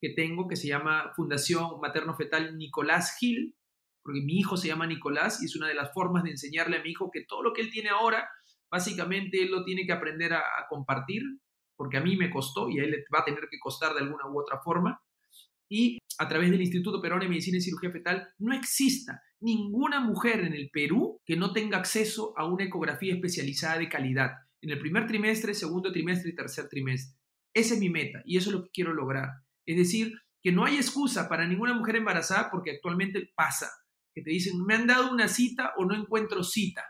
que 0.00 0.10
tengo, 0.10 0.48
que 0.48 0.56
se 0.56 0.66
llama 0.66 1.12
Fundación 1.14 1.80
Materno 1.80 2.16
Fetal 2.16 2.56
Nicolás 2.56 3.16
Gil, 3.18 3.54
porque 4.02 4.22
mi 4.22 4.38
hijo 4.38 4.56
se 4.56 4.68
llama 4.68 4.86
Nicolás 4.86 5.42
y 5.42 5.44
es 5.44 5.54
una 5.54 5.68
de 5.68 5.74
las 5.74 5.92
formas 5.92 6.24
de 6.24 6.30
enseñarle 6.30 6.78
a 6.78 6.82
mi 6.82 6.90
hijo 6.90 7.10
que 7.12 7.24
todo 7.24 7.42
lo 7.42 7.52
que 7.52 7.60
él 7.60 7.70
tiene 7.70 7.90
ahora, 7.90 8.28
básicamente 8.70 9.42
él 9.42 9.50
lo 9.50 9.64
tiene 9.64 9.84
que 9.84 9.92
aprender 9.92 10.32
a, 10.32 10.42
compartir, 10.68 11.22
porque 11.76 11.96
a 11.96 12.02
mí 12.02 12.16
me 12.16 12.30
costó 12.30 12.68
y 12.68 12.78
a 12.78 12.84
él 12.84 13.04
va 13.12 13.20
a 13.20 13.24
tener 13.24 13.48
que 13.50 13.58
costar 13.58 13.94
de 13.94 14.00
alguna 14.00 14.28
u 14.28 14.40
otra 14.40 14.60
forma. 14.60 15.02
Y 15.68 15.98
a 16.18 16.28
través 16.28 16.50
del 16.50 16.60
Instituto 16.60 17.00
Peruano 17.00 17.24
de 17.24 17.30
Medicina 17.30 17.58
y 17.58 17.62
Cirugía 17.62 17.90
Fetal 17.90 18.28
no 18.38 18.54
exista 18.54 19.22
ninguna 19.40 20.00
mujer 20.00 20.40
en 20.40 20.52
el 20.52 20.68
Perú 20.70 21.20
que 21.24 21.36
no 21.36 21.52
tenga 21.52 21.78
acceso 21.78 22.34
a 22.36 22.44
una 22.44 22.64
ecografía 22.64 23.14
especializada 23.14 23.78
de 23.78 23.88
calidad 23.88 24.32
en 24.62 24.70
el 24.70 24.78
primer 24.78 25.06
trimestre, 25.06 25.54
segundo 25.54 25.90
trimestre 25.90 26.30
y 26.30 26.34
tercer 26.34 26.68
trimestre. 26.68 27.18
Esa 27.54 27.74
es 27.74 27.80
mi 27.80 27.88
meta 27.88 28.22
y 28.24 28.36
eso 28.36 28.50
es 28.50 28.56
lo 28.56 28.62
que 28.64 28.70
quiero 28.70 28.92
lograr. 28.92 29.28
Es 29.66 29.76
decir, 29.76 30.12
que 30.42 30.52
no 30.52 30.64
hay 30.64 30.76
excusa 30.76 31.28
para 31.28 31.46
ninguna 31.46 31.74
mujer 31.74 31.96
embarazada 31.96 32.50
porque 32.50 32.72
actualmente 32.72 33.30
pasa, 33.34 33.70
que 34.14 34.22
te 34.22 34.30
dicen, 34.30 34.64
me 34.64 34.74
han 34.74 34.86
dado 34.86 35.10
una 35.10 35.28
cita 35.28 35.72
o 35.76 35.84
no 35.84 35.94
encuentro 35.94 36.42
cita, 36.42 36.84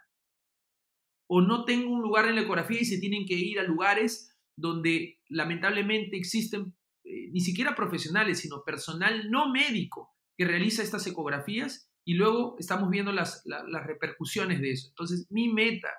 o 1.32 1.40
no 1.40 1.64
tengo 1.64 1.92
un 1.92 2.02
lugar 2.02 2.26
en 2.26 2.34
la 2.34 2.40
ecografía 2.40 2.80
y 2.80 2.84
se 2.84 2.98
tienen 2.98 3.24
que 3.24 3.34
ir 3.34 3.60
a 3.60 3.62
lugares 3.62 4.36
donde 4.56 5.20
lamentablemente 5.28 6.16
existen 6.16 6.74
eh, 7.04 7.30
ni 7.30 7.40
siquiera 7.40 7.76
profesionales, 7.76 8.40
sino 8.40 8.64
personal 8.64 9.30
no 9.30 9.48
médico 9.48 10.10
que 10.36 10.44
realiza 10.44 10.82
estas 10.82 11.06
ecografías 11.06 11.88
y 12.04 12.14
luego 12.14 12.56
estamos 12.58 12.90
viendo 12.90 13.12
las, 13.12 13.42
las 13.44 13.86
repercusiones 13.86 14.60
de 14.60 14.72
eso. 14.72 14.88
Entonces, 14.88 15.28
mi 15.30 15.52
meta 15.52 15.90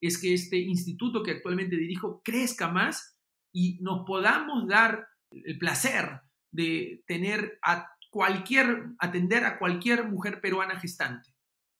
es 0.00 0.20
que 0.20 0.32
este 0.32 0.58
instituto 0.58 1.24
que 1.24 1.32
actualmente 1.32 1.76
dirijo 1.76 2.22
crezca 2.24 2.68
más 2.68 3.18
y 3.52 3.78
nos 3.80 4.06
podamos 4.06 4.68
dar 4.68 5.08
el 5.32 5.58
placer 5.58 6.20
de 6.52 7.02
tener 7.08 7.58
a 7.62 7.90
cualquier, 8.10 8.90
atender 9.00 9.44
a 9.44 9.58
cualquier 9.58 10.08
mujer 10.08 10.40
peruana 10.40 10.78
gestante. 10.78 11.30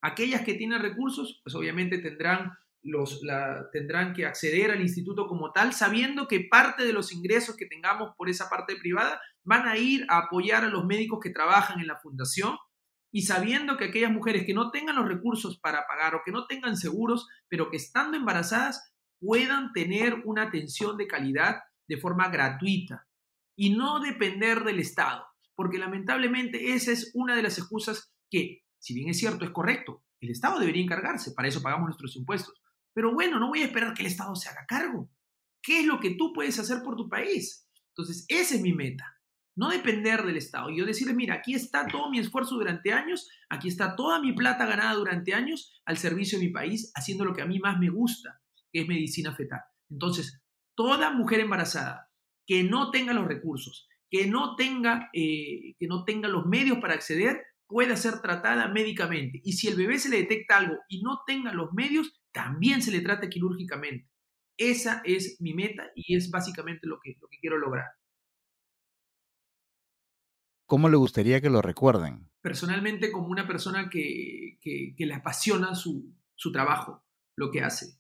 Aquellas 0.03 0.43
que 0.43 0.55
tienen 0.55 0.83
recursos, 0.83 1.41
pues 1.45 1.55
obviamente 1.55 1.99
tendrán, 1.99 2.53
los, 2.87 3.23
la, 3.23 3.69
tendrán 3.73 4.15
que 4.15 4.25
acceder 4.25 4.71
al 4.71 4.81
instituto 4.81 5.27
como 5.27 5.53
tal, 5.53 5.73
sabiendo 5.73 6.29
que 6.29 6.47
parte 6.49 6.85
de 6.85 6.93
los 6.93 7.13
ingresos 7.13 7.57
que 7.57 7.67
tengamos 7.67 8.15
por 8.17 8.29
esa 8.31 8.49
parte 8.49 8.77
privada 8.77 9.21
van 9.45 9.67
a 9.67 9.77
ir 9.77 10.07
a 10.09 10.19
apoyar 10.19 10.65
a 10.65 10.69
los 10.69 10.85
médicos 10.85 11.19
que 11.23 11.31
trabajan 11.31 11.81
en 11.81 11.89
la 11.89 11.99
fundación 11.99 12.57
y 13.13 13.23
sabiendo 13.23 13.77
que 13.77 13.87
aquellas 13.87 14.13
mujeres 14.13 14.45
que 14.45 14.55
no 14.55 14.71
tengan 14.71 14.97
los 14.97 15.09
recursos 15.09 15.59
para 15.59 15.87
pagar 15.87 16.15
o 16.15 16.23
que 16.25 16.33
no 16.33 16.47
tengan 16.47 16.77
seguros, 16.77 17.27
pero 17.49 17.71
que 17.71 17.77
estando 17.77 18.17
embarazadas 18.17 18.93
puedan 19.19 19.73
tener 19.73 20.23
una 20.25 20.43
atención 20.43 20.97
de 20.97 21.07
calidad 21.07 21.57
de 21.89 21.97
forma 21.97 22.29
gratuita 22.29 23.07
y 23.57 23.71
no 23.71 24.01
depender 24.01 24.65
del 24.65 24.79
Estado, 24.81 25.27
porque 25.55 25.79
lamentablemente 25.79 26.75
esa 26.75 26.93
es 26.93 27.11
una 27.15 27.35
de 27.35 27.43
las 27.43 27.59
excusas 27.59 28.13
que, 28.31 28.63
si 28.79 28.95
bien 28.95 29.09
es 29.09 29.19
cierto, 29.19 29.45
es 29.45 29.51
correcto, 29.51 30.05
el 30.21 30.31
Estado 30.31 30.61
debería 30.61 30.83
encargarse, 30.83 31.33
para 31.33 31.49
eso 31.49 31.63
pagamos 31.63 31.87
nuestros 31.87 32.17
impuestos. 32.17 32.55
Pero 32.97 33.13
bueno, 33.13 33.39
no 33.39 33.49
voy 33.49 33.61
a 33.61 33.67
esperar 33.67 33.93
que 33.93 34.01
el 34.01 34.09
Estado 34.09 34.35
se 34.35 34.49
haga 34.49 34.65
cargo. 34.67 35.11
¿Qué 35.63 35.81
es 35.81 35.87
lo 35.87 36.01
que 36.01 36.15
tú 36.15 36.33
puedes 36.33 36.59
hacer 36.59 36.83
por 36.83 36.97
tu 36.97 37.11
país? 37.11 37.69
Entonces, 37.91 38.25
esa 38.27 38.55
es 38.55 38.63
mi 38.63 38.73
meta. 38.73 39.21
No 39.55 39.69
depender 39.69 40.25
del 40.25 40.39
Estado. 40.39 40.71
Yo 40.71 40.87
decirle, 40.87 41.13
mira, 41.13 41.35
aquí 41.35 41.53
está 41.53 41.87
todo 41.87 42.09
mi 42.09 42.21
esfuerzo 42.21 42.55
durante 42.55 42.95
años, 42.95 43.29
aquí 43.51 43.69
está 43.69 43.97
toda 43.97 44.19
mi 44.19 44.33
plata 44.33 44.65
ganada 44.65 44.95
durante 44.95 45.35
años 45.35 45.79
al 45.85 45.99
servicio 45.99 46.39
de 46.39 46.47
mi 46.47 46.53
país, 46.53 46.91
haciendo 46.95 47.27
lo 47.27 47.35
que 47.35 47.43
a 47.43 47.47
mí 47.47 47.59
más 47.59 47.79
me 47.79 47.91
gusta, 47.91 48.41
que 48.73 48.81
es 48.81 48.89
medicina 48.89 49.35
fetal. 49.37 49.61
Entonces, 49.91 50.41
toda 50.75 51.11
mujer 51.11 51.41
embarazada 51.41 52.11
que 52.47 52.65
no 52.65 52.91
tenga 52.91 53.13
los 53.13 53.29
recursos, 53.29 53.91
que 54.11 54.27
no 54.27 54.57
tenga, 54.57 55.11
eh, 55.13 55.75
que 55.79 55.87
no 55.87 56.05
tenga 56.05 56.29
los 56.29 56.47
medios 56.47 56.79
para 56.79 56.95
acceder, 56.95 57.45
pueda 57.67 57.97
ser 57.97 58.21
tratada 58.21 58.69
médicamente. 58.69 59.41
Y 59.45 59.53
si 59.55 59.69
el 59.69 59.77
bebé 59.77 59.99
se 59.99 60.09
le 60.09 60.19
detecta 60.19 60.59
algo 60.59 60.77
y 60.89 61.03
no 61.03 61.23
tenga 61.27 61.53
los 61.53 61.73
medios, 61.73 62.21
también 62.33 62.83
se 62.83 62.91
le 62.91 63.01
trata 63.01 63.29
quirúrgicamente. 63.29 64.09
Esa 64.59 65.03
es 65.05 65.41
mi 65.41 65.53
meta 65.53 65.91
y 65.95 66.17
es 66.17 66.31
básicamente 66.31 66.87
lo 66.87 66.99
que, 67.03 67.17
lo 67.21 67.29
que 67.29 67.39
quiero 67.39 67.59
lograr. 67.59 67.87
¿Cómo 70.67 70.89
le 70.89 70.97
gustaría 70.97 71.41
que 71.41 71.49
lo 71.49 71.63
recuerden? 71.63 72.29
Personalmente 72.43 73.13
como 73.13 73.29
una 73.29 73.47
persona 73.47 73.89
que, 73.89 74.59
le 74.97 75.15
apasiona 75.15 75.75
su, 75.75 76.13
trabajo, 76.53 77.05
lo 77.37 77.51
que 77.51 77.63
hace. 77.63 77.99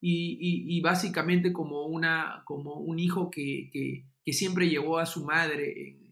Y, 0.00 0.80
básicamente 0.82 1.52
como, 1.52 1.86
una, 1.86 2.42
como 2.44 2.74
un 2.74 2.98
hijo 2.98 3.30
que, 3.30 4.04
siempre 4.26 4.68
llevó 4.68 4.98
a 4.98 5.06
su 5.06 5.24
madre 5.24 5.88
en, 5.88 6.05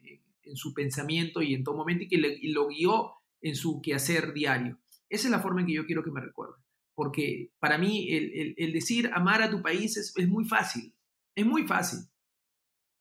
su 0.55 0.74
pensamiento 0.74 1.42
y 1.42 1.55
en 1.55 1.64
todo 1.64 1.76
momento 1.76 2.05
y 2.05 2.09
que 2.09 2.40
lo 2.53 2.68
guió 2.68 3.12
en 3.40 3.55
su 3.55 3.80
quehacer 3.82 4.32
diario. 4.32 4.78
Esa 5.09 5.28
es 5.28 5.30
la 5.30 5.40
forma 5.40 5.61
en 5.61 5.66
que 5.66 5.74
yo 5.74 5.86
quiero 5.86 6.03
que 6.03 6.11
me 6.11 6.20
recuerden. 6.20 6.62
Porque 6.95 7.53
para 7.59 7.78
mí 7.78 8.09
el, 8.11 8.72
decir 8.72 9.11
amar 9.12 9.42
a 9.42 9.51
tu 9.51 9.62
país 9.62 9.97
es, 9.97 10.12
es 10.16 10.28
muy 10.28 10.45
fácil. 10.45 10.95
Es 11.34 11.45
muy 11.45 11.66
fácil. 11.66 12.01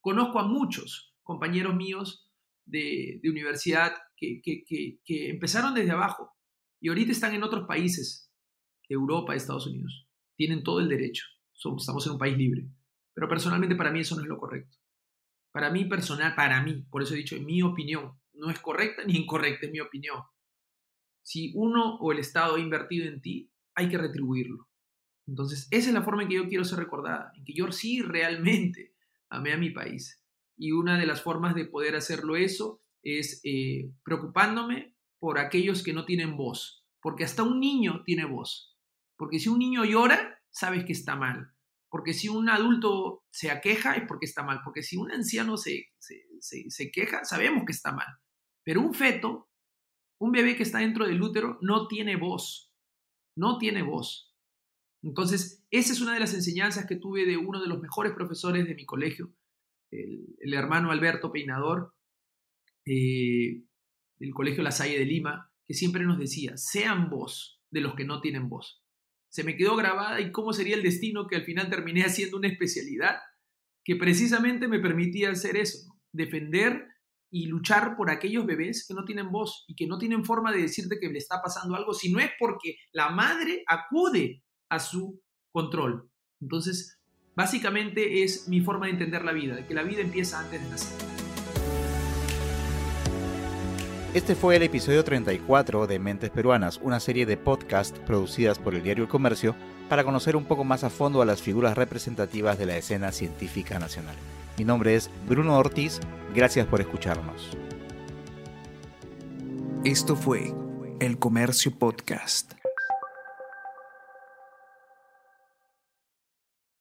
Conozco 0.02 0.40
a 0.40 0.48
muchos 0.48 1.16
compañeros 1.24 1.76
míos 1.76 2.30
de, 2.66 3.22
universidad 3.24 3.94
que, 4.16 4.42
empezaron 5.08 5.74
desde 5.74 5.92
abajo 5.92 6.32
y 6.80 6.90
ahorita 6.90 7.12
están 7.12 7.34
en 7.34 7.44
otros 7.44 7.68
países, 7.68 8.32
Europa, 8.90 9.36
Estados 9.36 9.68
Unidos. 9.68 10.08
Tienen 10.36 10.64
todo 10.64 10.80
el 10.80 10.90
derecho. 10.90 11.26
Somos, 11.54 11.84
estamos 11.84 12.06
en 12.08 12.14
un 12.14 12.20
país 12.20 12.38
libre. 12.38 12.68
Pero 13.14 13.30
personalmente 13.30 13.76
para 13.76 13.92
mí 13.92 14.00
eso 14.00 14.16
no 14.16 14.24
es 14.24 14.28
lo 14.28 14.38
correcto. 14.38 14.78
Para 15.54 15.70
mí 15.70 15.86
personal, 15.86 16.34
para 16.34 16.64
mí, 16.64 16.84
por 16.90 17.04
eso 17.04 17.14
he 17.14 17.18
dicho, 17.18 17.40
mi 17.40 17.62
opinión, 17.62 18.20
no 18.34 18.50
es 18.50 18.58
correcta 18.58 19.04
ni 19.06 19.16
incorrecta, 19.16 19.68
es 19.68 19.72
mi 19.72 19.80
opinión. 19.80 20.20
Si 21.22 21.52
uno 21.56 21.98
o 21.98 22.12
el 22.12 22.18
Estado 22.18 22.56
ha 22.56 22.60
invertido 22.60 23.08
en 23.08 23.22
ti, 23.22 23.52
hay 23.76 23.88
que 23.88 24.00
retribuirlo. 24.00 24.68
Entonces, 25.28 25.68
esa 25.70 25.90
es 25.90 25.94
la 25.94 26.02
forma 26.02 26.24
en 26.24 26.30
que 26.30 26.36
yo 26.36 26.48
quiero 26.48 26.66
ser 26.66 26.80
recordada, 26.80 27.32
en 27.36 27.46
que 27.46 27.54
yo 27.54 27.72
sí 27.72 28.02
realmente 28.02 28.96
amé 29.30 29.54
a 29.54 29.58
mi 29.58 29.70
país. 29.70 30.24
Y 30.58 30.72
una 30.72 30.98
de 30.98 31.06
las 31.06 31.22
formas 31.22 31.54
de 31.54 31.66
poder 31.66 31.96
hacerlo 31.96 32.36
eso 32.36 32.82
es 33.04 33.40
eh, 33.44 33.92
preocupándome 34.04 34.96
por 35.20 35.38
aquellos 35.38 35.84
que 35.84 35.94
no 35.94 36.06
tienen 36.06 36.36
voz, 36.36 36.84
porque 37.00 37.26
hasta 37.26 37.44
un 37.44 37.60
niño 37.60 38.02
tiene 38.04 38.26
voz. 38.26 38.76
Porque 39.18 39.40
si 39.40 39.50
un 39.50 39.60
niño 39.60 39.86
llora, 39.86 40.42
sabes 40.50 40.84
que 40.84 40.94
está 40.94 41.16
mal. 41.16 41.53
Porque 41.94 42.16
si 42.16 42.28
un 42.28 42.50
adulto 42.50 43.24
se 43.32 43.52
aqueja 43.52 43.94
es 43.94 44.08
porque 44.08 44.26
está 44.26 44.42
mal. 44.42 44.62
Porque 44.64 44.82
si 44.82 44.98
un 44.98 45.12
anciano 45.12 45.58
se, 45.58 45.92
se, 46.00 46.92
queja, 46.92 47.24
sabemos 47.24 47.66
que 47.68 47.72
está 47.72 47.92
mal. 47.92 48.08
Pero 48.66 48.82
un 48.82 48.96
feto, 48.96 49.52
un 50.20 50.32
bebé 50.32 50.56
que 50.56 50.64
está 50.64 50.80
dentro 50.80 51.06
del 51.06 51.22
útero, 51.22 51.60
no 51.62 51.88
tiene 51.88 52.16
voz. 52.16 52.74
No 53.38 53.60
tiene 53.60 53.84
voz. 53.84 54.34
Entonces, 55.04 55.64
esa 55.70 55.94
es 55.94 56.02
una 56.02 56.16
de 56.16 56.22
las 56.22 56.34
enseñanzas 56.34 56.88
que 56.88 56.96
tuve 56.96 57.28
de 57.28 57.38
uno 57.38 57.62
de 57.62 57.68
los 57.68 57.80
mejores 57.80 58.14
profesores 58.14 58.68
de 58.68 58.74
mi 58.74 58.88
colegio, 58.88 59.32
el, 59.92 60.52
hermano 60.52 60.90
Alberto 60.90 61.32
Peinador 61.32 61.94
eh, 62.88 63.66
del 64.18 64.34
Colegio 64.34 64.64
La 64.64 64.72
Salle 64.72 64.98
de 64.98 65.06
Lima, 65.06 65.52
que 65.68 65.76
siempre 65.76 66.06
nos 66.06 66.18
decía, 66.18 66.58
sean 66.58 67.12
voz 67.12 67.62
de 67.70 67.82
los 67.82 67.94
que 67.94 68.06
no 68.06 68.20
tienen 68.20 68.50
voz. 68.50 68.83
Se 69.34 69.44
me 69.44 69.58
quedó 69.58 69.76
grabada 69.76 70.22
y 70.22 70.32
cómo 70.32 70.54
sería 70.54 70.76
el 70.76 70.84
destino 70.84 71.28
que 71.28 71.36
al 71.36 71.44
final 71.44 71.70
terminé 71.70 72.04
haciendo 72.06 72.38
una 72.38 72.48
especialidad 72.48 73.18
que 73.84 73.96
precisamente 73.96 74.68
me 74.68 74.80
permitía 74.80 75.32
hacer 75.32 75.58
eso, 75.58 75.80
defender 76.14 76.88
y 77.30 77.48
luchar 77.48 77.98
por 77.98 78.10
aquellos 78.12 78.46
bebés 78.46 78.86
que 78.88 78.94
no 78.94 79.04
tienen 79.04 79.32
voz 79.32 79.66
y 79.68 79.76
que 79.76 79.88
no 79.88 79.98
tienen 79.98 80.24
forma 80.24 80.52
de 80.52 80.62
decirte 80.62 81.00
que 81.00 81.10
le 81.10 81.18
está 81.18 81.42
pasando 81.42 81.76
algo, 81.76 81.94
si 81.94 82.12
no 82.12 82.20
es 82.20 82.30
porque 82.40 82.78
la 82.94 83.10
madre 83.10 83.64
acude 83.68 84.44
a 84.70 84.80
su 84.80 85.22
control. 85.52 86.10
Entonces, 86.40 87.04
Básicamente 87.36 88.24
es 88.24 88.48
mi 88.48 88.62
forma 88.62 88.86
de 88.86 88.92
entender 88.92 89.26
la 89.26 89.32
vida, 89.32 89.56
de 89.56 89.66
que 89.66 89.74
la 89.74 89.82
vida 89.82 90.02
empieza 90.02 90.40
antes 90.40 90.62
de 90.62 90.70
nacer. 90.70 91.23
Este 94.14 94.36
fue 94.36 94.56
el 94.56 94.62
episodio 94.62 95.04
34 95.04 95.88
de 95.88 95.98
Mentes 95.98 96.30
Peruanas, 96.30 96.80
una 96.84 97.00
serie 97.00 97.26
de 97.26 97.36
podcasts 97.36 97.98
producidas 98.06 98.60
por 98.60 98.76
el 98.76 98.84
diario 98.84 99.06
El 99.06 99.10
Comercio 99.10 99.56
para 99.90 100.04
conocer 100.04 100.36
un 100.36 100.46
poco 100.46 100.64
más 100.64 100.84
a 100.84 100.92
fondo 100.92 101.24
a 101.24 101.26
las 101.26 101.42
figuras 101.42 101.76
representativas 101.76 102.60
de 102.60 102.68
la 102.68 102.78
escena 102.78 103.12
científica 103.12 103.80
nacional. 103.80 104.16
Mi 104.56 104.66
nombre 104.66 104.94
es 104.94 105.10
Bruno 105.28 105.58
Ortiz, 105.58 106.00
gracias 106.36 106.68
por 106.68 106.80
escucharnos. 106.80 107.58
Esto 109.84 110.16
fue 110.16 110.54
El 111.00 111.18
Comercio 111.18 111.72
Podcast. 111.72 112.54